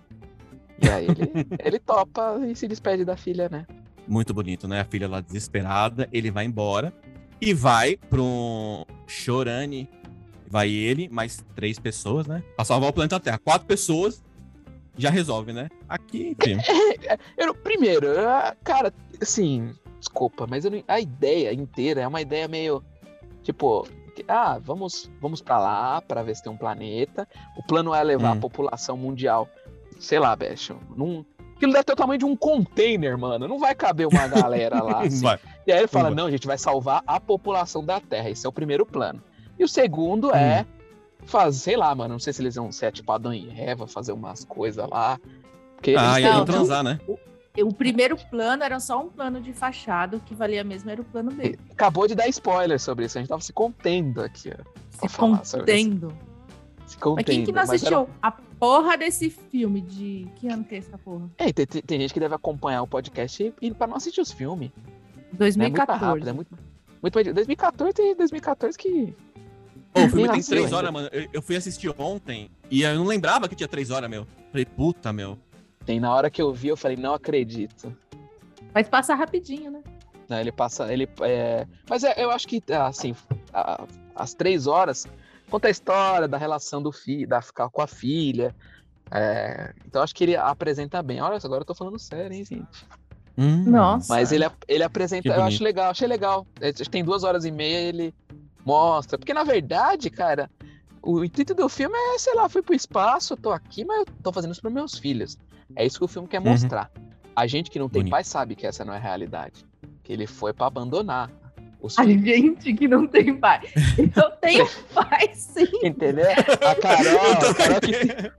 E 0.83 0.89
aí 0.89 1.07
ele, 1.07 1.33
ele 1.65 1.79
topa 1.79 2.39
e 2.47 2.55
se 2.55 2.69
despede 2.69 3.05
da 3.05 3.17
filha, 3.17 3.49
né? 3.49 3.67
Muito 4.07 4.35
bonito, 4.35 4.69
né? 4.69 4.81
A 4.81 4.85
filha 4.85 5.09
lá 5.09 5.21
desesperada, 5.21 6.09
ele 6.13 6.31
vai 6.31 6.45
embora 6.45 6.93
e 7.41 7.55
vai 7.55 7.97
para 7.97 8.21
um 8.21 8.85
Chorane. 9.07 9.89
Vai 10.47 10.69
ele, 10.71 11.09
mais 11.09 11.45
três 11.57 11.79
pessoas, 11.79 12.27
né? 12.27 12.43
Pra 12.55 12.65
salvar 12.65 12.91
o 12.91 12.93
planeta 12.93 13.19
Terra. 13.19 13.39
Quatro 13.39 13.67
pessoas 13.67 14.23
já 14.97 15.11
resolve, 15.11 15.53
né? 15.53 15.69
Aqui, 15.89 16.37
enfim. 16.39 16.59
Eu, 17.37 17.55
primeiro, 17.55 18.07
cara, 18.63 18.93
assim, 19.21 19.73
desculpa, 19.99 20.47
mas 20.47 20.65
não- 20.65 20.85
a 20.87 21.01
ideia 21.01 21.53
inteira 21.53 22.03
é 22.03 22.07
uma 22.07 22.21
ideia 22.21 22.47
meio 22.47 22.85
tipo, 23.43 23.89
que, 24.15 24.25
ah, 24.29 24.59
vamos, 24.63 25.11
vamos 25.21 25.41
para 25.43 25.59
lá 25.59 26.01
para 26.01 26.23
ver 26.23 26.35
se 26.37 26.43
tem 26.43 26.53
um 26.53 26.57
planeta. 26.57 27.29
O 27.57 27.63
plano 27.63 27.95
é 27.95 28.03
levar 28.03 28.31
Hum. 28.35 28.39
a 28.39 28.41
população 28.41 28.97
mundial, 28.97 29.49
sei 29.99 30.19
lá, 30.19 30.35
Bechon, 30.35 30.79
num 30.97 31.25
Aquilo 31.57 31.73
deve 31.73 31.85
ter 31.85 31.93
o 31.93 31.97
tamanho 31.97 32.19
de 32.19 32.25
um 32.25 32.35
container, 32.37 33.17
mano. 33.17 33.47
Não 33.47 33.61
vai 33.61 33.77
caber 33.77 34.09
uma 34.09 34.27
galera 34.27 34.83
lá. 34.83 35.03
assim. 35.07 35.23
Vai. 35.23 35.39
E 35.65 35.71
aí 35.73 35.79
ele 35.79 35.87
fala: 35.87 36.07
Vai. 36.07 36.15
não, 36.15 36.27
a 36.27 36.31
gente 36.31 36.49
vai 36.49 36.59
salvar 36.59 37.03
a 37.07 37.21
população 37.21 37.85
da 37.85 38.01
Terra. 38.01 38.29
Esse 38.29 38.45
é 38.45 38.49
o 38.49 38.53
primeiro 38.53 38.85
plano. 38.85 39.23
E 39.57 39.63
o 39.63 39.69
segundo 39.69 40.35
é 40.35 40.67
fazer, 41.25 41.59
sei 41.61 41.77
lá, 41.77 41.95
mano. 41.95 42.15
Não 42.15 42.19
sei 42.19 42.33
se 42.33 42.43
eles 42.43 42.57
vão 42.57 42.73
ser 42.73 42.91
tipo 42.91 43.11
Adão 43.13 43.33
e 43.33 43.49
Eva, 43.57 43.87
fazer 43.87 44.11
umas 44.13 44.45
coisas 44.45 44.87
lá. 44.91 45.19
Porque 45.77 45.95
Ah, 45.97 46.19
eles 46.21 46.29
e 46.29 46.35
não 46.35 46.45
transar, 46.45 46.83
né? 46.83 46.99
O 47.07 47.17
primeiro 47.73 48.17
plano 48.31 48.63
era 48.65 48.81
só 48.81 49.01
um 49.03 49.09
plano 49.09 49.41
de 49.41 49.53
fachada, 49.53 50.17
o 50.17 50.21
que 50.21 50.35
valia 50.35 50.65
mesmo 50.65 50.91
era 50.91 51.01
o 51.01 51.05
plano 51.05 51.31
B. 51.31 51.57
acabou 51.71 52.07
de 52.09 52.15
dar 52.15 52.27
spoiler 52.29 52.81
sobre 52.81 53.05
isso. 53.07 53.17
A 53.19 53.21
gente 53.21 53.29
tava 53.29 53.41
se 53.43 53.53
contendo 53.53 54.21
aqui, 54.23 54.51
ó. 54.51 55.09
Se 55.09 55.17
contendo. 55.17 56.09
Se 56.87 56.97
Mas 56.97 56.97
contendo. 56.97 57.25
quem 57.27 57.45
que 57.45 57.53
não 57.53 57.57
mas 57.63 57.69
era- 57.69 57.77
assistiu 57.77 58.09
a 58.21 58.31
porra 58.33 58.97
desse 58.99 59.31
filme 59.31 59.81
de. 59.81 60.27
Que 60.37 60.49
ano 60.49 60.65
que 60.65 60.75
é 60.75 60.79
essa 60.79 60.99
porra? 60.99 61.31
É, 61.39 61.53
tem, 61.53 61.67
tem- 61.67 61.83
tem 61.83 62.01
gente 62.01 62.13
que 62.13 62.21
deve 62.21 62.35
acompanhar 62.35 62.83
o 62.83 62.87
podcast 62.87 63.43
e, 63.43 63.55
e 63.67 63.73
pra 63.73 63.87
não 63.87 63.97
assistir 63.97 64.21
os 64.21 64.33
filmes. 64.33 64.71
Né? 64.77 64.83
Muito 65.17 65.39
2014. 65.39 66.05
rápido, 66.05 66.29
é 66.29 66.33
muito. 66.33 66.59
Muito 67.03 67.15
mais- 67.15 67.33
2014 67.35 67.95
e 68.01 68.15
2014 68.15 68.77
que. 68.79 69.15
Pô, 69.93 70.01
o 70.03 70.09
filme 70.09 70.29
tem 70.29 70.43
três 70.43 70.73
horas, 70.73 70.91
mano. 70.93 71.09
Eu, 71.13 71.29
eu 71.35 71.43
fui 71.43 71.55
assistir 71.57 71.93
ontem 71.99 72.51
e 72.71 72.83
eu 72.83 72.95
não 72.97 73.05
lembrava 73.05 73.49
que 73.49 73.55
tinha 73.55 73.69
três 73.69 73.91
horas, 73.91 74.11
meu. 74.11 74.27
Falei, 74.51 74.65
puta, 74.67 75.13
meu. 75.13 75.39
Tem 75.85 76.01
na 76.01 76.13
hora 76.15 76.31
que 76.31 76.41
eu 76.41 76.53
vi, 76.53 76.69
eu 76.69 76.77
falei, 76.77 76.97
não 76.97 77.15
acredito. 77.15 77.95
Mas 78.73 78.89
passa 78.89 79.15
rapidinho, 79.15 79.71
né? 79.71 79.83
Né, 80.29 80.41
ele 80.41 80.51
passa. 80.53 80.91
Ele, 80.93 81.09
é... 81.21 81.67
Mas 81.89 82.03
é, 82.03 82.15
eu 82.23 82.31
acho 82.31 82.49
que, 82.49 82.63
assim, 82.73 83.15
a- 83.53 83.85
as 84.15 84.33
três 84.35 84.67
horas 84.67 85.07
conta 85.51 85.69
a 85.69 85.71
história 85.71 86.27
da 86.27 86.39
relação 86.39 86.83
do 86.83 86.91
filho, 86.91 87.29
da 87.29 87.43
ficar 87.43 87.69
com 87.69 87.83
a 87.83 87.87
filha. 87.87 88.55
é, 89.11 89.73
Então 89.87 90.03
acho 90.03 90.15
que 90.15 90.25
ele 90.25 90.37
apresenta 90.37 91.03
bem. 91.03 91.21
Olha, 91.21 91.39
agora 91.45 91.61
eu 91.61 91.67
tô 91.67 91.75
falando 91.75 91.99
sério, 91.99 92.33
hein, 92.35 92.45
gente. 92.45 92.87
Hum. 93.37 93.65
Nossa. 93.65 94.13
Mas 94.15 94.33
ele, 94.33 94.45
ele 94.67 94.83
apresenta. 94.83 95.29
Eu 95.29 95.43
acho 95.43 95.63
legal, 95.63 95.91
achei 95.91 96.09
legal. 96.09 96.47
É, 96.61 96.69
acho 96.71 96.85
que 96.85 96.91
Tem 96.91 97.05
duas 97.05 97.23
horas 97.25 97.45
e 97.45 97.51
meia 97.51 97.79
ele 97.81 98.15
mostra. 98.65 99.19
Porque, 99.19 99.35
na 99.35 99.45
verdade, 99.45 100.09
cara, 100.09 100.51
o 101.05 101.25
intuito 101.25 101.55
do 101.55 101.69
filme 101.69 101.95
é, 101.97 102.19
sei 102.19 102.35
lá, 102.35 102.49
fui 102.49 102.63
pro 102.63 102.75
espaço, 102.75 103.35
eu 103.35 103.37
tô 103.37 103.51
aqui, 103.53 103.85
mas 103.85 103.99
eu 104.01 104.07
tô 104.23 104.33
fazendo 104.33 104.53
isso 104.53 104.61
pros 104.61 104.73
meus 104.73 104.99
filhos. 104.99 105.37
É 105.77 105.85
isso 105.85 105.99
que 105.99 106.05
o 106.05 106.09
filme 106.09 106.29
quer 106.29 106.41
Uhum. 106.41 106.49
mostrar. 106.51 106.91
A 107.37 107.47
gente 107.47 107.71
que 107.71 107.79
não 107.79 107.89
tem 107.89 108.03
Bonito. 108.03 108.13
pai 108.13 108.25
sabe 108.25 108.55
que 108.55 108.67
essa 108.67 108.85
não 108.85 108.93
é 108.95 108.97
a 108.97 109.01
realidade. 109.01 109.65
Que 110.03 110.13
ele 110.13 110.27
foi 110.27 110.53
pra 110.53 110.67
abandonar 110.67 111.31
os 111.81 111.99
A 111.99 112.05
filhos. 112.05 112.25
gente 112.25 112.73
que 112.75 112.87
não 112.89 113.07
tem 113.07 113.35
pai. 113.37 113.61
Eu 114.17 114.31
tenho 114.41 114.67
pai, 114.95 115.31
sim. 115.35 115.67
Entendeu? 115.83 116.27
A 116.31 116.75
Carol, 116.75 117.51
a 117.51 117.55
Carol 117.55 117.81
que 117.81 118.33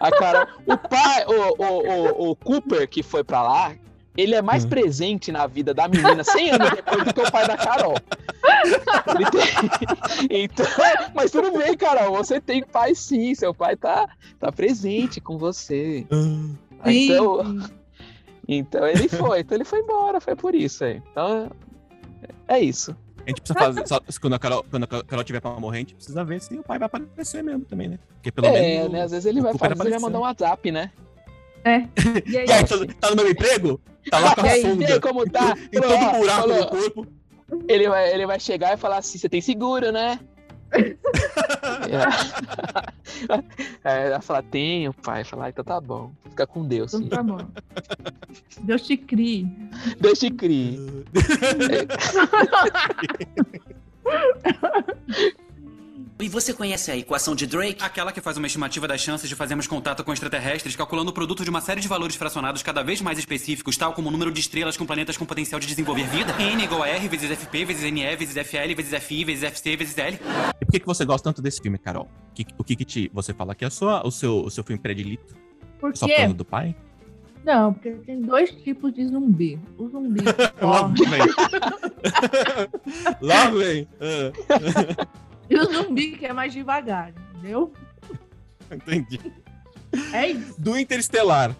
A 0.00 0.10
Carol, 0.10 0.46
o 0.66 0.76
pai, 0.76 1.24
o, 1.26 1.62
o, 1.62 2.28
o, 2.28 2.30
o 2.30 2.36
Cooper 2.36 2.88
que 2.88 3.02
foi 3.02 3.24
pra 3.24 3.42
lá, 3.42 3.74
ele 4.20 4.34
é 4.34 4.42
mais 4.42 4.64
Hum. 4.64 4.68
presente 4.68 5.30
na 5.30 5.46
vida 5.46 5.72
da 5.72 5.86
menina 5.88 6.24
100 6.24 6.50
anos 6.50 6.70
depois 6.70 7.04
do 7.04 7.14
que 7.14 7.20
o 7.20 7.30
pai 7.30 7.46
da 7.46 7.56
Carol. 7.56 7.94
Ele 9.14 9.30
tem- 9.30 10.28
Então, 10.44 10.66
mas 11.14 11.30
tudo 11.30 11.56
bem, 11.56 11.76
Carol, 11.76 12.16
você 12.16 12.40
tem 12.40 12.62
pai 12.64 12.94
sim, 12.94 13.34
seu 13.34 13.54
pai 13.54 13.76
tá, 13.76 14.08
tá 14.40 14.50
presente 14.50 15.20
com 15.20 15.38
você. 15.38 16.04
Então, 16.84 17.44
Sim. 17.44 17.60
então 18.48 18.86
ele 18.86 19.08
foi, 19.08 19.40
então 19.40 19.56
ele 19.56 19.64
foi 19.64 19.80
embora, 19.80 20.20
foi 20.20 20.34
por 20.36 20.54
isso 20.54 20.84
aí. 20.84 21.02
Então, 21.12 21.50
é 22.48 22.58
isso. 22.60 22.96
A 23.24 23.28
gente 23.30 23.40
precisa 23.42 23.58
fazer. 23.58 23.86
só- 23.86 24.00
quando, 24.20 24.32
a 24.34 24.38
Carol, 24.38 24.64
quando 24.70 24.84
a 24.84 24.86
Carol 24.86 25.22
tiver 25.24 25.40
pra 25.40 25.50
morrer, 25.60 25.76
a 25.76 25.80
gente 25.80 25.94
precisa 25.94 26.24
ver 26.24 26.40
se 26.40 26.54
o 26.58 26.62
pai 26.62 26.78
vai 26.78 26.86
aparecer 26.86 27.42
mesmo 27.44 27.64
também, 27.66 27.88
né? 27.88 27.98
Porque 28.14 28.32
pelo 28.32 28.46
é, 28.46 28.52
menos. 28.60 28.92
né? 28.92 29.02
Às 29.02 29.10
vezes 29.10 29.26
ele 29.26 29.40
vai 29.42 29.52
fazer, 29.56 29.74
ele 29.74 29.90
vai 29.90 29.98
mandar 30.00 30.18
um 30.18 30.22
WhatsApp, 30.22 30.70
né? 30.72 30.90
É. 31.64 31.82
E 32.26 32.38
aí? 32.38 32.46
E 32.46 32.52
aí, 32.52 32.64
tá, 32.64 32.76
tá 33.00 33.10
no 33.10 33.16
meu 33.16 33.30
emprego? 33.30 33.80
Tá 34.10 34.18
lá 34.18 34.34
com 34.34 34.40
a 34.40 34.44
aí, 34.50 34.62
sonda. 34.62 35.00
como 35.00 35.28
tá? 35.28 35.54
Em 35.72 35.80
todo 35.80 35.94
ó, 35.94 36.18
buraco 36.18 36.40
falou, 36.40 36.58
do 36.58 36.66
corpo. 36.68 37.06
Ele 37.66 37.88
vai, 37.88 38.12
ele 38.12 38.26
vai 38.26 38.38
chegar 38.40 38.74
e 38.74 38.76
falar 38.76 38.98
assim: 38.98 39.18
você 39.18 39.28
tem 39.28 39.40
seguro, 39.40 39.90
né? 39.90 40.20
é. 43.84 44.06
Ela 44.06 44.20
fala: 44.20 44.42
tenho, 44.42 44.92
pai. 44.92 45.24
Fala: 45.24 45.48
então 45.48 45.64
tá 45.64 45.80
bom. 45.80 46.12
Fica 46.28 46.46
com 46.46 46.66
Deus. 46.66 46.92
Então 46.94 47.08
tá 47.08 47.22
bom. 47.22 47.38
Deus 48.60 48.82
te 48.82 48.96
crie. 48.96 49.46
Deus 49.98 50.18
te 50.18 50.30
crie. 50.30 50.78
E 56.20 56.28
você 56.28 56.52
conhece 56.52 56.90
a 56.90 56.96
equação 56.96 57.32
de 57.32 57.46
Drake? 57.46 57.80
Aquela 57.80 58.10
que 58.10 58.20
faz 58.20 58.36
uma 58.36 58.48
estimativa 58.48 58.88
das 58.88 59.00
chances 59.00 59.28
de 59.28 59.36
fazermos 59.36 59.68
contato 59.68 60.02
com 60.02 60.12
extraterrestres, 60.12 60.74
calculando 60.74 61.10
o 61.10 61.14
produto 61.14 61.44
de 61.44 61.50
uma 61.50 61.60
série 61.60 61.80
de 61.80 61.86
valores 61.86 62.16
fracionados 62.16 62.60
cada 62.60 62.82
vez 62.82 63.00
mais 63.00 63.20
específicos, 63.20 63.76
tal 63.76 63.92
como 63.92 64.08
o 64.08 64.10
número 64.10 64.32
de 64.32 64.40
estrelas 64.40 64.76
com 64.76 64.84
planetas 64.84 65.16
com 65.16 65.24
potencial 65.24 65.60
de 65.60 65.68
desenvolver 65.68 66.08
vida. 66.08 66.34
N 66.42 66.64
igual 66.64 66.82
a 66.82 66.88
R 66.88 67.06
vezes 67.06 67.30
FP 67.30 67.64
vezes 67.64 67.92
NE 67.92 68.16
vezes 68.16 68.34
FL 68.34 68.74
vezes 68.74 69.04
FI 69.04 69.24
vezes 69.24 69.44
FC 69.44 69.76
vezes 69.76 69.96
L. 69.96 70.18
E 70.60 70.64
por 70.64 70.72
que, 70.72 70.80
que 70.80 70.86
você 70.86 71.04
gosta 71.04 71.30
tanto 71.30 71.40
desse 71.40 71.62
filme, 71.62 71.78
Carol? 71.78 72.08
O 72.30 72.34
que, 72.34 72.46
o 72.58 72.64
que, 72.64 72.74
que 72.74 72.84
te, 72.84 73.10
você 73.14 73.32
fala 73.32 73.54
que 73.54 73.64
é 73.64 73.70
sua, 73.70 74.04
o, 74.04 74.10
seu, 74.10 74.42
o 74.42 74.50
seu 74.50 74.64
filme 74.64 74.82
predilito? 74.82 75.36
Por 75.78 75.96
Só 75.96 76.06
quê? 76.06 76.16
plano 76.16 76.34
do 76.34 76.44
pai? 76.44 76.74
Não, 77.44 77.72
porque 77.72 77.92
tem 77.92 78.20
dois 78.20 78.50
tipos 78.50 78.92
de 78.92 79.06
zumbi. 79.06 79.56
O 79.78 79.88
zumbi 79.88 80.20
Logo 80.60 80.94
vem. 81.04 81.20
Logo 83.22 83.58
vem. 83.58 83.88
E 85.50 85.56
o 85.56 85.64
zumbi 85.64 86.16
que 86.16 86.26
é 86.26 86.32
mais 86.32 86.52
devagar, 86.52 87.12
entendeu? 87.34 87.72
entendi. 88.70 89.20
É 90.12 90.28
isso. 90.28 90.60
Do 90.60 90.78
Interestelar. 90.78 91.56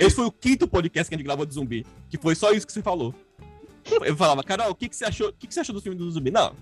Esse 0.00 0.16
foi 0.16 0.24
o 0.24 0.32
quinto 0.32 0.66
podcast 0.66 1.08
que 1.08 1.14
a 1.14 1.18
gente 1.18 1.26
gravou 1.26 1.46
de 1.46 1.54
zumbi. 1.54 1.86
Que 2.08 2.16
foi 2.18 2.34
só 2.34 2.52
isso 2.52 2.66
que 2.66 2.72
você 2.72 2.82
falou. 2.82 3.14
Eu 4.02 4.16
falava, 4.16 4.42
Carol, 4.42 4.70
o 4.70 4.74
que, 4.74 4.88
que 4.88 4.96
você 4.96 5.04
achou? 5.04 5.28
O 5.28 5.32
que, 5.32 5.46
que 5.46 5.54
você 5.54 5.60
achou 5.60 5.74
do 5.74 5.80
filme 5.80 5.96
do 5.96 6.10
zumbi? 6.10 6.30
Não. 6.30 6.54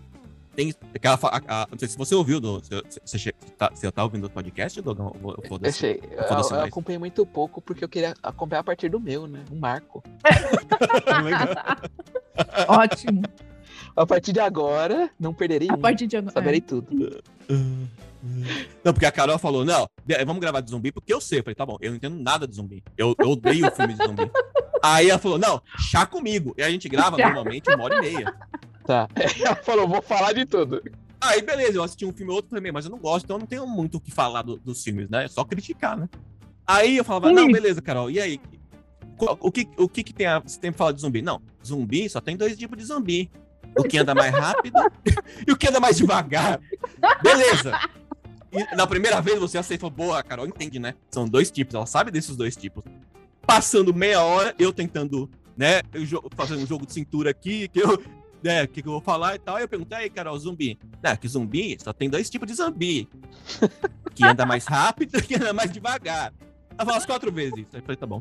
Tem 0.56 0.74
aquela. 0.94 1.18
a- 1.22 1.62
a- 1.62 1.68
não 1.70 1.78
sei 1.78 1.88
se 1.88 1.96
você 1.96 2.14
ouviu. 2.14 2.40
Do, 2.40 2.60
se, 2.64 2.70
se- 2.88 3.00
você, 3.04 3.18
che- 3.18 3.32
tá, 3.56 3.70
você 3.72 3.90
tá 3.92 4.02
ouvindo 4.02 4.26
o 4.26 4.30
podcast, 4.30 4.80
Dogão? 4.82 5.14
Eu 5.22 5.30
eu 5.30 5.36
Eu, 5.42 5.48
foda-se. 5.48 5.86
achei, 5.86 6.00
eu, 6.10 6.56
eu 6.58 6.64
acompanhei 6.64 6.98
muito 6.98 7.24
pouco 7.24 7.60
porque 7.60 7.84
eu 7.84 7.88
queria 7.88 8.14
acompanhar 8.22 8.60
a 8.60 8.64
partir 8.64 8.88
do 8.88 8.98
meu, 8.98 9.26
né? 9.26 9.44
Um 9.52 9.58
marco. 9.58 10.02
Ótimo. 12.68 13.22
A 13.96 14.06
partir 14.06 14.32
de 14.32 14.40
agora, 14.40 15.10
não 15.18 15.34
perderei 15.34 15.68
A 15.70 15.74
um. 15.74 15.78
partir 15.80 16.06
de 16.06 16.16
agora. 16.16 16.32
Saberei 16.32 16.60
tudo. 16.60 17.20
Não, 18.84 18.92
porque 18.92 19.06
a 19.06 19.12
Carol 19.12 19.38
falou, 19.38 19.64
não, 19.64 19.88
vamos 20.26 20.40
gravar 20.40 20.60
de 20.60 20.70
zumbi, 20.70 20.90
porque 20.90 21.14
eu 21.14 21.20
sei. 21.20 21.38
Eu 21.38 21.44
falei, 21.44 21.54
tá 21.54 21.64
bom, 21.64 21.76
eu 21.80 21.90
não 21.92 21.96
entendo 21.96 22.16
nada 22.20 22.48
de 22.48 22.56
zumbi. 22.56 22.82
Eu, 22.96 23.14
eu 23.16 23.30
odeio 23.30 23.70
filme 23.70 23.94
de 23.94 24.04
zumbi. 24.04 24.28
Aí 24.82 25.08
ela 25.08 25.20
falou, 25.20 25.38
não, 25.38 25.62
chá 25.78 26.04
comigo. 26.04 26.52
E 26.58 26.62
a 26.64 26.68
gente 26.68 26.88
grava 26.88 27.16
normalmente 27.16 27.70
uma 27.72 27.84
hora 27.84 27.94
e 27.94 28.00
meia. 28.00 28.34
Tá. 28.88 29.06
Ela 29.44 29.54
falou, 29.56 29.86
vou 29.86 30.00
falar 30.00 30.32
de 30.32 30.46
tudo. 30.46 30.82
Aí, 31.20 31.42
beleza, 31.42 31.76
eu 31.76 31.82
assisti 31.82 32.06
um 32.06 32.12
filme 32.12 32.30
ou 32.30 32.36
outro 32.36 32.50
também, 32.56 32.72
mas 32.72 32.86
eu 32.86 32.90
não 32.90 32.96
gosto, 32.98 33.26
então 33.26 33.36
eu 33.36 33.40
não 33.40 33.46
tenho 33.46 33.66
muito 33.66 33.96
o 33.96 34.00
que 34.00 34.10
falar 34.10 34.40
do- 34.40 34.56
dos 34.56 34.82
filmes, 34.82 35.10
né? 35.10 35.26
É 35.26 35.28
só 35.28 35.44
criticar, 35.44 35.94
né? 35.94 36.08
Aí 36.66 36.96
eu 36.96 37.04
falava, 37.04 37.30
não, 37.30 37.52
beleza, 37.52 37.82
Carol, 37.82 38.10
e 38.10 38.18
aí? 38.18 38.40
Qual- 39.18 39.36
O 39.42 39.52
que, 39.52 39.68
o 39.76 39.88
que, 39.90 40.02
que 40.02 40.14
tem 40.14 40.26
a. 40.26 40.38
Você 40.38 40.58
tem 40.58 40.70
pra 40.72 40.78
falar 40.78 40.92
de 40.92 41.02
zumbi? 41.02 41.20
Não, 41.20 41.42
zumbi 41.66 42.08
só 42.08 42.18
tem 42.20 42.34
dois 42.34 42.56
tipos 42.56 42.78
de 42.78 42.84
zumbi. 42.86 43.30
O 43.76 43.82
que 43.82 43.98
anda 43.98 44.14
mais 44.14 44.32
rápido 44.34 44.74
e 45.46 45.52
o 45.52 45.56
que 45.56 45.68
anda 45.68 45.80
mais 45.80 45.98
devagar. 45.98 46.58
Beleza. 47.22 47.78
E 48.50 48.74
na 48.74 48.86
primeira 48.86 49.20
vez 49.20 49.38
você 49.38 49.58
aceitou, 49.58 49.90
boa, 49.90 50.18
a 50.18 50.22
Carol 50.22 50.46
entende, 50.46 50.78
né? 50.78 50.94
São 51.10 51.28
dois 51.28 51.50
tipos, 51.50 51.74
ela 51.74 51.84
sabe 51.84 52.10
desses 52.10 52.34
dois 52.36 52.56
tipos. 52.56 52.82
Passando 53.46 53.92
meia 53.92 54.22
hora, 54.22 54.54
eu 54.58 54.72
tentando, 54.72 55.28
né, 55.56 55.82
eu 55.92 56.06
fazendo 56.34 56.62
um 56.62 56.66
jogo 56.66 56.86
de 56.86 56.92
cintura 56.94 57.30
aqui, 57.30 57.68
que 57.68 57.80
eu, 57.80 58.00
né, 58.42 58.66
que, 58.66 58.82
que 58.82 58.88
eu 58.88 58.92
vou 58.92 59.00
falar 59.00 59.34
e 59.34 59.38
tal. 59.38 59.56
Aí 59.56 59.64
eu 59.64 59.68
perguntei, 59.68 59.98
aí, 59.98 60.10
Carol, 60.10 60.38
zumbi. 60.38 60.78
Não, 61.02 61.16
que 61.16 61.28
zumbi 61.28 61.76
só 61.80 61.92
tem 61.92 62.08
dois 62.08 62.28
tipos 62.30 62.48
de 62.48 62.54
zumbi. 62.54 63.08
Que 64.14 64.24
anda 64.24 64.44
mais 64.44 64.66
rápido 64.66 65.16
e 65.16 65.22
que 65.22 65.36
anda 65.36 65.52
mais 65.52 65.70
devagar. 65.70 66.34
Ela 66.70 66.84
falou 66.84 66.96
as 66.96 67.06
quatro 67.06 67.30
vezes 67.30 67.58
isso. 67.58 67.68
Aí 67.72 67.78
eu 67.78 67.82
falei, 67.82 67.96
tá 67.96 68.04
bom. 68.04 68.20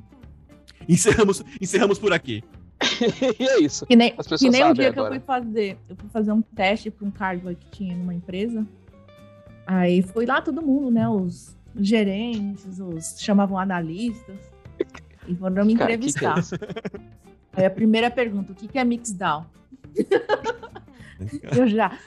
Encerramos, 0.88 1.44
encerramos 1.60 1.98
por 1.98 2.14
aqui. 2.14 2.44
e 3.40 3.44
é 3.44 3.60
isso. 3.60 3.84
Que 3.88 3.96
nem, 3.96 4.12
As 4.12 4.28
pessoas 4.28 4.42
que 4.42 4.50
nem 4.52 4.64
um 4.64 4.74
dia 4.74 4.94
que 4.94 5.00
eu 5.00 5.06
agora. 5.06 5.20
fui 5.20 5.26
fazer. 5.26 5.78
Eu 5.90 5.96
fui 5.96 6.10
fazer 6.10 6.32
um 6.32 6.42
teste 6.42 6.92
para 6.92 7.08
um 7.08 7.10
cargo 7.10 7.54
que 7.56 7.70
tinha 7.72 7.96
numa 7.96 8.14
empresa. 8.14 8.64
Aí 9.66 10.04
foi 10.04 10.26
lá 10.28 10.40
todo 10.40 10.62
mundo, 10.62 10.92
né? 10.92 11.10
Os 11.10 11.58
gerentes, 11.76 12.80
os 12.80 13.16
chamavam 13.20 13.58
analistas. 13.58 14.38
E 15.28 15.36
foram 15.36 15.66
me 15.66 15.76
Cara, 15.76 15.98
que 15.98 16.14
que 16.14 16.26
é 16.26 16.30
entrevistar. 16.30 16.60
Aí 17.54 17.66
a 17.66 17.72
primeira 17.72 18.10
pergunta: 18.12 18.52
o 18.52 18.56
que, 18.56 18.68
que 18.68 18.78
é 18.78 18.84
mixdown? 18.84 19.46
Eu 21.56 21.68
já. 21.68 21.98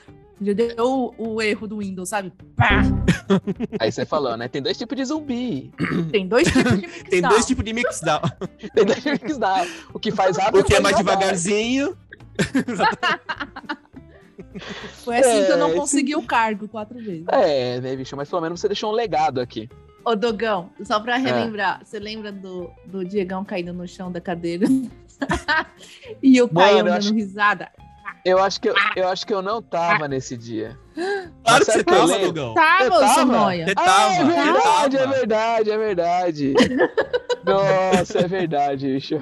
Já 0.43 0.53
deu 0.53 0.75
o, 0.79 1.13
o 1.35 1.41
erro 1.41 1.67
do 1.67 1.77
Windows, 1.77 2.09
sabe? 2.09 2.33
Pá! 2.55 2.81
Aí 3.79 3.91
você 3.91 4.05
falou, 4.05 4.35
né? 4.35 4.47
Tem 4.47 4.59
dois 4.59 4.75
tipos 4.75 4.97
de 4.97 5.05
zumbi. 5.05 5.71
Tem 6.11 6.27
dois 6.27 6.47
tipos 6.51 6.63
de 6.79 6.81
mixdown. 6.87 7.09
Tem 7.11 7.21
dois 7.21 7.45
tipos 7.45 7.63
de 7.63 7.73
mixdown. 7.73 8.21
Tem 8.73 8.85
dois 8.85 9.03
tipos 9.03 9.33
de 9.33 9.39
dá. 9.39 9.65
O 9.93 9.99
que 9.99 10.09
faz 10.11 10.37
rápido 10.37 10.61
O 10.61 10.63
que 10.65 10.73
é 10.73 10.79
mais 10.79 10.97
devagarzinho. 10.97 11.95
Foi 15.03 15.17
assim 15.17 15.45
que 15.45 15.51
eu 15.51 15.57
não 15.57 15.69
É, 15.71 15.75
consegui 15.75 16.15
o 16.15 16.23
cargo 16.23 16.67
quatro 16.67 16.97
vezes. 16.99 17.25
É, 17.27 17.79
né, 17.79 17.95
bicho? 17.95 18.15
Mas 18.15 18.29
pelo 18.29 18.41
menos 18.41 18.59
você 18.59 18.67
deixou 18.67 18.91
um 18.91 18.95
legado 18.95 19.39
aqui. 19.39 19.69
Ô, 20.03 20.15
Dogão, 20.15 20.71
só 20.83 20.99
pra 20.99 21.15
É. 21.15 21.19
relembrar, 21.19 21.81
você 21.85 21.99
lembra 21.99 22.31
do, 22.31 22.69
do 22.87 23.05
Diegão 23.05 23.45
caindo 23.45 23.71
no 23.73 23.87
chão 23.87 24.11
da 24.11 24.19
cadeira? 24.19 24.65
e 26.23 26.41
o 26.41 26.45
Mano, 26.51 26.59
Caio 26.59 26.77
eu 26.79 26.83
dando 26.85 26.97
acho- 26.97 27.13
risada? 27.13 27.69
Eu 28.23 28.37
acho 28.37 28.61
que 28.61 28.69
eu, 28.69 28.75
eu 28.95 29.07
acho 29.07 29.25
que 29.25 29.33
eu 29.33 29.41
não 29.41 29.61
tava 29.61 30.07
nesse 30.07 30.37
dia. 30.37 30.77
Claro 31.43 31.65
que 31.65 31.71
você 31.71 31.77
que 31.79 31.83
tava. 31.85 32.07
Tá, 32.53 32.77
Eu 32.83 32.89
moço 32.91 33.01
tava? 33.15 33.25
noia. 33.25 33.65
Você 33.65 33.71
Ah, 33.71 33.83
tava, 33.83 34.13
é 34.13 34.15
você 34.17 34.23
verdade, 34.43 34.95
é 34.95 34.99
tava. 34.99 35.13
verdade, 35.15 35.71
é 35.71 35.77
verdade. 35.77 36.53
Nossa, 37.43 38.19
é 38.19 38.27
verdade, 38.27 38.85
bicho. 38.93 39.19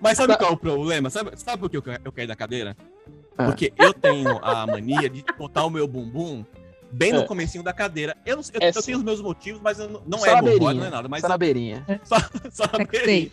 Mas 0.00 0.16
sabe 0.16 0.36
qual 0.36 0.50
é 0.50 0.52
o 0.52 0.56
problema? 0.56 1.10
Sabe, 1.10 1.30
sabe 1.36 1.58
por 1.58 1.68
que 1.70 1.76
eu, 1.76 1.82
ca- 1.82 2.00
eu 2.04 2.12
caí 2.12 2.26
da 2.26 2.36
cadeira? 2.36 2.76
Ah. 3.36 3.46
Porque 3.46 3.72
eu 3.76 3.92
tenho 3.92 4.38
a 4.42 4.66
mania 4.66 5.10
de 5.10 5.24
botar 5.36 5.64
o 5.64 5.70
meu 5.70 5.88
bumbum 5.88 6.44
bem 6.92 7.12
no 7.12 7.22
É. 7.22 7.26
comecinho 7.26 7.64
da 7.64 7.72
cadeira. 7.72 8.16
Eu, 8.24 8.36
não 8.36 8.42
sei- 8.44 8.54
eu, 8.60 8.66
É 8.68 8.70
eu 8.72 8.82
tenho 8.82 8.98
os 8.98 9.02
meus 9.04 9.20
motivos, 9.20 9.60
mas 9.60 9.80
eu 9.80 9.88
não, 9.88 10.02
não 10.06 10.24
é 10.24 10.40
beirinha, 10.40 10.74
não 10.74 10.84
é 10.86 10.90
nada. 10.90 11.08
Mas 11.08 11.22
Só 11.22 11.28
na 11.28 11.36
beirinha. 11.38 11.84
só, 12.04 12.16
só 12.52 12.64
na 12.72 12.82
É 12.82 12.86
beirinha. 12.86 13.30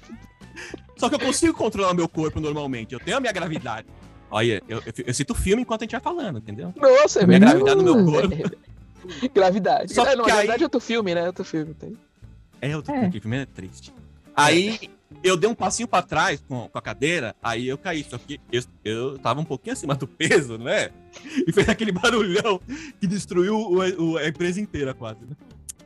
Só 0.97 1.09
que 1.09 1.15
eu 1.15 1.19
consigo 1.19 1.53
controlar 1.53 1.91
o 1.91 1.95
meu 1.95 2.07
corpo 2.07 2.39
normalmente. 2.39 2.93
Eu 2.93 2.99
tenho 2.99 3.17
a 3.17 3.19
minha 3.19 3.33
gravidade. 3.33 3.87
Olha, 4.29 4.61
eu, 4.67 4.81
eu, 4.85 4.93
eu 5.07 5.13
cito 5.13 5.33
filme 5.35 5.61
enquanto 5.63 5.81
a 5.81 5.85
gente 5.85 5.91
vai 5.91 5.99
falando, 6.01 6.37
entendeu? 6.39 6.73
Nossa, 6.77 7.21
é 7.21 7.25
Minha 7.27 7.39
verdade. 7.39 7.63
gravidade 7.63 7.83
no 7.83 7.95
meu 7.95 8.05
corpo. 8.13 8.57
É, 9.23 9.27
gravidade. 9.27 9.93
Só 9.93 10.05
é, 10.05 10.15
não, 10.15 10.23
que 10.25 10.29
na 10.29 10.35
aí- 10.37 10.41
verdade 10.41 10.63
é 10.63 10.65
outro 10.65 10.79
filme, 10.79 11.13
né? 11.15 11.27
Outro 11.27 11.43
filme. 11.43 11.73
Tem. 11.73 11.97
É, 12.61 12.69
eu 12.73 12.81
tô 12.81 12.93
É. 12.93 13.09
filme 13.11 13.37
é 13.37 13.45
triste. 13.45 13.91
Aí 14.35 14.79
eu 15.23 15.35
dei 15.35 15.49
um 15.49 15.55
passinho 15.55 15.87
pra 15.87 16.01
trás 16.01 16.41
com, 16.47 16.69
com 16.69 16.77
a 16.77 16.81
cadeira, 16.81 17.35
aí 17.43 17.67
eu 17.67 17.77
caí. 17.77 18.05
Só 18.07 18.17
que 18.17 18.39
eu, 18.51 18.61
eu 18.85 19.17
tava 19.19 19.41
um 19.41 19.45
pouquinho 19.45 19.73
acima 19.73 19.95
do 19.95 20.07
peso, 20.07 20.57
né? 20.57 20.89
E 21.45 21.51
fez 21.51 21.67
aquele 21.67 21.91
barulhão 21.91 22.61
que 22.99 23.07
destruiu 23.07 23.55
o- 23.57 24.11
o- 24.13 24.17
a 24.17 24.27
empresa 24.27 24.61
inteira 24.61 24.93
quase. 24.93 25.19
né? 25.21 25.35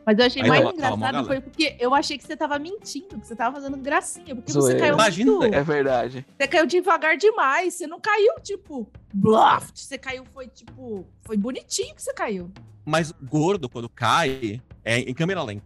Mas 0.05 0.19
eu 0.19 0.25
achei 0.25 0.41
Aí 0.43 0.49
mais 0.49 0.61
uma 0.61 0.71
engraçado 0.71 1.25
foi 1.25 1.41
porque 1.41 1.75
eu 1.79 1.95
achei 1.95 2.17
que 2.17 2.23
você 2.23 2.37
tava 2.37 2.59
mentindo, 2.59 3.19
que 3.19 3.25
você 3.27 3.35
tava 3.35 3.55
fazendo 3.55 3.75
gracinha. 3.77 4.35
Porque 4.35 4.53
você 4.53 4.75
caiu 4.77 4.93
Imagina, 4.93 5.31
muito... 5.31 5.55
É 5.55 5.63
verdade. 5.63 6.25
Você 6.37 6.47
caiu 6.47 6.67
devagar 6.67 7.17
demais. 7.17 7.73
Você 7.73 7.87
não 7.87 7.99
caiu, 7.99 8.35
tipo, 8.43 8.87
bluff. 9.13 9.71
Você 9.73 9.97
caiu, 9.97 10.23
foi 10.31 10.47
tipo. 10.47 11.07
Foi 11.21 11.35
bonitinho 11.35 11.95
que 11.95 12.03
você 12.03 12.13
caiu. 12.13 12.51
Mas 12.85 13.11
gordo, 13.11 13.67
quando 13.67 13.89
cai, 13.89 14.61
é 14.83 14.99
em 14.99 15.13
câmera 15.13 15.41
lenta. 15.41 15.63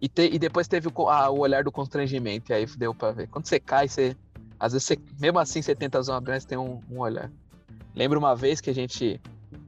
E, 0.00 0.08
te- 0.08 0.30
e 0.32 0.38
depois 0.38 0.66
teve 0.66 0.88
o, 0.88 1.08
ah, 1.10 1.28
o 1.30 1.40
olhar 1.40 1.62
do 1.62 1.70
constrangimento, 1.70 2.50
e 2.50 2.54
aí 2.54 2.66
deu 2.76 2.94
pra 2.94 3.10
ver. 3.12 3.28
Quando 3.28 3.46
você 3.46 3.60
cai, 3.60 3.88
você. 3.88 4.16
Às 4.58 4.72
vezes, 4.72 4.86
você, 4.86 4.98
mesmo 5.20 5.38
assim, 5.38 5.60
você 5.60 5.74
tenta 5.74 6.00
zoar, 6.00 6.22
mas 6.26 6.44
tem 6.46 6.56
um, 6.56 6.80
um 6.90 6.98
olhar. 7.00 7.30
Lembro 7.94 8.18
uma 8.18 8.34
vez 8.34 8.60
que 8.60 8.70
a 8.70 8.74
gente 8.74 9.20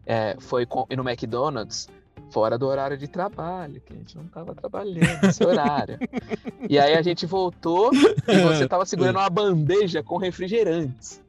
é, 0.07 0.35
foi 0.41 0.65
com- 0.65 0.87
no 0.97 1.07
McDonald's 1.09 1.89
fora 2.35 2.59
do 2.59 2.67
horário 2.67 2.99
de 2.99 3.07
trabalho, 3.07 3.81
que 3.81 3.93
a 3.93 3.97
gente 3.97 4.17
não 4.17 4.25
tava 4.25 4.57
trabalhando 4.57 5.23
nesse 5.23 5.45
horário. 5.45 6.01
E 6.69 6.77
aí 6.81 6.95
a 6.97 7.01
gente 7.01 7.27
voltou 7.27 7.93
e 7.95 8.41
você 8.43 8.67
tava 8.67 8.85
segurando 8.85 9.21
uma 9.21 9.31
bandeja 9.31 10.03
com 10.03 10.17
refrigerantes. 10.17 11.23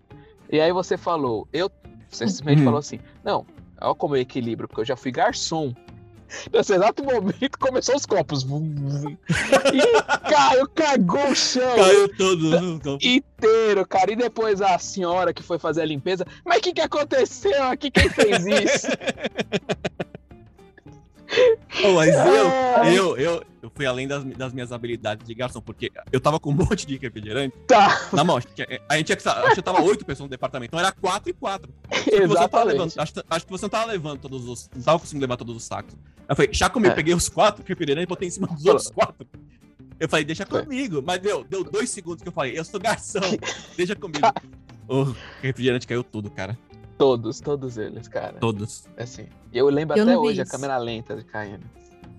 E 0.52 0.60
aí 0.60 0.72
você 0.74 0.98
falou, 0.98 1.48
eu. 1.54 1.70
Você 2.10 2.28
simplesmente 2.28 2.62
Hum. 2.62 2.66
falou 2.66 2.80
assim: 2.80 3.00
não, 3.24 3.46
olha 3.80 3.94
como 3.94 4.16
eu 4.16 4.22
equilibro, 4.22 4.68
porque 4.68 4.82
eu 4.82 4.86
já 4.86 4.96
fui 4.96 5.12
garçom. 5.12 5.76
Nesse 6.52 6.74
exato 6.74 7.04
momento 7.04 7.60
começou 7.60 7.96
os 7.96 8.04
copos. 8.08 8.44
E 8.44 10.28
Caio 10.28 10.68
cagou 10.70 11.28
o 11.30 11.36
chão 11.36 11.76
Caiu 11.76 12.10
todo. 12.18 12.98
inteiro, 13.00 13.86
cara. 13.88 14.12
E 14.12 14.16
depois 14.16 14.60
a 14.60 14.80
senhora 14.80 15.32
que 15.32 15.44
foi 15.44 15.60
fazer 15.60 15.84
a 15.84 15.86
limpeza. 15.86 16.26
Mas 16.44 16.58
o 16.58 16.62
que, 16.62 16.74
que 16.74 16.82
aconteceu 16.82 17.62
aqui? 17.66 17.92
Quem 17.92 18.10
fez 18.10 18.44
isso? 18.44 18.88
Mas 21.96 22.14
eu, 22.16 22.48
Ai, 22.78 22.98
eu, 22.98 23.18
eu, 23.18 23.44
eu 23.62 23.72
fui 23.74 23.86
além 23.86 24.08
das, 24.08 24.24
das 24.24 24.54
minhas 24.54 24.72
habilidades 24.72 25.26
de 25.28 25.34
garçom, 25.34 25.62
porque 25.62 25.92
eu 26.12 26.20
tava 26.20 26.40
com 26.40 26.52
um 26.52 26.54
monte 26.56 26.86
de 26.88 26.98
refrigerante. 26.98 27.56
Tá, 27.68 28.10
Na 28.14 28.24
mão, 28.24 28.38
acho 28.38 28.48
que, 28.48 28.62
a 28.90 28.98
gente 28.98 29.06
tinha 29.08 29.16
que, 29.16 29.28
acho 29.28 29.56
que 29.56 29.62
tava 29.62 29.82
oito 29.82 30.06
pessoas 30.06 30.28
no 30.28 30.30
departamento, 30.32 30.70
então 30.70 30.80
era 30.80 30.92
quatro 30.92 31.30
e 31.30 31.34
quatro. 31.34 31.74
Levando, 32.12 32.32
exatamente. 32.38 33.00
acho, 33.00 33.14
acho 33.30 33.46
que 33.46 33.52
você 33.52 33.66
não 33.66 33.70
tava 33.70 33.86
levando 33.92 34.20
todos 34.20 34.48
os. 34.48 34.70
Não 34.76 34.82
tava 34.84 35.00
conseguindo 35.00 35.24
levar 35.24 35.38
todos 35.38 35.56
os 35.56 35.64
sacos. 35.64 35.96
Eu 36.28 36.36
falei, 36.36 36.54
já 36.54 36.70
como 36.70 36.86
eu 36.86 36.92
É. 36.92 36.96
peguei 36.96 37.14
os 37.14 37.30
quatro 37.30 37.64
refrigerantes 37.66 38.06
e 38.06 38.08
botei 38.08 38.28
em 38.28 38.32
cima 38.32 38.48
dos 38.48 38.66
outros 38.66 38.90
quatro. 38.90 39.28
Eu 40.00 40.10
falei, 40.10 40.26
deixa 40.26 40.46
comigo. 40.46 41.02
Mas 41.06 41.20
deu, 41.20 41.44
deu 41.44 41.64
dois 41.64 41.90
segundos 41.90 42.22
que 42.22 42.28
eu 42.28 42.34
falei, 42.34 42.58
eu 42.58 42.66
sou 42.66 42.80
garçom, 42.80 43.20
deixa 43.78 43.96
comigo. 43.96 44.28
O 44.88 45.16
refrigerante 45.42 45.88
caiu 45.88 46.04
tudo, 46.04 46.30
cara. 46.30 46.58
Todos, 46.98 47.40
todos 47.42 47.78
eles, 47.78 48.08
cara. 48.08 48.40
Todos. 48.40 48.88
Assim. 48.98 49.28
Eu 49.54 49.68
lembro 49.70 49.98
Eu 49.98 50.04
até 50.04 50.18
hoje 50.18 50.42
a 50.42 50.46
câmera 50.46 50.78
lenta 50.78 51.16
de 51.16 51.24
caindo. 51.24 51.66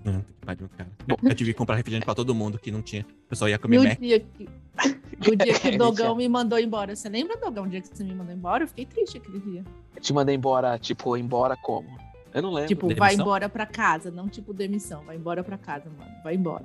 Hum, 0.04 0.20
que 0.20 0.46
pariu, 0.46 0.68
cara. 0.76 0.90
Bom, 1.06 1.16
eu 1.22 1.34
tive 1.34 1.52
que 1.52 1.58
comprar 1.58 1.76
refrigerante 1.76 2.04
pra 2.04 2.14
todo 2.14 2.34
mundo 2.34 2.58
que 2.58 2.70
não 2.70 2.82
tinha. 2.82 3.04
O 3.26 3.28
pessoal 3.28 3.48
ia 3.48 3.58
comer 3.58 3.78
o 3.78 3.84
Mac. 3.84 3.98
dia 3.98 4.20
que, 4.20 4.48
o 5.28 5.36
dia 5.36 5.54
que 5.58 5.68
o 5.74 5.78
Dogão 5.78 6.14
me 6.14 6.28
mandou 6.28 6.58
embora. 6.58 6.94
Você 6.94 7.08
lembra, 7.08 7.36
Dogão, 7.36 7.64
o 7.64 7.68
dia 7.68 7.80
que 7.80 7.88
você 7.88 8.04
me 8.04 8.14
mandou 8.14 8.34
embora? 8.34 8.64
Eu 8.64 8.68
fiquei 8.68 8.86
triste 8.86 9.18
aquele 9.18 9.40
dia. 9.40 9.64
Eu 9.94 10.00
te 10.00 10.12
mandei 10.12 10.34
embora, 10.34 10.78
tipo, 10.78 11.16
embora 11.16 11.56
como? 11.56 11.88
Eu 12.32 12.42
não 12.42 12.52
lembro. 12.52 12.68
Tipo, 12.68 12.86
Demissão? 12.86 13.06
vai 13.06 13.14
embora 13.14 13.48
pra 13.48 13.66
casa, 13.66 14.10
não 14.10 14.28
tipo 14.28 14.52
demissão. 14.52 15.02
Vai 15.04 15.16
embora 15.16 15.42
pra 15.42 15.56
casa, 15.56 15.90
mano. 15.90 16.10
Vai 16.22 16.34
embora. 16.34 16.64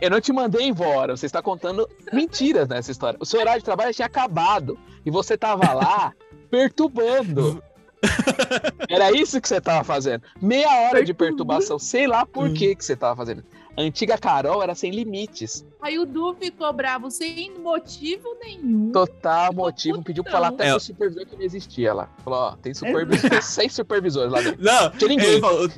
Eu 0.00 0.10
não 0.10 0.20
te 0.20 0.32
mandei 0.32 0.66
embora. 0.68 1.16
Você 1.16 1.26
está 1.26 1.42
contando 1.42 1.88
mentiras 2.12 2.68
nessa 2.68 2.90
história. 2.90 3.18
O 3.20 3.26
seu 3.26 3.40
horário 3.40 3.60
de 3.60 3.64
trabalho 3.64 3.92
tinha 3.92 4.06
acabado. 4.06 4.78
E 5.04 5.10
você 5.10 5.36
tava 5.36 5.72
lá 5.72 6.12
perturbando. 6.50 7.62
Era 8.88 9.12
isso 9.12 9.40
que 9.40 9.48
você 9.48 9.60
tava 9.60 9.84
fazendo. 9.84 10.22
Meia 10.40 10.68
hora 10.88 11.04
de 11.04 11.12
perturbação. 11.12 11.78
Sei 11.78 12.06
lá 12.06 12.24
por 12.24 12.48
Hum. 12.48 12.54
que, 12.54 12.74
que 12.74 12.84
você 12.84 12.96
tava 12.96 13.14
fazendo. 13.16 13.44
A 13.76 13.82
antiga 13.82 14.18
Carol 14.18 14.62
era 14.62 14.74
sem 14.74 14.90
limites. 14.90 15.64
Aí 15.80 15.98
o 15.98 16.04
Du 16.04 16.34
ficou 16.34 16.70
bravo 16.72 17.10
sem 17.10 17.56
motivo 17.58 18.36
nenhum. 18.42 18.90
Total 18.92 19.50
Ficou 19.50 19.64
motivo. 19.64 20.02
Pediu 20.02 20.22
pra 20.24 20.32
putão. 20.32 20.42
falar 20.44 20.54
até 20.54 20.68
É. 20.68 20.70
pro 20.72 20.80
supervisor 20.80 21.26
que 21.26 21.36
não 21.36 21.42
existia 21.42 21.94
lá. 21.94 22.08
Falou, 22.24 22.38
ó, 22.40 22.56
tem 22.56 22.74
supervisor, 22.74 23.30
tem 23.30 23.40
seis 23.40 23.72
supervisores 23.72 24.30
lá 24.30 24.40
dentro. 24.42 24.62
Não, 24.62 24.90
Tinha 24.90 25.08
ninguém. 25.08 25.40
falou, 25.40 25.68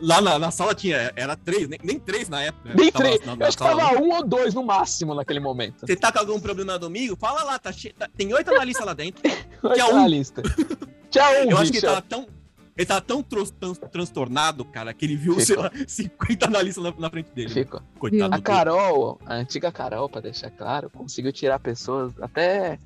lá 0.00 0.20
na, 0.20 0.38
na 0.38 0.50
sala 0.50 0.74
tinha, 0.74 1.12
era 1.14 1.36
três, 1.36 1.68
nem, 1.68 1.78
nem 1.82 1.98
três 2.00 2.28
na 2.28 2.42
época. 2.42 2.72
Nem 2.74 2.90
Tava 2.90 3.04
três. 3.04 3.20
na- 3.26 3.32
Eu 3.32 3.36
na 3.36 3.46
acho 3.46 3.56
que 3.58 3.62
tava 3.64 4.00
um 4.00 4.12
ou 4.14 4.24
dois 4.26 4.54
no 4.54 4.64
máximo 4.64 5.14
naquele 5.14 5.38
momento. 5.38 5.86
Você 5.86 5.94
tá 5.94 6.10
com 6.10 6.18
algum 6.18 6.40
problema 6.40 6.78
domingo? 6.78 7.16
Fala 7.16 7.44
lá, 7.44 7.58
tá 7.58 7.70
che... 7.70 7.92
tá- 7.92 8.08
tem 8.16 8.32
oito 8.34 8.50
analistas 8.50 8.84
lá 8.86 8.94
dentro. 8.94 9.22
Tinha 9.74 9.86
um. 9.88 9.96
na 9.96 10.08
lista. 10.08 10.42
Tinha 11.10 11.44
um, 11.44 11.50
Eu 11.50 11.58
acho 11.58 11.66
que 11.70 11.78
bicho. 11.80 11.86
tava 11.86 12.02
tão. 12.02 12.26
Ele 12.76 12.86
tava 12.86 13.00
tão 13.00 13.22
tran- 13.22 13.44
transtornado, 13.90 14.64
cara, 14.64 14.92
que 14.92 15.04
ele 15.06 15.16
viu, 15.16 15.40
Ficou. 15.40 15.46
sei 15.46 15.56
lá, 15.56 15.70
50 15.88 16.46
analistas 16.46 16.84
na, 16.84 16.92
na 16.98 17.10
frente 17.10 17.30
dele. 17.34 17.48
Ficou. 17.48 17.80
Coitado 17.98 18.34
A 18.34 18.40
Carol, 18.40 19.18
a 19.24 19.34
antiga 19.34 19.72
Carol, 19.72 20.08
pra 20.08 20.20
deixar 20.20 20.50
claro, 20.50 20.90
conseguiu 20.90 21.32
tirar 21.32 21.58
pessoas 21.58 22.12
até. 22.20 22.78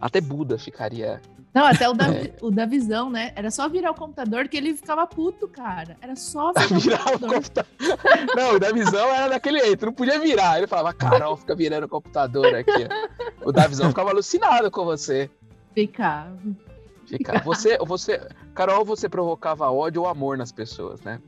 Até 0.00 0.20
Buda 0.20 0.58
ficaria. 0.58 1.20
Não, 1.54 1.64
até 1.66 1.88
o 1.88 1.92
da, 1.92 2.08
É. 2.12 2.34
o 2.40 2.50
da 2.50 2.66
visão, 2.66 3.08
né? 3.08 3.32
Era 3.36 3.48
só 3.50 3.68
virar 3.68 3.92
o 3.92 3.94
computador 3.94 4.48
que 4.48 4.56
ele 4.56 4.74
ficava 4.74 5.06
puto, 5.06 5.46
cara. 5.46 5.96
Era 6.02 6.16
só 6.16 6.52
virar 6.52 6.66
o 6.76 6.80
Virar 6.80 7.00
o 7.14 7.18
computador. 7.20 7.34
computador. 7.42 8.36
Não, 8.36 8.54
o 8.54 8.58
da 8.58 8.72
visão 8.72 9.08
era 9.14 9.28
daquele 9.28 9.60
jeito, 9.60 9.86
não 9.86 9.92
podia 9.92 10.18
virar. 10.18 10.58
Ele 10.58 10.66
falava, 10.66 10.92
Carol, 10.92 11.36
fica 11.36 11.54
virando 11.54 11.84
o 11.84 11.88
computador 11.88 12.52
aqui. 12.54 12.72
ó." 13.42 13.48
O 13.48 13.52
da 13.52 13.66
visão 13.68 13.88
ficava 13.90 14.10
alucinado 14.10 14.68
com 14.70 14.84
você. 14.84 15.30
Ficava. 15.74 16.36
Fica. 17.06 17.38
Você, 17.44 17.78
você, 17.78 18.20
Carol, 18.54 18.84
você 18.84 19.08
provocava 19.08 19.70
ódio 19.70 20.02
ou 20.02 20.08
amor 20.08 20.36
nas 20.38 20.52
pessoas, 20.52 21.00
né? 21.02 21.20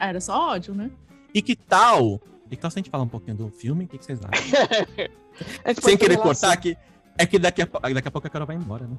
Era 0.00 0.20
só 0.20 0.50
ódio, 0.50 0.74
né? 0.74 0.90
E 1.32 1.40
que 1.40 1.54
tal? 1.56 2.20
E 2.50 2.56
que 2.56 2.62
tal 2.62 2.70
se 2.70 2.78
a 2.78 2.80
gente 2.80 2.90
falar 2.90 3.04
um 3.04 3.08
pouquinho 3.08 3.36
do 3.36 3.48
filme? 3.48 3.84
O 3.84 3.88
que, 3.88 3.98
que 3.98 4.04
vocês 4.04 4.20
acham? 4.24 5.10
Gente 5.66 5.82
Sem 5.82 5.96
querer 5.96 6.14
relação. 6.18 6.48
cortar, 6.48 6.56
que, 6.60 6.76
é 7.18 7.26
que 7.26 7.38
daqui 7.40 7.62
a, 7.62 7.66
daqui 7.66 8.06
a 8.06 8.10
pouco 8.10 8.26
a 8.26 8.30
Carol 8.30 8.46
vai 8.46 8.54
embora, 8.54 8.86
né? 8.86 8.96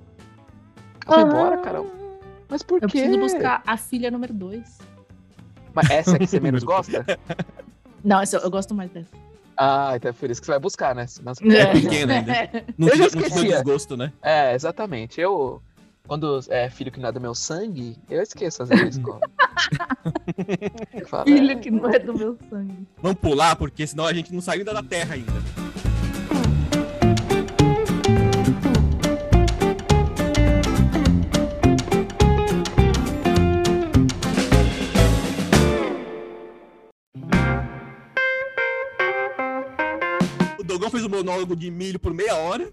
Foi 1.05 1.21
embora, 1.21 1.57
Carol. 1.59 1.89
Mas 2.49 2.61
por 2.61 2.81
Eu 2.83 2.89
quê? 2.89 2.99
preciso 2.99 3.19
buscar 3.19 3.63
a 3.65 3.77
filha 3.77 4.11
número 4.11 4.33
2. 4.33 4.79
Mas 5.73 5.89
essa 5.89 6.15
é 6.15 6.19
que 6.19 6.27
você 6.27 6.39
menos 6.41 6.63
gosta? 6.63 7.05
Não, 8.03 8.19
essa 8.19 8.35
eu, 8.37 8.41
eu 8.41 8.49
gosto 8.51 8.73
mais 8.75 8.91
dessa. 8.91 9.09
Ah, 9.57 9.93
então 9.95 10.09
é 10.09 10.13
por 10.13 10.29
isso 10.29 10.41
que 10.41 10.45
você 10.45 10.51
vai 10.51 10.59
buscar, 10.59 10.93
né? 10.93 11.05
Nas- 11.23 11.39
É 11.41 11.65
pequeno 11.71 12.11
ainda. 12.11 12.33
Não 12.77 12.89
Eu 12.89 12.97
já 12.97 13.09
tinha, 13.09 13.29
não 13.29 13.43
desgosto, 13.43 13.95
né? 13.95 14.11
É, 14.21 14.53
exatamente. 14.53 15.21
Eu, 15.21 15.61
quando 16.07 16.39
é 16.49 16.69
filho 16.69 16.91
que 16.91 16.99
não 16.99 17.09
é 17.09 17.11
do 17.11 17.19
meu 17.19 17.33
sangue, 17.33 17.97
eu 18.09 18.21
esqueço 18.21 18.63
às 18.63 18.69
vezes. 18.69 18.97
escola. 18.97 19.19
Eu 20.93 21.07
falo, 21.07 21.25
Filho 21.25 21.51
é, 21.51 21.55
que 21.55 21.71
não 21.71 21.89
é 21.89 21.99
do 21.99 22.13
meu 22.13 22.37
sangue. 22.49 22.87
Vamos 23.01 23.19
pular, 23.19 23.55
porque 23.55 23.85
senão 23.87 24.05
a 24.05 24.13
gente 24.13 24.33
não 24.33 24.41
saiu 24.41 24.59
ainda 24.59 24.73
da 24.73 24.83
Terra 24.83 25.15
ainda. 25.15 25.31
O 40.59 40.63
Dogão 40.63 40.89
fez 40.91 41.03
um 41.03 41.09
monólogo 41.09 41.55
de 41.55 41.71
milho 41.71 41.99
por 41.99 42.13
meia 42.13 42.35
hora. 42.35 42.71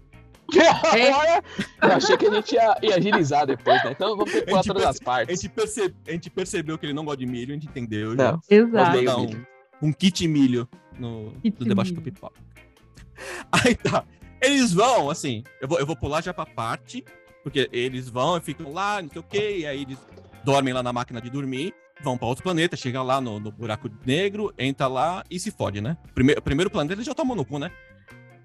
Olha, 0.51 1.43
eu 1.81 1.91
achei 1.91 2.17
que 2.17 2.25
a 2.27 2.33
gente 2.33 2.53
ia, 2.55 2.77
ia 2.81 2.95
agilizar 2.97 3.45
depois, 3.47 3.83
né? 3.83 3.91
Então 3.91 4.15
vamos 4.17 4.31
ter 4.31 4.41
que 4.41 4.47
pular 4.47 4.59
A 4.59 4.63
todas 4.63 4.83
as 4.85 5.01
A 5.01 5.03
partes. 5.03 5.41
gente, 5.41 5.51
perce- 5.53 5.93
a 6.07 6.11
gente 6.11 6.29
percebeu 6.29 6.77
que 6.77 6.85
ele 6.85 6.93
não 6.93 7.05
gosta 7.05 7.17
de 7.17 7.25
milho, 7.25 7.51
a 7.51 7.53
gente 7.55 7.67
entendeu. 7.67 8.15
já. 8.15 8.31
Não. 8.33 8.39
Exato. 8.49 9.21
Um, 9.81 9.87
um 9.89 9.93
kit 9.93 10.27
milho 10.27 10.67
no, 10.99 11.33
Kit 11.41 11.57
do 11.57 11.75
milho. 11.75 12.01
pipoca. 12.01 12.35
Aí 13.51 13.75
tá. 13.75 14.03
Eles 14.41 14.73
vão, 14.73 15.09
assim, 15.09 15.43
eu 15.61 15.67
vou, 15.67 15.79
eu 15.79 15.85
vou 15.85 15.95
pular 15.95 16.21
já 16.21 16.33
pra 16.33 16.45
parte, 16.45 17.03
porque 17.43 17.69
eles 17.71 18.09
vão 18.09 18.37
e 18.37 18.41
ficam 18.41 18.71
lá, 18.73 19.01
não 19.01 19.09
sei 19.09 19.19
o 19.21 19.23
quê, 19.23 19.57
e 19.59 19.65
aí 19.65 19.83
eles 19.83 19.97
dormem 20.43 20.73
lá 20.73 20.83
na 20.83 20.91
máquina 20.91 21.21
de 21.21 21.29
dormir, 21.29 21.73
vão 22.01 22.17
pra 22.17 22.27
outro 22.27 22.43
planeta, 22.43 22.75
chega 22.75 23.01
lá 23.01 23.21
no, 23.21 23.39
no 23.39 23.49
buraco 23.51 23.89
negro, 24.05 24.53
entra 24.57 24.87
lá 24.87 25.23
e 25.31 25.39
se 25.39 25.49
fode, 25.49 25.79
né? 25.79 25.95
Primeiro, 26.13 26.41
primeiro 26.41 26.69
planeta 26.69 26.93
eles 26.95 27.05
já 27.05 27.13
tomam 27.13 27.37
no 27.37 27.45
cu, 27.45 27.57
né? 27.57 27.71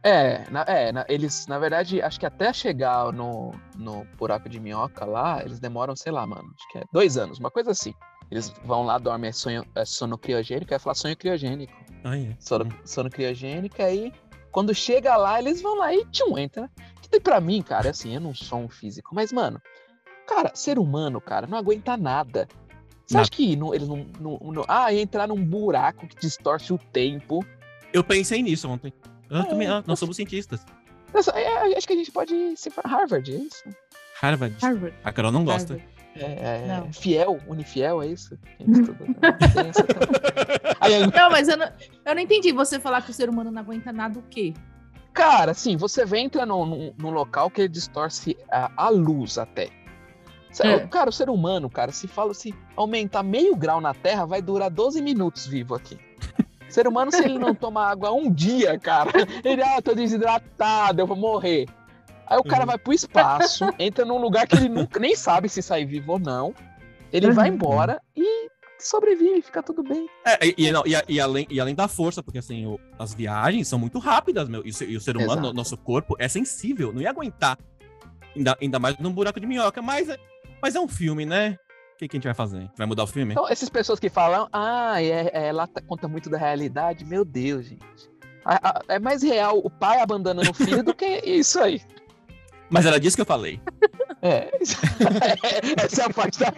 É, 0.03 0.49
na- 0.51 0.65
é 0.69 0.93
na- 0.93 1.05
eles, 1.09 1.47
na 1.49 1.59
verdade, 1.59 2.01
acho 2.01 2.21
que 2.21 2.27
até 2.27 2.53
chegar 2.53 3.13
no, 3.13 3.53
no 3.77 4.05
buraco 4.17 4.49
de 4.49 4.61
minhoca 4.61 5.05
lá, 5.05 5.43
eles 5.45 5.59
demoram, 5.59 5.97
sei 5.97 6.13
lá, 6.13 6.27
mano, 6.27 6.53
acho 6.57 6.69
que 6.71 6.79
é 6.79 6.85
dois 6.93 7.17
anos, 7.17 7.39
uma 7.39 7.51
coisa 7.51 7.73
assim. 7.73 7.93
Eles 8.31 8.51
vão 8.65 8.85
lá, 8.85 8.99
dormem, 8.99 9.29
é, 9.31 9.33
sonho, 9.33 9.65
é 9.75 9.85
sono 9.85 10.17
criogênico, 10.19 10.73
ia 10.73 10.79
falar 10.79 10.95
sonho 10.95 11.17
criogênico. 11.17 11.73
Aí, 12.05 12.27
é. 12.29 12.37
Sono, 12.39 12.69
sono 12.85 13.11
criogênico, 13.11 13.83
aí 13.83 14.13
quando 14.53 14.75
chega 14.75 15.17
lá, 15.17 15.39
eles 15.39 15.61
vão 15.63 15.77
lá 15.77 15.93
e 15.95 16.05
tchum, 16.07 16.39
entra. 16.39 16.71
Que 17.03 17.09
tem 17.09 17.21
pra 17.21 17.41
mim, 17.41 17.61
cara, 17.63 17.91
assim, 17.91 18.15
eu 18.15 18.21
não 18.21 18.35
sou 18.35 18.61
um 18.61 18.69
físico, 18.69 19.15
mas, 19.15 19.33
mano, 19.33 19.61
cara, 20.27 20.53
ser 20.55 20.79
humano, 20.79 21.21
cara, 21.21 21.47
não 21.47 21.59
aguenta 21.59 21.97
nada. 21.97 22.47
Você 23.07 23.15
Nada. 23.15 23.23
acha 23.23 23.31
que 23.31 23.57
não- 23.57 23.75
eles 23.75 23.89
não, 23.89 24.07
não, 24.21 24.39
não- 24.53 24.65
Ah, 24.69 24.93
entrar 24.95 25.27
num 25.27 25.43
buraco 25.43 26.07
que 26.07 26.17
distorce 26.17 26.73
o 26.73 26.79
tempo. 26.79 27.43
Eu 27.93 28.05
pensei 28.05 28.43
nisso 28.43 28.69
ontem. 28.69 28.93
Eu 29.31 29.41
É, 29.41 29.45
também, 29.45 29.69
ah, 29.69 29.79
eu- 29.79 29.85
nós 29.87 29.99
somos 29.99 30.17
cientistas. 30.17 30.65
Nossa, 31.13 31.31
é, 31.33 31.77
acho 31.77 31.87
que 31.87 31.93
a 31.93 31.97
gente 31.97 32.13
pode 32.13 32.57
ser 32.57 32.71
pra 32.71 32.89
Harvard, 32.89 33.33
é 33.33 33.37
isso? 33.39 33.65
Harvard. 34.21 34.55
Harvard. 34.61 34.97
A 35.05 35.13
Carol 35.13 35.33
não 35.33 35.45
gosta. 35.45 35.75
Harvard. 35.75 35.99
É, 36.17 36.65
é, 36.65 36.67
Não. 36.67 36.93
fiel, 36.93 37.39
unifiel, 37.47 38.03
é 38.03 38.07
isso? 38.09 38.37
Né? 38.59 38.67
Aí, 40.81 41.07
Não, 41.07 41.31
mas 41.31 41.49
eu 41.49 41.57
não, 41.57 41.67
eu 42.05 42.15
não 42.15 42.21
entendi 42.23 42.53
você 42.53 42.79
falar 42.81 43.03
que 43.03 43.11
o 43.11 43.15
ser 43.15 43.29
humano 43.29 43.51
não 43.51 43.61
aguenta 43.63 43.93
nada 43.93 44.19
o 44.19 44.23
quê? 44.23 44.55
cara, 45.13 45.51
assim, 45.51 45.77
você 45.77 46.05
vem 46.05 46.27
entra 46.27 46.47
num, 46.47 46.65
num, 46.65 46.95
num 46.97 47.11
local 47.11 47.51
que 47.51 47.63
ele 47.63 47.69
distorce 47.69 48.37
a, 48.51 48.71
a 48.77 48.89
luz 48.89 49.37
até. 49.37 49.69
Cê- 50.53 50.65
É. 50.67 50.87
Cara, 50.87 51.11
o 51.11 51.13
ser 51.13 51.29
humano, 51.29 51.69
cara, 51.69 51.91
se 51.91 52.07
fala 52.07 52.33
se 52.35 52.55
aumentar 52.77 53.25
meio 53.25 53.57
grau 53.57 53.81
na 53.81 53.93
Terra, 53.93 54.25
vai 54.27 54.41
durar 54.41 54.71
12 54.71 55.03
minutos 55.03 55.45
vivo 55.45 55.75
aqui. 55.75 55.99
O 56.69 56.73
ser 56.73 56.87
humano, 56.87 57.11
se 57.11 57.25
ele 57.25 57.39
não 57.39 57.55
tomar 57.55 57.89
água 57.91 58.13
um 58.13 58.31
dia, 58.31 58.79
cara, 58.79 59.11
ele, 59.45 59.63
ah, 59.63 59.81
tô 59.81 59.95
desidratado, 59.95 61.01
eu 61.01 61.07
vou 61.07 61.17
morrer. 61.17 61.67
Aí 62.27 62.37
o 62.39 62.45
cara 62.45 62.61
Uhum. 62.63 62.67
vai 62.67 62.79
pro 62.79 62.93
espaço, 62.93 63.65
entra 63.79 64.05
num 64.05 64.19
lugar 64.19 64.47
que 64.47 64.57
ele 64.57 64.69
nunca 64.69 65.01
nem 65.01 65.17
sabe 65.17 65.49
se 65.49 65.63
sai 65.63 65.87
vivo 65.87 66.13
ou 66.13 66.19
não. 66.19 66.55
Ele 67.11 67.31
vai 67.31 67.49
Uhum. 67.49 67.55
embora 67.55 68.03
e 68.15 68.49
sobrevive, 68.79 69.41
fica 69.41 69.63
tudo 69.63 69.83
bem. 69.83 70.07
É, 70.27 70.39
e, 70.47 70.55
e 70.59 70.71
não, 70.71 70.83
e 70.87 70.93
e 71.15 71.19
além, 71.21 71.47
e 71.49 71.59
além 71.59 71.75
da 71.75 71.89
força, 71.89 72.23
porque 72.23 72.39
assim, 72.39 72.67
o- 72.67 72.79
as 72.99 73.15
viagens 73.15 73.67
são 73.67 73.79
muito 73.79 73.99
rápidas, 73.99 74.47
meu. 74.49 74.65
E, 74.65 74.69
o 74.71 74.75
ser- 74.75 74.91
e 74.91 74.97
o 74.97 75.01
ser 75.01 75.17
humano, 75.17 75.41
Exato. 75.41 75.55
nosso 75.55 75.77
corpo, 75.79 76.15
é 76.19 76.29
sensível, 76.29 76.93
não 76.93 77.01
ia 77.01 77.09
aguentar. 77.11 77.59
Ainda, 78.37 78.57
ainda 78.61 78.79
mais 78.79 78.99
num 78.99 79.11
buraco 79.13 79.41
de 79.41 79.47
minhoca. 79.47 79.81
Mas 79.81 80.09
é, 80.11 80.19
mas 80.63 80.75
é 80.77 80.81
um 80.81 80.87
filme, 80.87 81.25
né? 81.25 81.57
O 81.99 82.01
que, 82.01 82.07
que 82.07 82.17
a 82.17 82.19
gente 82.19 82.27
vai 82.29 82.35
fazer? 82.35 82.71
Vai 82.77 82.87
mudar 82.87 83.03
o 83.03 83.07
filme? 83.09 83.33
Então, 83.33 83.49
essas 83.49 83.69
pessoas 83.69 83.99
que 83.99 84.09
falam, 84.09 84.49
ah, 84.53 85.03
é, 85.03 85.31
é, 85.33 85.49
ela 85.49 85.67
tá- 85.67 85.81
conta 85.83 86.07
muito 86.07 86.31
da 86.31 86.39
realidade, 86.39 87.05
meu 87.05 87.25
Deus, 87.25 87.67
gente. 87.67 88.09
A- 88.45 88.69
a- 88.71 88.83
é 88.87 89.01
mais 89.01 89.21
real 89.21 89.59
o 89.59 89.69
pai 89.69 90.01
abandonando 90.01 90.49
o 90.49 90.55
filho 90.55 90.85
do 90.85 90.95
que 90.95 91.05
isso 91.27 91.59
aí. 91.59 91.83
Mas 92.71 92.87
era 92.87 93.01
disso 93.01 93.17
que 93.17 93.23
eu 93.23 93.27
falei. 93.27 93.61
É, 94.21 94.51
essa 95.85 96.03
é 96.03 96.05
a 96.05 96.11
parte 96.11 96.41
da, 96.41 96.53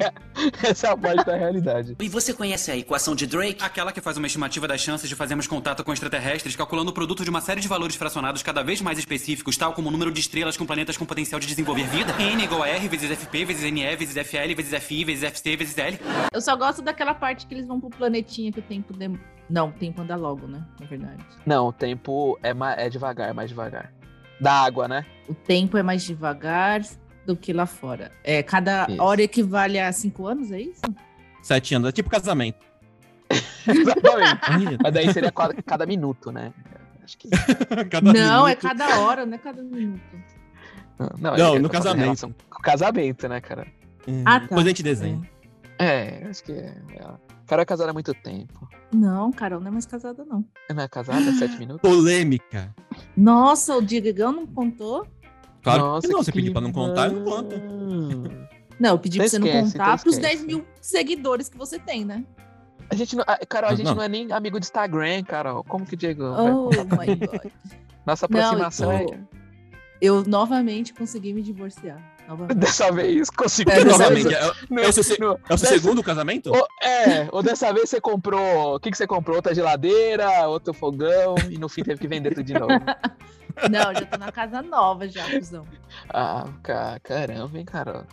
essa 0.62 0.86
é 0.86 0.90
a 0.90 0.96
parte 0.96 1.26
da 1.26 1.36
realidade. 1.36 1.96
E 2.00 2.08
você 2.08 2.32
conhece 2.32 2.70
a 2.70 2.76
equação 2.76 3.14
de 3.14 3.26
Drake? 3.26 3.62
Aquela 3.62 3.92
que 3.92 4.00
faz 4.00 4.16
uma 4.16 4.26
estimativa 4.26 4.66
das 4.66 4.80
chances 4.80 5.08
de 5.08 5.14
fazermos 5.14 5.46
contato 5.46 5.84
com 5.84 5.92
extraterrestres, 5.92 6.56
calculando 6.56 6.90
o 6.90 6.94
produto 6.94 7.22
de 7.22 7.28
uma 7.28 7.40
série 7.40 7.60
de 7.60 7.68
valores 7.68 7.96
fracionados 7.96 8.42
cada 8.42 8.62
vez 8.62 8.80
mais 8.80 8.98
específicos, 8.98 9.56
tal 9.56 9.74
como 9.74 9.88
o 9.88 9.92
número 9.92 10.10
de 10.10 10.20
estrelas 10.20 10.56
com 10.56 10.64
planetas 10.64 10.96
com 10.96 11.04
potencial 11.04 11.38
de 11.38 11.46
desenvolver 11.46 11.84
vida. 11.84 12.14
N 12.18 12.42
igual 12.42 12.62
a 12.62 12.68
R 12.68 12.88
vezes 12.88 13.10
FP 13.10 13.44
vezes 13.44 13.70
NE 13.70 13.96
vezes 13.96 14.14
FL 14.26 14.54
vezes 14.54 14.82
FI 14.82 15.04
vezes 15.04 15.24
FC 15.24 15.56
vezes 15.56 15.76
L. 15.76 16.00
Eu 16.32 16.40
só 16.40 16.56
gosto 16.56 16.80
daquela 16.80 17.14
parte 17.14 17.46
que 17.46 17.54
eles 17.54 17.66
vão 17.66 17.78
pro 17.78 17.90
planetinha 17.90 18.50
que 18.50 18.60
o 18.60 18.62
tempo 18.62 18.96
dem... 18.96 19.20
Não, 19.50 19.68
o 19.68 19.72
tempo 19.72 20.00
anda 20.00 20.16
logo, 20.16 20.46
né? 20.46 20.64
Na 20.80 20.86
verdade. 20.86 21.24
Não, 21.44 21.68
o 21.68 21.72
tempo 21.72 22.38
é, 22.42 22.54
é 22.76 22.88
devagar, 22.88 23.34
mais 23.34 23.50
devagar. 23.50 23.92
Da 24.40 24.52
água, 24.52 24.88
né? 24.88 25.04
O 25.28 25.34
tempo 25.34 25.76
é 25.76 25.82
mais 25.82 26.02
devagar 26.02 26.80
do 27.30 27.36
que 27.36 27.52
lá 27.52 27.64
fora. 27.66 28.10
É, 28.24 28.42
cada 28.42 28.86
Isso. 28.88 29.00
hora 29.02 29.22
equivale 29.22 29.78
a 29.78 29.92
cinco 29.92 30.26
anos, 30.26 30.50
é 30.50 30.60
isso? 30.60 30.82
Sete 31.42 31.74
anos. 31.76 31.88
É 31.88 31.92
tipo 31.92 32.10
casamento. 32.10 32.58
Exatamente. 33.66 34.78
Mas 34.82 34.92
daí 34.92 35.12
seria 35.12 35.30
cada, 35.30 35.54
cada 35.62 35.86
minuto, 35.86 36.32
né? 36.32 36.52
Acho 37.04 37.16
que. 37.18 37.28
cada 37.90 38.12
não, 38.12 38.46
é 38.48 38.50
minuto. 38.56 38.62
cada 38.62 39.00
hora, 39.00 39.24
não 39.24 39.34
é 39.34 39.38
cada 39.38 39.62
minuto. 39.62 40.00
Não, 40.98 41.36
Não, 41.36 41.56
é- 41.56 41.58
no 41.58 41.70
casamento. 41.70 42.34
casamento, 42.62 43.28
né, 43.28 43.40
cara? 43.40 43.66
Hum, 44.08 44.22
Ah, 44.26 44.40
tá. 44.40 44.46
Depois 44.46 44.66
a 44.66 44.68
gente 44.68 44.82
desenha. 44.82 45.20
É, 45.78 46.26
acho 46.28 46.42
que. 46.44 46.52
É, 46.52 46.74
é. 46.96 47.06
Cara 47.46 47.62
é 47.62 47.64
casada 47.64 47.90
há 47.90 47.92
muito 47.94 48.12
tempo. 48.14 48.68
Não, 48.92 49.32
Carol 49.32 49.60
não 49.60 49.68
é 49.68 49.70
mais 49.70 49.86
casada, 49.86 50.24
não. 50.24 50.44
Não 50.72 50.82
é 50.82 50.88
casada 50.88 51.18
há 51.30 51.32
sete 51.34 51.56
minutos? 51.58 51.80
Polêmica. 51.88 52.74
Nossa, 53.16 53.76
o 53.76 53.82
Diegão 53.82 54.30
não 54.32 54.46
contou? 54.46 55.06
Claro 55.62 55.82
Nossa, 55.82 56.06
que 56.06 56.12
não. 56.12 56.20
que 56.20 56.24
Você 56.26 56.32
pediu 56.32 56.52
pra 56.52 56.60
não 56.60 56.72
contar, 56.72 57.08
eu 57.08 57.20
não 57.20 57.24
conto. 57.24 57.48
climão. 57.60 58.48
Não, 58.78 58.90
eu 58.90 58.98
pedi 58.98 59.18
pra 59.18 59.26
Você 59.28 59.30
você 59.36 59.38
não 59.38 59.46
esquece, 59.48 59.72
contar 59.72 59.84
então 59.84 59.98
pros 59.98 60.14
esquece. 60.16 60.36
10 60.36 60.46
mil 60.46 60.64
seguidores 60.80 61.48
que 61.50 61.58
você 61.58 61.78
tem, 61.78 62.04
né? 62.04 62.24
A 62.88 62.94
gente 62.94 63.14
não, 63.14 63.24
Carol, 63.48 63.68
a 63.68 63.70
Não, 63.72 63.76
gente 63.76 63.86
não. 63.86 63.94
não. 63.96 64.02
é 64.02 64.08
nem 64.08 64.32
amigo 64.32 64.58
de 64.58 64.66
Instagram, 64.66 65.22
Carol. 65.24 65.62
Como 65.64 65.84
que 65.86 65.94
o 65.94 65.96
Diego 65.96 66.32
vai 66.34 66.50
Oh 66.52 66.70
contar? 66.70 66.96
my 67.06 67.14
God. 67.16 67.52
Nossa 68.06 68.26
Não, 68.30 68.40
aproximação 68.40 68.92
eu 68.92 69.06
tô- 69.06 69.14
é. 69.14 69.18
Eu 70.00 70.24
novamente 70.24 70.94
consegui 70.94 71.32
me 71.34 71.42
divorciar. 71.42 72.00
Novamente. 72.30 72.56
Dessa 72.58 72.90
vez 72.92 73.28
conseguiu. 73.30 73.74
É, 73.74 73.84
Novamente, 73.84 74.28
vez- 74.28 74.34
é, 74.36 74.84
é 74.84 74.88
o 74.88 74.92
seu, 74.92 75.02
se- 75.04 75.20
no- 75.20 75.32
é 75.48 75.54
o 75.54 75.58
seu 75.58 75.68
dessa- 75.68 75.78
segundo 75.80 76.02
casamento? 76.02 76.50
Ou- 76.50 76.66
é, 76.82 77.28
ou 77.32 77.42
dessa 77.42 77.72
vez 77.72 77.90
você 77.90 78.00
comprou. 78.00 78.76
O 78.76 78.80
que, 78.80 78.90
que 78.90 78.96
você 78.96 79.06
comprou? 79.06 79.36
Outra 79.36 79.54
geladeira, 79.54 80.48
outro 80.48 80.72
fogão, 80.72 81.34
e 81.50 81.58
no 81.58 81.68
fim 81.68 81.82
teve 81.82 82.00
que 82.00 82.08
vender 82.08 82.30
tudo 82.34 82.44
de 82.44 82.54
novo. 82.54 82.68
Não, 83.70 83.92
já 83.94 84.06
tô 84.06 84.16
na 84.16 84.30
casa 84.32 84.62
nova 84.62 85.08
já, 85.08 85.28
cuzão. 85.28 85.66
Ah, 86.08 86.46
ca- 86.62 86.98
caramba, 87.02 87.58
hein, 87.58 87.64
Carol. 87.64 88.04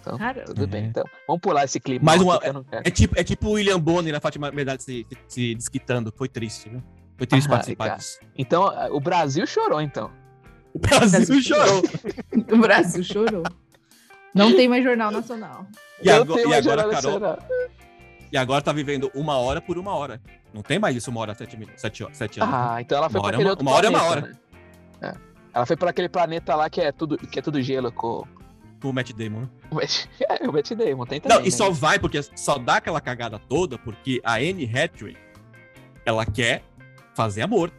Então, 0.00 0.18
Caramba. 0.18 0.46
tudo 0.46 0.66
bem. 0.66 0.82
É. 0.82 0.86
Então, 0.88 1.04
vamos 1.28 1.40
pular 1.40 1.64
esse 1.64 1.78
clima. 1.78 2.04
Mais 2.04 2.20
uma- 2.20 2.38
que 2.40 2.48
eu 2.48 2.52
não 2.52 2.64
quero. 2.64 2.82
É 2.84 2.90
tipo, 2.90 3.14
é 3.18 3.22
tipo 3.22 3.46
o 3.48 3.52
William 3.52 3.78
Bonner 3.78 4.12
e 4.12 4.16
a 4.16 4.20
Fátima 4.20 4.50
Verdade 4.50 4.82
se, 4.82 5.06
se 5.28 5.54
desquitando. 5.54 6.12
Foi 6.14 6.28
triste, 6.28 6.68
viu? 6.68 6.82
Foi 7.16 7.24
triste 7.26 7.46
Ai, 7.46 7.52
participar 7.52 7.96
disso. 7.96 8.18
Então, 8.36 8.64
ah, 8.64 8.88
o 8.90 8.98
Brasil 8.98 9.46
chorou, 9.46 9.80
então. 9.80 10.10
O 10.74 10.78
Brasil 10.78 11.42
chorou. 11.42 11.82
O 12.52 12.56
Brasil 12.58 13.04
chorou. 13.04 13.42
Não 14.34 14.54
tem 14.56 14.68
mais 14.68 14.82
jornal 14.82 15.10
nacional. 15.10 15.66
E 16.02 16.10
agora, 16.10 16.40
e 16.40 16.54
agora, 16.54 16.82
Carol, 16.88 17.20
nacional. 17.20 17.38
e 18.32 18.36
agora 18.36 18.62
tá 18.62 18.72
vivendo 18.72 19.10
uma 19.14 19.36
hora 19.36 19.60
por 19.60 19.76
uma 19.78 19.94
hora. 19.94 20.20
Não 20.52 20.62
tem 20.62 20.78
mais 20.78 20.96
isso, 20.96 21.10
uma 21.10 21.20
hora, 21.20 21.34
sete, 21.34 21.56
minutos, 21.56 21.80
sete, 21.80 22.06
sete 22.12 22.40
anos. 22.40 22.54
Ah, 22.54 22.78
então 22.80 22.98
ela 22.98 23.08
foi 23.10 23.20
Uma 23.20 23.28
para 23.30 23.36
hora 23.36 23.36
é 23.36 23.36
aquele 23.36 23.48
uma- 23.48 23.50
outro 23.50 23.66
uma 23.66 23.72
hora 23.72 23.86
é 23.86 23.90
uma 23.90 24.00
planeta, 24.00 24.38
né? 25.00 25.08
É. 25.10 25.32
Ela 25.54 25.66
foi 25.66 25.76
para 25.76 25.90
aquele 25.90 26.08
planeta 26.08 26.54
lá 26.56 26.70
que 26.70 26.80
é 26.80 26.90
tudo, 26.92 27.18
que 27.18 27.38
é 27.38 27.42
tudo 27.42 27.60
gelo 27.60 27.92
com 27.92 28.26
Com 28.80 28.88
o 28.88 28.92
Matt 28.92 29.12
Damon. 29.12 29.40
né? 29.42 29.48
o 29.70 29.74
Matt, 29.74 30.06
é, 30.28 30.48
o 30.48 30.52
Matt 30.52 30.70
Damon. 30.72 31.06
Tem 31.06 31.20
também, 31.20 31.38
Não, 31.38 31.46
e 31.46 31.50
só 31.52 31.68
né? 31.68 31.74
vai 31.78 31.98
porque 31.98 32.20
só 32.34 32.56
dá 32.58 32.76
aquela 32.76 33.00
cagada 33.00 33.38
toda 33.38 33.76
porque 33.78 34.20
a 34.24 34.34
Anne 34.36 34.64
Hathaway, 34.64 35.16
ela 36.06 36.24
quer 36.24 36.62
fazer 37.14 37.42
amor. 37.42 37.70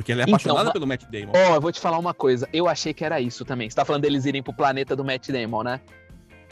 Porque 0.00 0.12
ela 0.12 0.22
é 0.22 0.24
Então, 0.24 0.34
apaixonada 0.34 0.64
ma- 0.66 0.72
pelo 0.72 0.86
Matt 0.86 1.04
Damon. 1.04 1.32
Ó, 1.34 1.54
eu 1.56 1.60
vou 1.60 1.70
te 1.70 1.78
falar 1.80 1.98
uma 1.98 2.14
coisa. 2.14 2.48
Eu 2.52 2.66
achei 2.68 2.92
que 2.94 3.04
era 3.04 3.20
isso 3.20 3.44
também. 3.44 3.68
Você 3.68 3.76
tá 3.76 3.84
falando 3.84 4.02
deles 4.02 4.24
irem 4.24 4.42
pro 4.42 4.52
planeta 4.52 4.96
do 4.96 5.04
Matt 5.04 5.28
Damon, 5.30 5.62
né? 5.62 5.80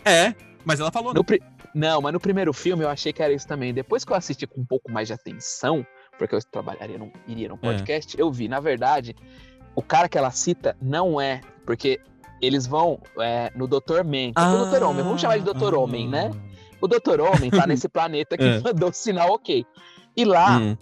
É, 0.05 0.35
mas 0.65 0.81
ela 0.81 0.91
falou, 0.91 1.15
No 1.15 1.25
pri- 1.25 1.43
Não, 1.75 2.01
mas 2.01 2.13
no 2.13 2.21
primeiro 2.21 2.53
filme 2.53 2.85
eu 2.85 2.89
achei 2.89 3.13
que 3.13 3.23
era 3.23 3.33
isso 3.33 3.47
também. 3.47 3.73
Depois 3.75 4.05
que 4.05 4.13
eu 4.13 4.17
assisti 4.17 4.47
com 4.47 4.61
um 4.61 4.65
pouco 4.65 4.91
mais 4.91 5.09
de 5.09 5.15
atenção, 5.15 5.87
porque 6.19 6.35
eu 6.35 6.41
trabalharia 6.51 6.99
num, 6.99 7.11
iria 7.27 7.49
num 7.49 7.57
podcast, 7.57 8.19
eu 8.19 8.31
vi, 8.31 8.49
na 8.49 8.61
verdade, 8.61 9.15
o 9.75 9.83
cara 9.83 10.09
que 10.09 10.17
ela 10.19 10.31
cita 10.31 10.77
não 10.81 11.21
é, 11.21 11.41
porque 11.65 12.01
eles 12.41 12.67
vão 12.67 13.01
é, 13.21 13.51
no 13.55 13.67
Dr. 13.67 14.05
Man, 14.05 14.33
é 14.37 14.41
o 14.41 14.67
Dr. 14.71 14.83
Homem, 14.85 15.03
vamos 15.05 15.21
chamar 15.21 15.39
de 15.39 15.45
Dr. 15.45 15.75
Homem, 15.75 16.09
né? 16.09 16.31
O 16.81 16.87
Dr. 16.87 17.21
Homem 17.21 17.51
tá 17.51 17.67
nesse 17.67 17.89
planeta 17.91 18.37
que 18.37 18.45
É. 18.45 18.61
mandou 18.63 18.91
o 18.91 18.93
sinal 18.93 19.31
ok. 19.33 19.65
E 20.17 20.25
lá, 20.25 20.59
Hum, 20.59 20.77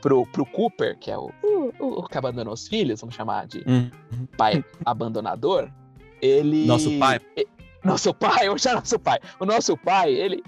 pro, 0.00 0.26
pro 0.26 0.46
Cooper, 0.46 0.98
que 0.98 1.10
é 1.10 1.18
o, 1.18 1.30
o, 1.42 2.00
o 2.00 2.08
que 2.08 2.18
abandonou 2.18 2.54
os 2.54 2.66
filhos, 2.68 3.00
vamos 3.00 3.14
chamar 3.14 3.46
de 3.46 3.64
hum. 3.66 3.90
pai 4.36 4.64
abandonador, 4.84 5.70
ele. 6.20 6.66
Nosso 6.66 6.98
pai. 6.98 7.20
Nosso 7.82 8.14
pai, 8.14 8.48
eu 8.48 8.58
já 8.58 8.74
nosso 8.74 8.98
pai. 8.98 9.18
O 9.38 9.46
nosso 9.46 9.76
pai, 9.76 10.12
ele. 10.12 10.42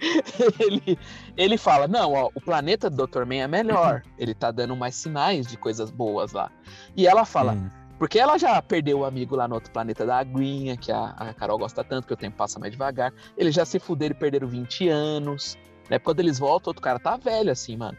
Ele, 0.60 0.96
ele 1.36 1.58
fala: 1.58 1.88
Não, 1.88 2.12
ó, 2.12 2.30
o 2.32 2.40
planeta 2.40 2.88
do 2.88 3.04
Dr. 3.04 3.24
Man 3.24 3.34
é 3.34 3.48
melhor. 3.48 4.02
Ele 4.16 4.32
tá 4.32 4.52
dando 4.52 4.76
mais 4.76 4.94
sinais 4.94 5.44
de 5.44 5.56
coisas 5.56 5.90
boas 5.90 6.30
lá. 6.30 6.52
E 6.96 7.04
ela 7.04 7.24
fala: 7.24 7.54
Hum. 7.54 7.68
Porque 7.98 8.16
ela 8.16 8.38
já 8.38 8.62
perdeu 8.62 9.00
o 9.00 9.04
amigo 9.04 9.34
lá 9.34 9.48
no 9.48 9.56
outro 9.56 9.72
planeta 9.72 10.06
da 10.06 10.18
aguinha, 10.18 10.76
que 10.76 10.92
a, 10.92 11.06
a 11.16 11.34
Carol 11.34 11.58
gosta 11.58 11.82
tanto, 11.82 12.06
que 12.06 12.14
o 12.14 12.16
tempo 12.16 12.36
passa 12.36 12.60
mais 12.60 12.70
devagar. 12.70 13.12
Eles 13.36 13.52
já 13.52 13.64
se 13.64 13.80
fuderam 13.80 14.14
e 14.14 14.18
perderam 14.18 14.46
20 14.46 14.88
anos. 14.88 15.58
Né? 15.90 15.98
Quando 15.98 16.20
eles 16.20 16.38
voltam, 16.38 16.70
outro 16.70 16.82
cara 16.82 17.00
tá 17.00 17.16
velho, 17.16 17.50
assim, 17.50 17.76
mano. 17.76 17.98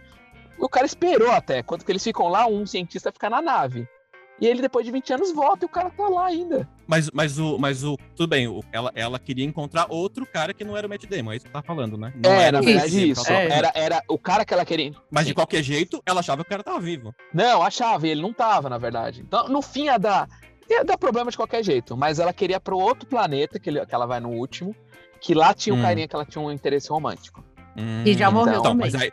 O 0.60 0.68
cara 0.70 0.86
esperou 0.86 1.32
até. 1.32 1.64
Quando 1.64 1.84
que 1.86 1.92
eles 1.92 2.04
ficam 2.04 2.28
lá, 2.28 2.46
um 2.48 2.66
cientista 2.66 3.12
fica 3.12 3.30
na 3.30 3.42
nave. 3.42 3.88
E 4.42 4.48
ele, 4.48 4.62
depois 4.62 4.86
de 4.86 4.92
20 4.92 5.14
anos, 5.14 5.34
volta 5.34 5.66
e 5.66 5.68
o 5.68 5.70
cara 5.70 5.90
tá 5.90 6.08
lá 6.08 6.26
ainda. 6.28 6.68
Mas, 6.88 7.10
mas 7.12 7.38
o. 7.38 7.58
Mas 7.58 7.84
o. 7.84 7.98
Tudo 8.16 8.30
bem, 8.30 8.48
o- 8.48 8.62
ela, 8.72 8.90
ela 8.96 9.20
queria 9.20 9.44
encontrar 9.44 9.88
outro 9.90 10.26
cara 10.26 10.54
que 10.54 10.64
não 10.64 10.78
era 10.78 10.88
o 10.88 10.90
Matt 10.90 11.04
Damon, 11.06 11.34
é 11.34 11.36
isso 11.36 11.46
que 11.46 11.52
tá 11.52 11.62
falando, 11.62 11.98
né? 11.98 12.14
Não 12.24 12.32
é, 12.32 12.44
era 12.46 12.60
na 12.60 12.66
verdade, 12.66 13.10
isso. 13.12 13.22
É. 13.22 13.26
procurando. 13.26 13.52
Era, 13.52 13.72
era 13.76 14.04
o 14.08 14.18
cara 14.18 14.46
que 14.46 14.54
ela 14.54 14.64
queria. 14.64 14.94
Mas 15.12 15.24
Sim. 15.24 15.30
de 15.30 15.34
qualquer 15.36 15.62
jeito, 15.62 16.02
ela 16.06 16.22
achava 16.22 16.42
que 16.44 16.48
o 16.48 16.50
cara 16.50 16.64
tava 16.64 16.80
vivo. 16.80 17.14
Não, 17.34 17.62
achava, 17.62 18.08
e 18.08 18.12
ele 18.12 18.22
não 18.22 18.32
tava, 18.32 18.70
na 18.70 18.78
verdade. 18.78 19.22
Então, 19.22 19.50
no 19.50 19.62
fim, 19.62 19.86
ia 19.86 19.98
dar, 19.98 20.26
ia 20.70 20.86
dar 20.86 20.98
problema 20.98 21.30
de 21.30 21.36
qualquer 21.36 21.62
jeito. 21.62 21.98
Mas 21.98 22.18
ela 22.18 22.32
queria 22.32 22.62
pro 22.62 22.78
outro 22.80 23.08
planeta, 23.10 23.60
que, 23.60 23.70
ele- 23.70 23.86
que 23.86 23.94
ela 23.94 24.06
vai 24.06 24.22
no 24.22 24.30
último, 24.30 24.74
que 25.20 25.34
lá 25.34 25.54
tinha 25.54 25.76
um 25.76 25.80
Hum. 25.80 25.82
carinha 25.82 26.08
que 26.08 26.16
ela 26.16 26.26
tinha 26.26 26.42
um 26.42 26.50
interesse 26.50 26.88
romântico. 26.90 27.44
E 28.06 28.14
já 28.14 28.32
morreu 28.32 28.54
então, 28.60 28.64
também. 28.72 28.90
Mas 28.90 28.96
aí, 29.02 29.12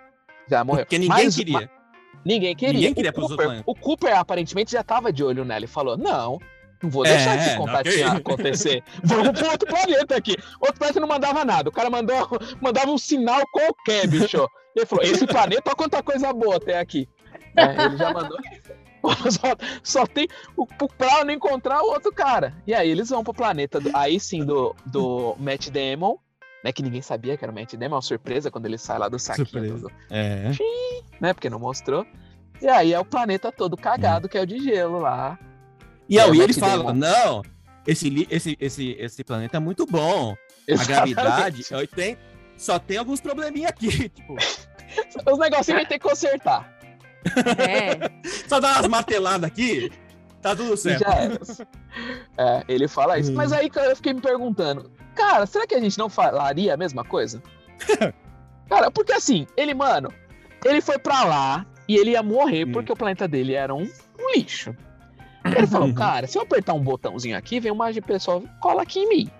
Já 0.48 0.64
morreu. 0.64 0.84
porque 0.84 0.98
ninguém 0.98 1.24
Mas- 1.24 1.36
queria. 1.36 1.60
ma- 1.60 1.68
ninguém 2.24 2.54
queria. 2.56 2.72
Ninguém 2.74 2.92
O 2.92 2.94
queria 2.94 3.12
pros 3.12 3.28
Cooper, 3.28 3.62
o 3.66 3.74
Cooper 3.74 4.16
aparentemente 4.18 4.72
já 4.72 4.82
tava 4.82 5.12
de 5.12 5.22
olho 5.24 5.44
nela 5.44 5.64
e 5.64 5.68
falou: 5.68 5.96
Não, 5.96 6.38
não 6.82 6.90
vou 6.90 7.02
deixar 7.04 7.36
É, 7.36 7.46
esse 7.46 7.56
contatinho 7.56 7.94
que- 8.10 8.16
acontecer. 8.32 8.82
Vamos 9.02 9.38
pro 9.38 9.50
outro 9.50 9.68
planeta 9.68 10.16
aqui. 10.16 10.36
Outro 10.60 10.78
planeta 10.78 11.00
não 11.00 11.08
mandava 11.08 11.44
nada. 11.44 11.68
O 11.68 11.72
cara 11.72 11.90
mandou, 11.90 12.16
mandava 12.60 12.90
um 12.90 12.98
sinal 12.98 13.42
qualquer, 13.52 14.06
bicho. 14.06 14.46
Ele 14.74 14.86
falou: 14.86 15.04
Esse 15.04 15.26
planeta, 15.26 15.62
olha 15.68 15.76
quanta 15.76 16.02
coisa 16.02 16.32
boa 16.32 16.60
tem 16.60 16.76
aqui. 16.76 17.08
É, 17.56 17.84
ele 17.84 17.96
já 17.96 18.12
mandou. 18.12 18.38
Só, 19.30 19.56
só 19.84 20.06
tem 20.06 20.26
o 20.56 20.62
o- 20.64 20.88
pra 20.88 21.24
não 21.24 21.32
encontrar 21.32 21.80
o 21.80 21.90
outro 21.90 22.12
cara. 22.12 22.52
E 22.66 22.74
aí 22.74 22.90
eles 22.90 23.08
vão 23.08 23.22
pro 23.22 23.32
planeta, 23.32 23.78
do- 23.78 23.90
aí 23.96 24.18
sim, 24.18 24.44
do, 24.44 24.74
do 24.84 25.36
Matt 25.38 25.68
Damon, 25.70 26.16
né? 26.66 26.72
Que 26.72 26.82
ninguém 26.82 27.00
sabia 27.00 27.36
que 27.36 27.44
era 27.44 27.52
o 27.52 27.54
Matt 27.54 27.74
Damon, 27.74 27.84
é 27.84 27.96
uma 27.96 28.02
surpresa 28.02 28.50
quando 28.50 28.66
ele 28.66 28.76
sai 28.76 28.98
lá 28.98 29.08
do 29.08 29.20
saquinho. 29.20 29.46
Surpresa. 29.46 29.86
É. 30.10 30.50
né? 31.20 31.32
Porque 31.32 31.48
não 31.48 31.60
mostrou. 31.60 32.04
E 32.60 32.66
aí 32.66 32.92
é 32.92 32.98
o 32.98 33.04
planeta 33.04 33.52
todo 33.52 33.76
cagado, 33.76 34.28
que 34.28 34.36
é 34.36 34.40
o 34.40 34.46
de 34.46 34.58
gelo 34.58 34.98
lá. 34.98 35.38
E 36.08 36.18
É, 36.18 36.22
aí 36.22 36.36
Matt 36.38 36.58
falam: 36.58 36.86
Damon. 36.86 36.98
não, 36.98 37.42
esse, 37.86 38.26
esse, 38.28 38.56
esse, 38.58 38.96
esse 38.98 39.22
planeta 39.24 39.58
é 39.58 39.60
muito 39.60 39.86
bom. 39.86 40.34
A 40.68 40.84
gravidade 40.84 41.62
é 41.70 41.76
80, 41.76 42.20
só 42.56 42.80
tem 42.80 42.96
alguns 42.96 43.20
probleminha 43.20 43.68
aqui. 43.68 44.08
Tipo, 44.10 44.34
Os 45.30 45.38
negocinhos 45.38 45.80
vai 45.82 45.86
ter 45.86 45.98
que 46.00 46.08
consertar. 46.08 46.76
É. 47.58 48.48
só 48.48 48.58
dá 48.58 48.72
umas 48.72 48.88
marteladas 48.88 49.44
aqui, 49.44 49.92
tá 50.42 50.56
tudo 50.56 50.76
certo. 50.76 51.04
É, 52.36 52.64
ele 52.68 52.88
fala 52.88 53.18
isso. 53.18 53.30
Hum. 53.30 53.34
Mas 53.36 53.52
aí 53.52 53.70
eu 53.88 53.96
fiquei 53.96 54.12
me 54.12 54.20
perguntando, 54.20 54.90
cara, 55.16 55.46
será 55.46 55.66
que 55.66 55.74
a 55.74 55.80
gente 55.80 55.98
não 55.98 56.08
falaria 56.08 56.74
a 56.74 56.76
mesma 56.76 57.04
coisa? 57.04 57.42
cara, 58.68 58.90
porque 58.90 59.12
assim, 59.12 59.46
ele, 59.56 59.74
mano, 59.74 60.12
ele 60.64 60.80
foi 60.80 60.98
pra 60.98 61.24
lá 61.24 61.66
e 61.88 61.96
ele 61.96 62.10
ia 62.12 62.22
morrer 62.22 62.66
Hum. 62.66 62.72
porque 62.72 62.92
o 62.92 62.96
planeta 62.96 63.26
dele 63.26 63.54
era 63.54 63.74
um, 63.74 63.82
um 64.18 64.32
lixo. 64.36 64.74
Ele 65.44 65.66
falou, 65.66 65.88
Uhum. 65.88 65.94
cara, 65.94 66.26
se 66.26 66.36
eu 66.36 66.42
apertar 66.42 66.72
um 66.74 66.80
botãozinho 66.82 67.36
aqui, 67.36 67.60
vem 67.60 67.70
uma 67.70 67.92
pessoa 67.94 68.42
cola 68.60 68.82
aqui 68.82 69.00
em 69.00 69.08
mim. 69.08 69.30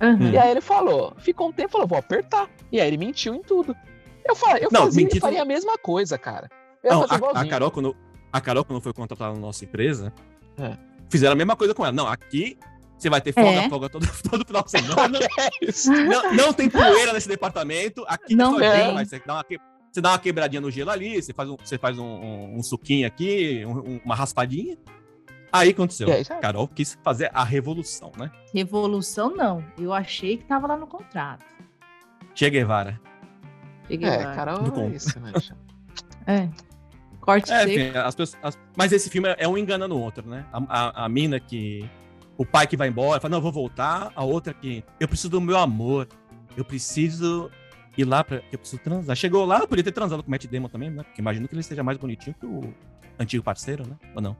Uhum. 0.00 0.30
E 0.30 0.38
aí 0.38 0.50
ele 0.50 0.60
falou, 0.60 1.12
ficou 1.18 1.48
um 1.48 1.52
tempo, 1.52 1.72
falou, 1.72 1.86
vou 1.88 1.98
apertar. 1.98 2.48
E 2.70 2.80
aí 2.80 2.86
ele 2.86 2.96
mentiu 2.98 3.34
em 3.34 3.42
tudo. 3.42 3.74
Eu 4.24 4.34
falei, 4.36 4.64
eu 4.64 4.68
Não, 4.72 4.84
fazia, 4.84 5.08
faria 5.20 5.42
a 5.42 5.44
mesma 5.44 5.76
coisa, 5.76 6.16
cara. 6.16 6.48
Não, 6.82 7.02
a, 7.02 7.40
a. 7.40 7.46
Carol, 7.48 7.70
quando, 7.70 7.96
a 8.32 8.40
Carol, 8.40 8.64
quando 8.64 8.80
foi 8.80 8.92
contratada 8.92 9.32
na 9.34 9.40
nossa 9.40 9.64
empresa, 9.64 10.12
É. 10.58 10.76
fizeram 11.10 11.32
a 11.32 11.36
mesma 11.36 11.56
coisa 11.56 11.74
com 11.74 11.84
ela. 11.84 11.92
Não, 11.92 12.06
aqui 12.06 12.58
você 12.98 13.10
vai 13.10 13.20
ter 13.20 13.32
folga, 13.32 13.50
É. 13.62 13.68
folga 13.68 13.88
todo, 13.88 14.06
todo 14.30 14.46
final 14.46 14.62
de 14.62 14.70
semana. 14.70 15.18
É 15.58 16.04
não, 16.04 16.34
não 16.34 16.52
tem 16.52 16.68
poeira 16.70 17.12
nesse 17.12 17.28
departamento. 17.28 18.04
Aqui 18.08 18.34
Não 18.34 18.52
só 18.54 18.60
tem. 18.60 18.70
gelo, 18.70 18.94
mas 18.94 19.08
você 19.08 19.22
dá, 19.24 19.34
uma 19.34 19.44
que- 19.44 19.58
você 19.92 20.00
dá 20.00 20.10
uma 20.10 20.18
quebradinha 20.18 20.60
no 20.60 20.70
gelo 20.70 20.90
ali, 20.90 21.22
você 21.22 21.32
faz 21.32 21.48
um, 21.50 21.56
você 21.62 21.78
faz 21.78 21.98
um, 21.98 22.04
um- 22.04 22.58
um 22.58 22.62
suquinho 22.62 23.06
aqui, 23.06 23.64
um- 23.66 23.78
um- 23.94 24.00
uma 24.04 24.14
raspadinha. 24.14 24.76
Aí 25.52 25.70
aconteceu. 25.70 26.08
Carol 26.40 26.66
quis 26.66 26.98
fazer 27.04 27.30
a 27.32 27.44
revolução, 27.44 28.10
né? 28.18 28.30
Revolução, 28.52 29.34
não. 29.36 29.64
Eu 29.78 29.92
achei 29.92 30.36
que 30.36 30.44
tava 30.44 30.66
lá 30.66 30.76
no 30.76 30.86
contrato. 30.86 31.44
Che 32.34 32.50
Guevara. 32.50 33.00
Cheguei 33.86 34.08
É, 34.08 34.16
lá. 34.24 34.34
Carol, 34.34 34.62
Do 34.62 34.80
é 34.80 34.88
isso, 34.88 35.20
né? 35.20 35.30
É. 36.26 36.48
Corte 37.20 37.52
É, 37.52 37.58
seco. 37.60 37.70
enfim, 37.70 37.96
as 37.98 38.14
pessoas, 38.14 38.42
as- 38.42 38.58
mas 38.76 38.92
esse 38.92 39.08
filme 39.08 39.34
é 39.38 39.46
um 39.46 39.56
enganando 39.56 39.94
o 39.94 40.00
outro, 40.00 40.26
né? 40.28 40.44
A, 40.52 40.58
a, 41.02 41.04
a 41.04 41.08
mina 41.08 41.38
que. 41.38 41.88
O 42.36 42.44
pai 42.44 42.66
que 42.66 42.76
vai 42.76 42.88
embora, 42.88 43.20
fala, 43.20 43.30
não, 43.30 43.38
eu 43.38 43.42
vou 43.42 43.52
voltar. 43.52 44.10
A 44.14 44.24
outra 44.24 44.52
que. 44.52 44.84
Eu 44.98 45.06
preciso 45.08 45.30
do 45.30 45.40
meu 45.40 45.56
amor. 45.58 46.08
Eu 46.56 46.64
preciso 46.64 47.50
ir 47.96 48.04
lá 48.04 48.24
pra. 48.24 48.42
Eu 48.50 48.58
preciso 48.58 48.82
transar. 48.82 49.14
Chegou 49.16 49.44
lá, 49.44 49.66
podia 49.66 49.84
ter 49.84 49.92
transado 49.92 50.22
com 50.22 50.28
o 50.28 50.30
Matt 50.30 50.46
Damon 50.46 50.68
também, 50.68 50.90
né? 50.90 51.02
Porque 51.04 51.20
imagino 51.20 51.46
que 51.48 51.54
ele 51.54 51.62
seja 51.62 51.82
mais 51.82 51.96
bonitinho 51.98 52.34
que 52.38 52.46
o 52.46 52.74
antigo 53.18 53.44
parceiro, 53.44 53.86
né? 53.86 53.96
Ou 54.16 54.20
não? 54.22 54.36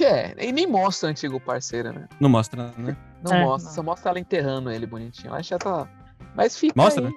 É, 0.00 0.34
e 0.46 0.52
nem 0.52 0.66
mostra 0.66 1.08
o 1.08 1.10
antigo 1.10 1.38
parceiro, 1.38 1.92
né? 1.92 2.08
Não 2.18 2.30
mostra, 2.30 2.72
né? 2.78 2.96
Não 3.22 3.32
É, 3.34 3.44
mostra, 3.44 3.68
não. 3.68 3.74
só 3.76 3.82
mostra 3.82 4.10
ela 4.10 4.18
enterrando 4.18 4.70
ele 4.70 4.86
bonitinho. 4.86 5.34
Acho 5.34 5.42
que 5.42 5.50
já 5.50 5.58
tá. 5.58 5.86
Mas 6.34 6.56
fica. 6.58 6.72
Mostra, 6.80 7.04
aí. 7.04 7.10
né? 7.10 7.14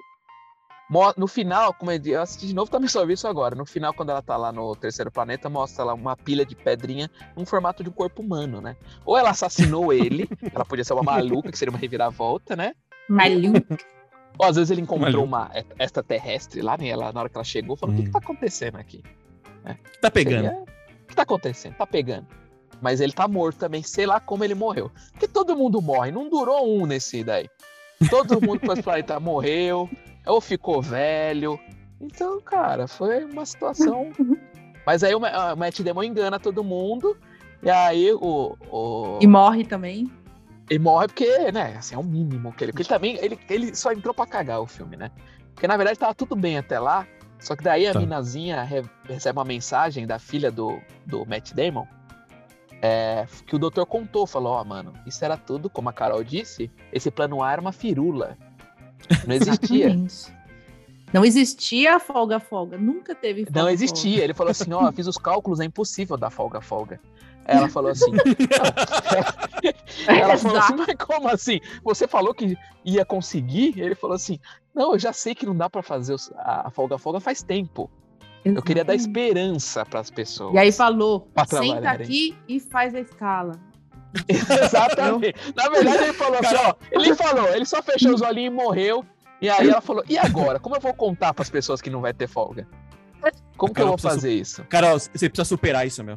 No 1.16 1.28
final, 1.28 1.72
como 1.72 1.92
eu 1.92 2.20
assisti 2.20 2.48
de 2.48 2.54
novo, 2.54 2.68
também 2.70 2.88
só 2.88 3.06
vi 3.06 3.12
isso 3.12 3.28
agora. 3.28 3.54
No 3.54 3.64
final, 3.64 3.94
quando 3.94 4.10
ela 4.10 4.20
tá 4.20 4.36
lá 4.36 4.50
no 4.50 4.74
terceiro 4.74 5.10
planeta, 5.10 5.48
mostra 5.48 5.84
lá 5.84 5.94
uma 5.94 6.16
pilha 6.16 6.44
de 6.44 6.56
pedrinha 6.56 7.08
num 7.36 7.46
formato 7.46 7.84
de 7.84 7.88
um 7.88 7.92
corpo 7.92 8.20
humano, 8.22 8.60
né? 8.60 8.76
Ou 9.04 9.16
ela 9.16 9.30
assassinou 9.30 9.92
ele, 9.94 10.28
ela 10.52 10.64
podia 10.64 10.84
ser 10.84 10.92
uma 10.94 11.02
maluca, 11.04 11.52
que 11.52 11.56
seria 11.58 11.70
uma 11.70 11.78
reviravolta, 11.78 12.56
né? 12.56 12.74
Maluco. 13.08 13.76
Ou 14.38 14.46
às 14.46 14.56
vezes 14.56 14.70
ele 14.70 14.80
encontrou 14.80 15.26
Maluco. 15.26 15.26
uma 15.26 15.50
extraterrestre 15.78 16.60
lá, 16.62 16.76
né? 16.76 16.88
Ela, 16.88 17.12
na 17.12 17.20
hora 17.20 17.28
que 17.28 17.36
ela 17.36 17.44
chegou, 17.44 17.76
falou: 17.76 17.94
o 17.94 17.96
que, 17.96 18.02
Hum. 18.02 18.06
que 18.06 18.12
tá 18.12 18.18
acontecendo 18.18 18.76
aqui? 18.76 19.02
Tá 20.00 20.10
pegando. 20.10 20.44
Seria- 20.48 20.60
O 20.62 21.06
que 21.06 21.14
tá 21.14 21.22
acontecendo? 21.22 21.74
Tá 21.76 21.86
pegando. 21.86 22.26
Mas 22.80 23.00
ele 23.00 23.12
tá 23.12 23.28
morto 23.28 23.58
também, 23.58 23.82
sei 23.82 24.06
lá 24.06 24.18
como 24.20 24.42
ele 24.42 24.54
morreu. 24.54 24.90
Porque 25.12 25.28
todo 25.28 25.54
mundo 25.56 25.82
morre, 25.82 26.10
não 26.10 26.28
durou 26.30 26.66
um 26.80 26.86
nesse 26.86 27.22
daí. 27.22 27.48
Todo 28.08 28.40
mundo 28.40 28.58
que 28.60 28.66
foi 28.66 28.76
pro 28.76 28.84
planeta 28.84 29.20
morreu, 29.20 29.90
ou 30.30 30.40
ficou 30.40 30.80
velho. 30.80 31.58
Então, 32.00 32.40
cara, 32.40 32.86
foi 32.88 33.24
uma 33.24 33.44
situação. 33.44 34.10
Mas 34.86 35.02
aí 35.04 35.14
o 35.14 35.18
o 35.18 35.56
Matt 35.56 35.80
Damon 35.80 36.02
engana 36.04 36.40
todo 36.40 36.64
mundo, 36.64 37.16
e 37.62 37.68
aí 37.70 38.12
o. 38.12 38.56
o... 38.70 39.18
E 39.20 39.26
morre 39.26 39.64
também. 39.64 40.10
Ele 40.70 40.78
morre 40.78 41.08
porque, 41.08 41.50
né, 41.52 41.74
assim, 41.78 41.94
é 41.94 41.98
o 41.98 42.02
mínimo 42.02 42.52
que 42.52 42.64
ele. 42.64 42.72
Porque 42.72 42.82
ele 42.82 42.88
também. 42.88 43.16
Ele, 43.20 43.38
ele 43.48 43.74
só 43.74 43.92
entrou 43.92 44.14
pra 44.14 44.26
cagar 44.26 44.60
o 44.60 44.66
filme, 44.66 44.96
né? 44.96 45.10
Porque 45.54 45.66
na 45.66 45.76
verdade 45.76 45.98
tava 45.98 46.14
tudo 46.14 46.34
bem 46.34 46.56
até 46.56 46.78
lá. 46.78 47.06
Só 47.38 47.56
que 47.56 47.64
daí 47.64 47.86
a 47.86 47.92
Tá. 47.92 48.00
minazinha 48.00 48.62
re- 48.62 48.84
recebe 49.04 49.38
uma 49.38 49.44
mensagem 49.44 50.06
da 50.06 50.18
filha 50.18 50.50
do, 50.50 50.78
do 51.06 51.26
Matt 51.26 51.52
Damon. 51.52 51.86
é, 52.82 53.26
que 53.46 53.54
o 53.54 53.58
doutor 53.58 53.84
contou, 53.86 54.26
falou, 54.26 54.52
ó, 54.54 54.64
mano, 54.64 54.92
isso 55.06 55.22
era 55.24 55.36
tudo, 55.36 55.68
como 55.68 55.88
a 55.90 55.92
Carol 55.92 56.22
disse, 56.24 56.70
esse 56.92 57.10
plano 57.10 57.42
A 57.42 57.52
era 57.52 57.60
uma 57.60 57.72
firula. 57.72 58.38
Não 59.26 59.34
existia. 59.34 59.86
Exatamente. 59.86 60.40
Não 61.12 61.24
existia 61.24 61.96
a 61.96 62.00
folga-folga. 62.00 62.78
Nunca 62.78 63.14
teve 63.14 63.44
folga 63.44 63.60
Não 63.60 63.68
existia. 63.68 64.22
Ele 64.22 64.34
falou 64.34 64.52
assim, 64.52 64.72
ó, 64.72 64.86
eu 64.86 64.92
fiz 64.92 65.06
os 65.06 65.18
cálculos, 65.18 65.60
é 65.60 65.64
impossível 65.64 66.16
dar 66.16 66.30
folga-folga. 66.30 67.00
Ela 67.44 67.68
falou 67.68 67.90
assim. 67.90 68.12
Ela 70.06 70.36
falou 70.36 70.58
assim, 70.58 70.74
mas 70.76 70.94
como 70.96 71.28
assim? 71.28 71.60
Você 71.82 72.06
falou 72.06 72.32
que 72.32 72.56
ia 72.84 73.04
conseguir? 73.04 73.80
Ele 73.80 73.96
falou 73.96 74.14
assim, 74.14 74.38
não, 74.74 74.92
eu 74.92 74.98
já 74.98 75.12
sei 75.12 75.34
que 75.34 75.44
não 75.44 75.56
dá 75.56 75.68
pra 75.68 75.82
fazer 75.82 76.14
a 76.36 76.70
folga-folga 76.70 77.18
faz 77.18 77.42
tempo. 77.42 77.90
Eu 78.44 78.62
queria 78.62 78.84
dar 78.84 78.94
esperança 78.94 79.84
pras 79.84 80.10
pessoas. 80.10 80.54
E 80.54 80.58
aí 80.58 80.72
falou: 80.72 81.28
senta 81.46 81.90
aqui 81.90 82.36
e 82.48 82.58
faz 82.58 82.94
a 82.94 83.00
escala. 83.00 83.52
Exatamente. 84.28 85.34
Na 85.54 85.68
verdade, 85.68 86.04
ele 86.04 86.12
falou 86.12 86.38
assim, 86.38 86.56
ó, 86.56 86.74
ele 86.90 87.14
falou, 87.14 87.48
ele 87.48 87.64
só 87.64 87.82
fechou 87.82 88.14
os 88.14 88.20
olhinhos 88.20 88.52
e 88.52 88.56
morreu. 88.56 89.04
E 89.40 89.48
aí 89.48 89.68
ela 89.68 89.80
falou, 89.80 90.04
e 90.08 90.18
agora? 90.18 90.58
Como 90.58 90.76
eu 90.76 90.80
vou 90.80 90.92
contar 90.92 91.32
pras 91.32 91.48
pessoas 91.48 91.80
que 91.80 91.88
não 91.88 92.00
vai 92.00 92.12
ter 92.12 92.28
folga? 92.28 92.66
Como 93.56 93.74
que 93.74 93.80
eu 93.80 93.88
vou 93.88 93.98
fazer 93.98 94.32
isso? 94.32 94.64
Carol, 94.64 94.98
você 94.98 95.28
precisa 95.28 95.44
superar 95.44 95.86
isso, 95.86 96.02
meu. 96.02 96.16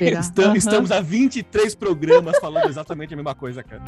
Estamos, 0.00 0.38
Aham. 0.38 0.56
estamos 0.56 0.92
há 0.92 1.00
23 1.00 1.74
programas 1.74 2.38
falando 2.38 2.68
exatamente 2.68 3.14
a 3.14 3.16
mesma 3.16 3.34
coisa, 3.34 3.62
cara. 3.62 3.82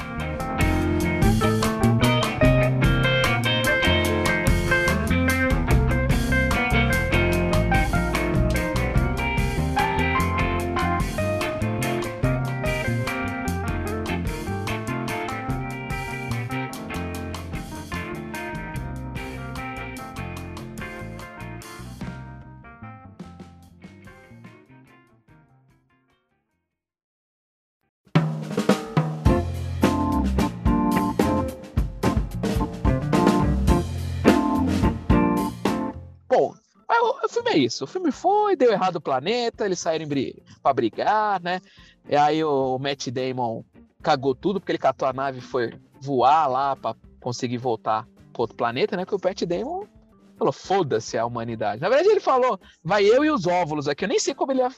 Filme 37.31 37.51
é 37.51 37.59
isso. 37.59 37.85
O 37.85 37.87
filme 37.87 38.11
foi, 38.13 38.57
deu 38.57 38.71
errado 38.73 38.97
o 38.97 39.01
planeta, 39.01 39.65
eles 39.65 39.79
saíram 39.79 40.07
pra 40.63 40.73
brigar, 40.73 41.41
né? 41.43 41.61
E 42.09 42.17
aí 42.17 42.43
o 42.45 42.79
Matt 42.79 43.09
Damon 43.09 43.63
cagou 44.03 44.35
tudo, 44.35 44.61
porque 44.61 44.73
ele 44.73 44.79
catou 44.79 45.07
a 45.09 45.13
nave 45.13 45.39
e 45.39 45.43
foi 45.43 45.73
voar 46.01 46.47
lá 46.47 46.75
pra 46.77 46.95
conseguir 47.21 47.59
voltar 47.59 48.07
pro 48.33 48.43
outro 48.43 48.57
planeta, 48.57 48.97
né? 48.97 49.05
Que 49.05 49.15
o 49.15 49.21
Matt 49.23 49.43
Damon 49.45 49.85
falou, 50.39 50.53
foda-se 50.53 51.19
a 51.19 51.27
humanidade. 51.27 51.81
Na 51.83 51.89
verdade, 51.89 52.09
ele 52.09 52.21
falou, 52.21 52.59
vai 52.83 53.05
eu 53.05 53.25
e 53.25 53.31
os 53.31 53.47
óvulos 53.47 53.87
aqui. 53.89 54.05
Eu 54.05 54.09
nem 54.09 54.19
sei 54.19 54.35
como 54.35 54.53
ele 54.53 54.61
ia 54.63 54.71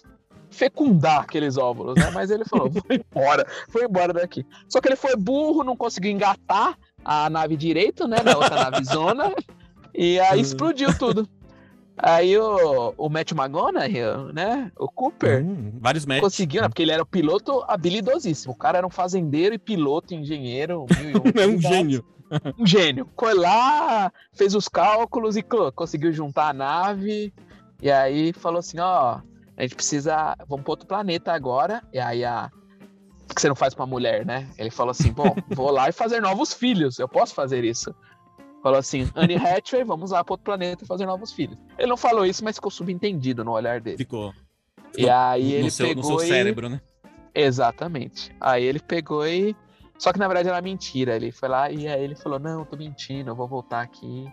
fecundar 0.51 1.21
aqueles 1.21 1.57
óvulos, 1.57 1.97
né? 1.97 2.11
Mas 2.13 2.31
ele 2.31 2.45
falou, 2.45 2.69
vou 2.71 2.83
embora, 2.91 3.47
foi 3.69 3.85
embora 3.85 4.13
daqui. 4.13 4.45
Só 4.69 4.81
que 4.81 4.89
ele 4.89 4.97
foi 4.97 5.17
burro, 5.17 5.65
não 5.65 5.77
conseguiu 5.77 6.11
engatar 6.11 6.77
a 7.05 7.31
nave 7.31 7.57
direito, 7.57 8.07
né? 8.07 8.19
Na 8.23 8.37
outra 8.37 8.57
nave 8.71 8.85
zona. 8.85 9.33
E 9.95 10.19
aí 10.21 10.39
Hum. 10.39 10.43
explodiu 10.43 10.97
tudo. 10.99 11.29
Aí 12.05 12.37
o, 12.37 12.93
o 12.99 13.09
Matt 13.09 13.31
McGonagall, 13.31 14.33
né? 14.33 14.73
O 14.77 14.89
Cooper, 14.89 15.45
Hum, 15.45 15.73
vários 15.81 16.05
matches. 16.05 16.23
conseguiu, 16.25 16.63
né? 16.63 16.69
Porque 16.69 16.83
ele 16.83 16.91
era 16.91 17.03
o 17.03 17.07
piloto 17.07 17.63
habilidosíssimo. 17.69 18.53
O 18.53 18.57
cara 18.57 18.79
era 18.79 18.87
um 18.87 18.91
fazendeiro 18.91 19.55
e 19.55 19.59
piloto, 19.59 20.13
engenheiro. 20.13 20.85
É 21.41 21.47
um 21.47 21.61
gênio. 21.61 22.05
Um 22.59 22.67
gênio. 22.67 23.09
Foi 23.17 23.35
lá, 23.35 24.13
fez 24.33 24.55
os 24.55 24.67
cálculos 24.67 25.37
e 25.37 25.45
conseguiu 25.75 26.13
juntar 26.13 26.49
a 26.49 26.53
nave. 26.53 27.33
E 27.81 27.89
aí 27.91 28.33
falou 28.33 28.59
assim: 28.59 28.81
ó, 28.81 29.21
a 29.57 29.63
gente 29.63 29.77
precisa. 29.77 30.35
Vamos 30.49 30.65
para 30.65 30.73
outro 30.73 30.87
planeta 30.89 31.33
agora. 31.33 31.83
E 31.93 32.01
aí 32.01 32.25
a. 32.25 32.51
O 33.31 33.35
que 33.35 33.41
você 33.41 33.49
não 33.49 33.55
faz 33.57 33.75
pra 33.75 33.87
mulher, 33.87 34.27
né? 34.27 34.49
Ele 34.59 34.71
falou 34.71 34.91
assim: 34.91 35.13
bom, 35.13 35.37
vou 35.55 35.71
lá 35.71 35.89
e 35.89 35.93
fazer 35.93 36.21
novos 36.21 36.53
filhos. 36.53 36.99
Eu 36.99 37.09
posso 37.09 37.33
fazer 37.33 37.63
isso. 37.65 37.95
Falou 38.63 38.79
assim: 38.79 39.11
Anne 39.15 39.37
Hathaway, 39.37 39.85
vamos 39.85 40.11
lá 40.13 40.23
para 40.23 40.35
outro 40.35 40.45
planeta 40.45 40.85
e 40.85 40.87
fazer 40.87 41.05
novos 41.07 41.33
filhos. 41.33 41.59
Ele 41.79 41.89
não 41.89 41.97
falou 41.97 42.25
isso, 42.25 42.45
mas 42.45 42.57
ficou 42.57 42.71
subentendido 42.71 43.45
no 43.45 43.53
olhar 43.53 43.81
dele. 43.81 43.97
Ficou. 43.99 44.33
E 44.97 45.09
aí 45.11 45.53
ele 45.53 45.71
seu, 45.71 45.89
pegou 45.89 46.03
no 46.03 46.19
seu 46.19 46.25
e- 46.27 46.29
cérebro, 46.29 46.69
né? 46.69 46.81
Exatamente. 47.35 48.35
Aí 48.41 48.65
ele 48.65 48.79
pegou 48.79 49.27
e. 49.27 49.57
Só 49.99 50.13
que 50.13 50.19
na 50.19 50.27
verdade 50.29 50.49
era 50.49 50.61
mentira. 50.61 51.17
Ele 51.17 51.31
foi 51.33 51.49
lá 51.49 51.71
e 51.71 51.89
aí 51.89 52.03
ele 52.03 52.15
falou: 52.15 52.39
Não, 52.39 52.61
eu 52.61 52.67
tô 52.67 52.77
mentindo, 52.77 53.31
eu 53.31 53.35
vou 53.35 53.49
voltar 53.49 53.81
aqui. 53.81 54.31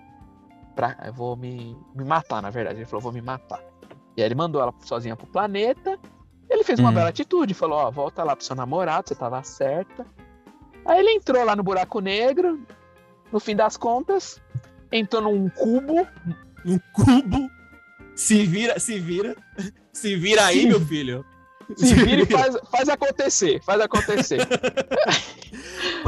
Pra... 0.75 0.95
Eu 1.05 1.13
vou 1.13 1.35
me... 1.35 1.75
me 1.95 2.03
matar, 2.05 2.41
na 2.41 2.49
verdade. 2.49 2.77
Ele 2.79 2.85
falou: 2.85 3.01
Vou 3.01 3.11
me 3.11 3.21
matar. 3.21 3.61
E 4.15 4.21
aí 4.21 4.27
ele 4.27 4.35
mandou 4.35 4.61
ela 4.61 4.73
sozinha 4.81 5.15
pro 5.15 5.27
planeta. 5.27 5.97
Ele 6.49 6.63
fez 6.63 6.79
uma 6.79 6.89
Hum. 6.89 6.93
bela 6.93 7.09
atitude, 7.09 7.53
falou: 7.53 7.79
Ó, 7.79 7.91
volta 7.91 8.23
lá 8.23 8.35
pro 8.35 8.45
seu 8.45 8.55
namorado, 8.55 9.07
você 9.07 9.15
tava 9.15 9.41
certa. 9.43 10.05
Aí 10.85 10.99
ele 10.99 11.11
entrou 11.11 11.43
lá 11.43 11.55
no 11.55 11.63
buraco 11.63 11.99
negro. 11.99 12.59
No 13.31 13.39
fim 13.39 13.55
das 13.55 13.77
contas, 13.77 14.41
entrou 14.91 15.21
num 15.21 15.49
cubo. 15.49 16.07
Um 16.65 16.79
cubo. 16.93 17.49
Se 18.15 18.45
vira, 18.45 18.79
se 18.79 18.99
vira. 18.99 19.35
Se 19.93 20.15
vira 20.15 20.45
aí, 20.45 20.61
Se- 20.61 20.67
meu 20.67 20.85
filho. 20.85 21.25
Se 21.77 21.93
vira 21.93 22.23
e 22.23 22.25
faz, 22.25 22.57
faz 22.71 22.89
acontecer, 22.89 23.61
faz 23.63 23.79
acontecer. 23.81 24.39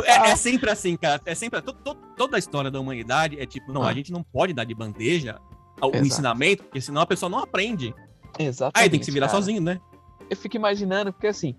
É, 0.06 0.18
Ah. 0.18 0.28
é 0.30 0.36
sempre 0.36 0.70
assim, 0.70 0.96
cara. 0.96 1.22
É 1.26 1.36
sempre. 1.36 1.62
to- 1.62 1.74
to- 1.74 1.96
toda 2.16 2.36
a 2.38 2.40
história 2.40 2.72
da 2.72 2.80
humanidade 2.80 3.40
é 3.40 3.46
tipo, 3.46 3.72
não, 3.74 3.84
Ah. 3.84 3.90
a 3.90 3.94
gente 3.94 4.12
não 4.12 4.24
pode 4.24 4.54
dar 4.54 4.64
de 4.64 4.74
bandeja 4.74 5.40
o 5.82 5.88
Exato. 5.88 6.06
ensinamento, 6.06 6.64
porque 6.64 6.80
senão 6.82 7.02
a 7.02 7.06
pessoa 7.06 7.30
não 7.30 7.40
aprende. 7.40 7.94
Exatamente. 8.40 8.84
Aí 8.84 8.90
tem 8.90 9.00
que 9.00 9.06
se 9.06 9.12
virar 9.12 9.28
cara. 9.28 9.38
sozinho, 9.40 9.62
né? 9.62 9.80
eu 10.30 10.38
fico 10.38 10.56
imaginando, 10.56 11.12
porque 11.12 11.28
assim, 11.28 11.56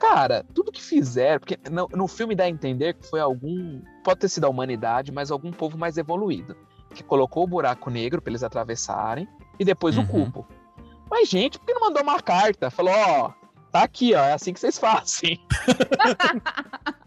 cara, 0.00 0.44
tudo 0.54 0.72
que 0.72 0.82
fizeram, 0.82 1.38
porque 1.38 1.58
no, 1.70 1.86
no 1.92 2.08
filme 2.08 2.34
dá 2.34 2.44
a 2.44 2.48
entender 2.48 2.94
que 2.94 3.06
foi 3.06 3.20
algum, 3.20 3.80
pode 4.02 4.18
ter 4.20 4.28
sido 4.28 4.46
a 4.46 4.48
humanidade, 4.48 5.12
mas 5.12 5.30
algum 5.30 5.52
povo 5.52 5.78
mais 5.78 5.96
evoluído, 5.98 6.56
que 6.94 7.04
colocou 7.04 7.44
o 7.44 7.46
buraco 7.46 7.90
negro 7.90 8.20
pra 8.20 8.30
eles 8.32 8.42
atravessarem 8.42 9.28
e 9.58 9.64
depois 9.64 9.96
o 9.96 10.00
Uhum. 10.00 10.06
cubo. 10.06 10.48
Mas, 11.10 11.28
gente, 11.28 11.58
por 11.58 11.66
que 11.66 11.74
não 11.74 11.82
mandou 11.82 12.02
uma 12.02 12.20
carta? 12.20 12.70
Falou, 12.70 12.94
ó, 12.94 13.32
tá 13.70 13.82
aqui, 13.82 14.14
ó, 14.14 14.20
é 14.24 14.32
assim 14.32 14.52
que 14.52 14.60
vocês 14.60 14.78
fazem. 14.80 15.38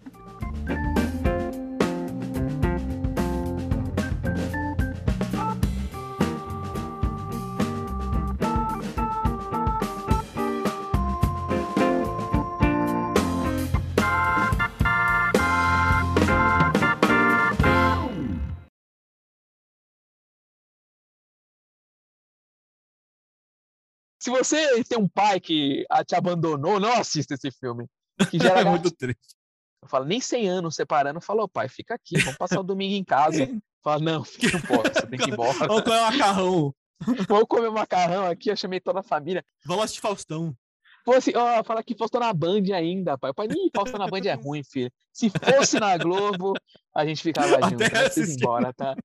Se 24.24 24.30
você 24.30 24.82
tem 24.86 24.97
um 24.97 25.07
pai 25.07 25.38
que 25.38 25.86
te 26.07 26.15
abandonou, 26.15 26.80
não 26.80 26.93
assista 26.93 27.34
esse 27.34 27.51
filme. 27.51 27.88
Que 28.32 28.39
gera 28.39 28.61
É 28.61 28.63
muito 28.63 28.89
triste. 28.89 29.36
Eu 29.82 29.89
falo, 29.89 30.05
nem 30.05 30.21
100 30.21 30.47
anos 30.47 30.76
separando, 30.76 31.19
falou, 31.19 31.45
pai, 31.45 31.67
fica 31.67 31.95
aqui, 31.95 32.17
vamos 32.21 32.38
passar 32.38 32.61
o 32.61 32.63
domingo 32.63 32.95
em 32.95 33.03
casa. 33.03 33.36
Fala, 33.84 33.99
não, 34.01 34.24
filho, 34.24 34.53
não 34.53 34.61
posso, 34.61 34.93
você 34.93 35.07
tem 35.07 35.19
que 35.19 35.30
ir 35.30 35.34
embora. 35.34 35.67
Vamos 35.67 35.84
comer 35.84 35.99
macarrão. 35.99 36.74
Vamos 37.28 37.47
comer 37.49 37.69
macarrão 37.69 38.26
aqui, 38.26 38.49
eu 38.49 38.55
chamei 38.55 38.80
toda 38.80 39.01
a 39.01 39.03
família. 39.03 39.43
Vamos 39.65 39.84
assistir 39.84 39.99
Faustão. 39.99 40.55
Pô, 41.03 41.15
assim, 41.15 41.34
ó, 41.36 41.61
fala 41.65 41.84
que 41.84 41.93
Faustão 41.93 42.21
na 42.21 42.32
Band 42.32 42.63
ainda, 42.74 43.17
pai. 43.17 43.32
O 43.32 43.34
pai, 43.34 43.47
nem 43.49 43.69
Faustão 43.76 43.99
na 43.99 44.07
Band 44.07 44.21
é 44.24 44.36
ruim, 44.36 44.63
filho. 44.63 44.89
Se 45.11 45.30
fosse 45.30 45.82
na 45.82 45.97
Globo, 45.97 46.53
a 46.95 47.05
gente 47.05 47.21
ficava 47.21 47.61
junto. 47.69 47.84
Até 47.84 47.89
vocês 47.89 48.19
assistir. 48.19 48.41
embora, 48.41 48.71
tá? 48.71 48.95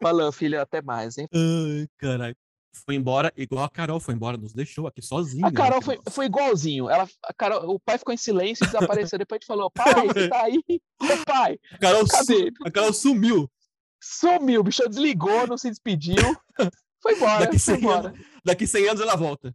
Falou, 0.00 0.30
filho, 0.30 0.60
até 0.60 0.80
mais, 0.80 1.18
hein? 1.18 1.26
Ai, 1.34 1.88
caralho. 1.98 2.36
Foi 2.84 2.94
embora, 2.94 3.32
igual 3.36 3.64
a 3.64 3.68
Carol 3.70 3.98
foi 3.98 4.14
embora, 4.14 4.36
nos 4.36 4.52
deixou 4.52 4.86
aqui 4.86 5.02
sozinho. 5.02 5.46
A 5.46 5.52
Carol 5.52 5.78
né, 5.80 5.84
foi, 5.84 5.98
foi 6.10 6.26
igualzinho. 6.26 6.88
Ela, 6.88 7.08
a 7.24 7.34
Carol, 7.34 7.74
o 7.74 7.80
pai 7.80 7.98
ficou 7.98 8.14
em 8.14 8.16
silêncio 8.18 8.64
e 8.64 8.66
desapareceu. 8.66 9.18
Depois 9.18 9.38
a 9.38 9.40
gente 9.40 9.46
falou, 9.46 9.70
pai, 9.70 9.92
você 10.06 10.28
tá 10.28 10.42
aí? 10.44 10.62
Ô, 11.02 11.24
pai, 11.26 11.58
A 11.72 11.78
Carol, 11.78 12.06
su- 12.06 12.48
a 12.64 12.70
Carol 12.70 12.92
sumiu. 12.92 13.50
Sumiu, 14.00 14.60
o 14.60 14.64
bicho 14.64 14.88
desligou, 14.88 15.46
não 15.46 15.58
se 15.58 15.68
despediu. 15.70 16.14
Foi 17.02 17.14
embora, 17.14 17.40
Daqui 17.46 17.58
foi 17.58 17.74
100 17.74 17.82
embora. 17.84 18.08
anos, 18.08 18.20
daqui 18.44 18.66
100 18.66 18.88
anos 18.88 19.00
ela 19.02 19.16
volta. 19.16 19.54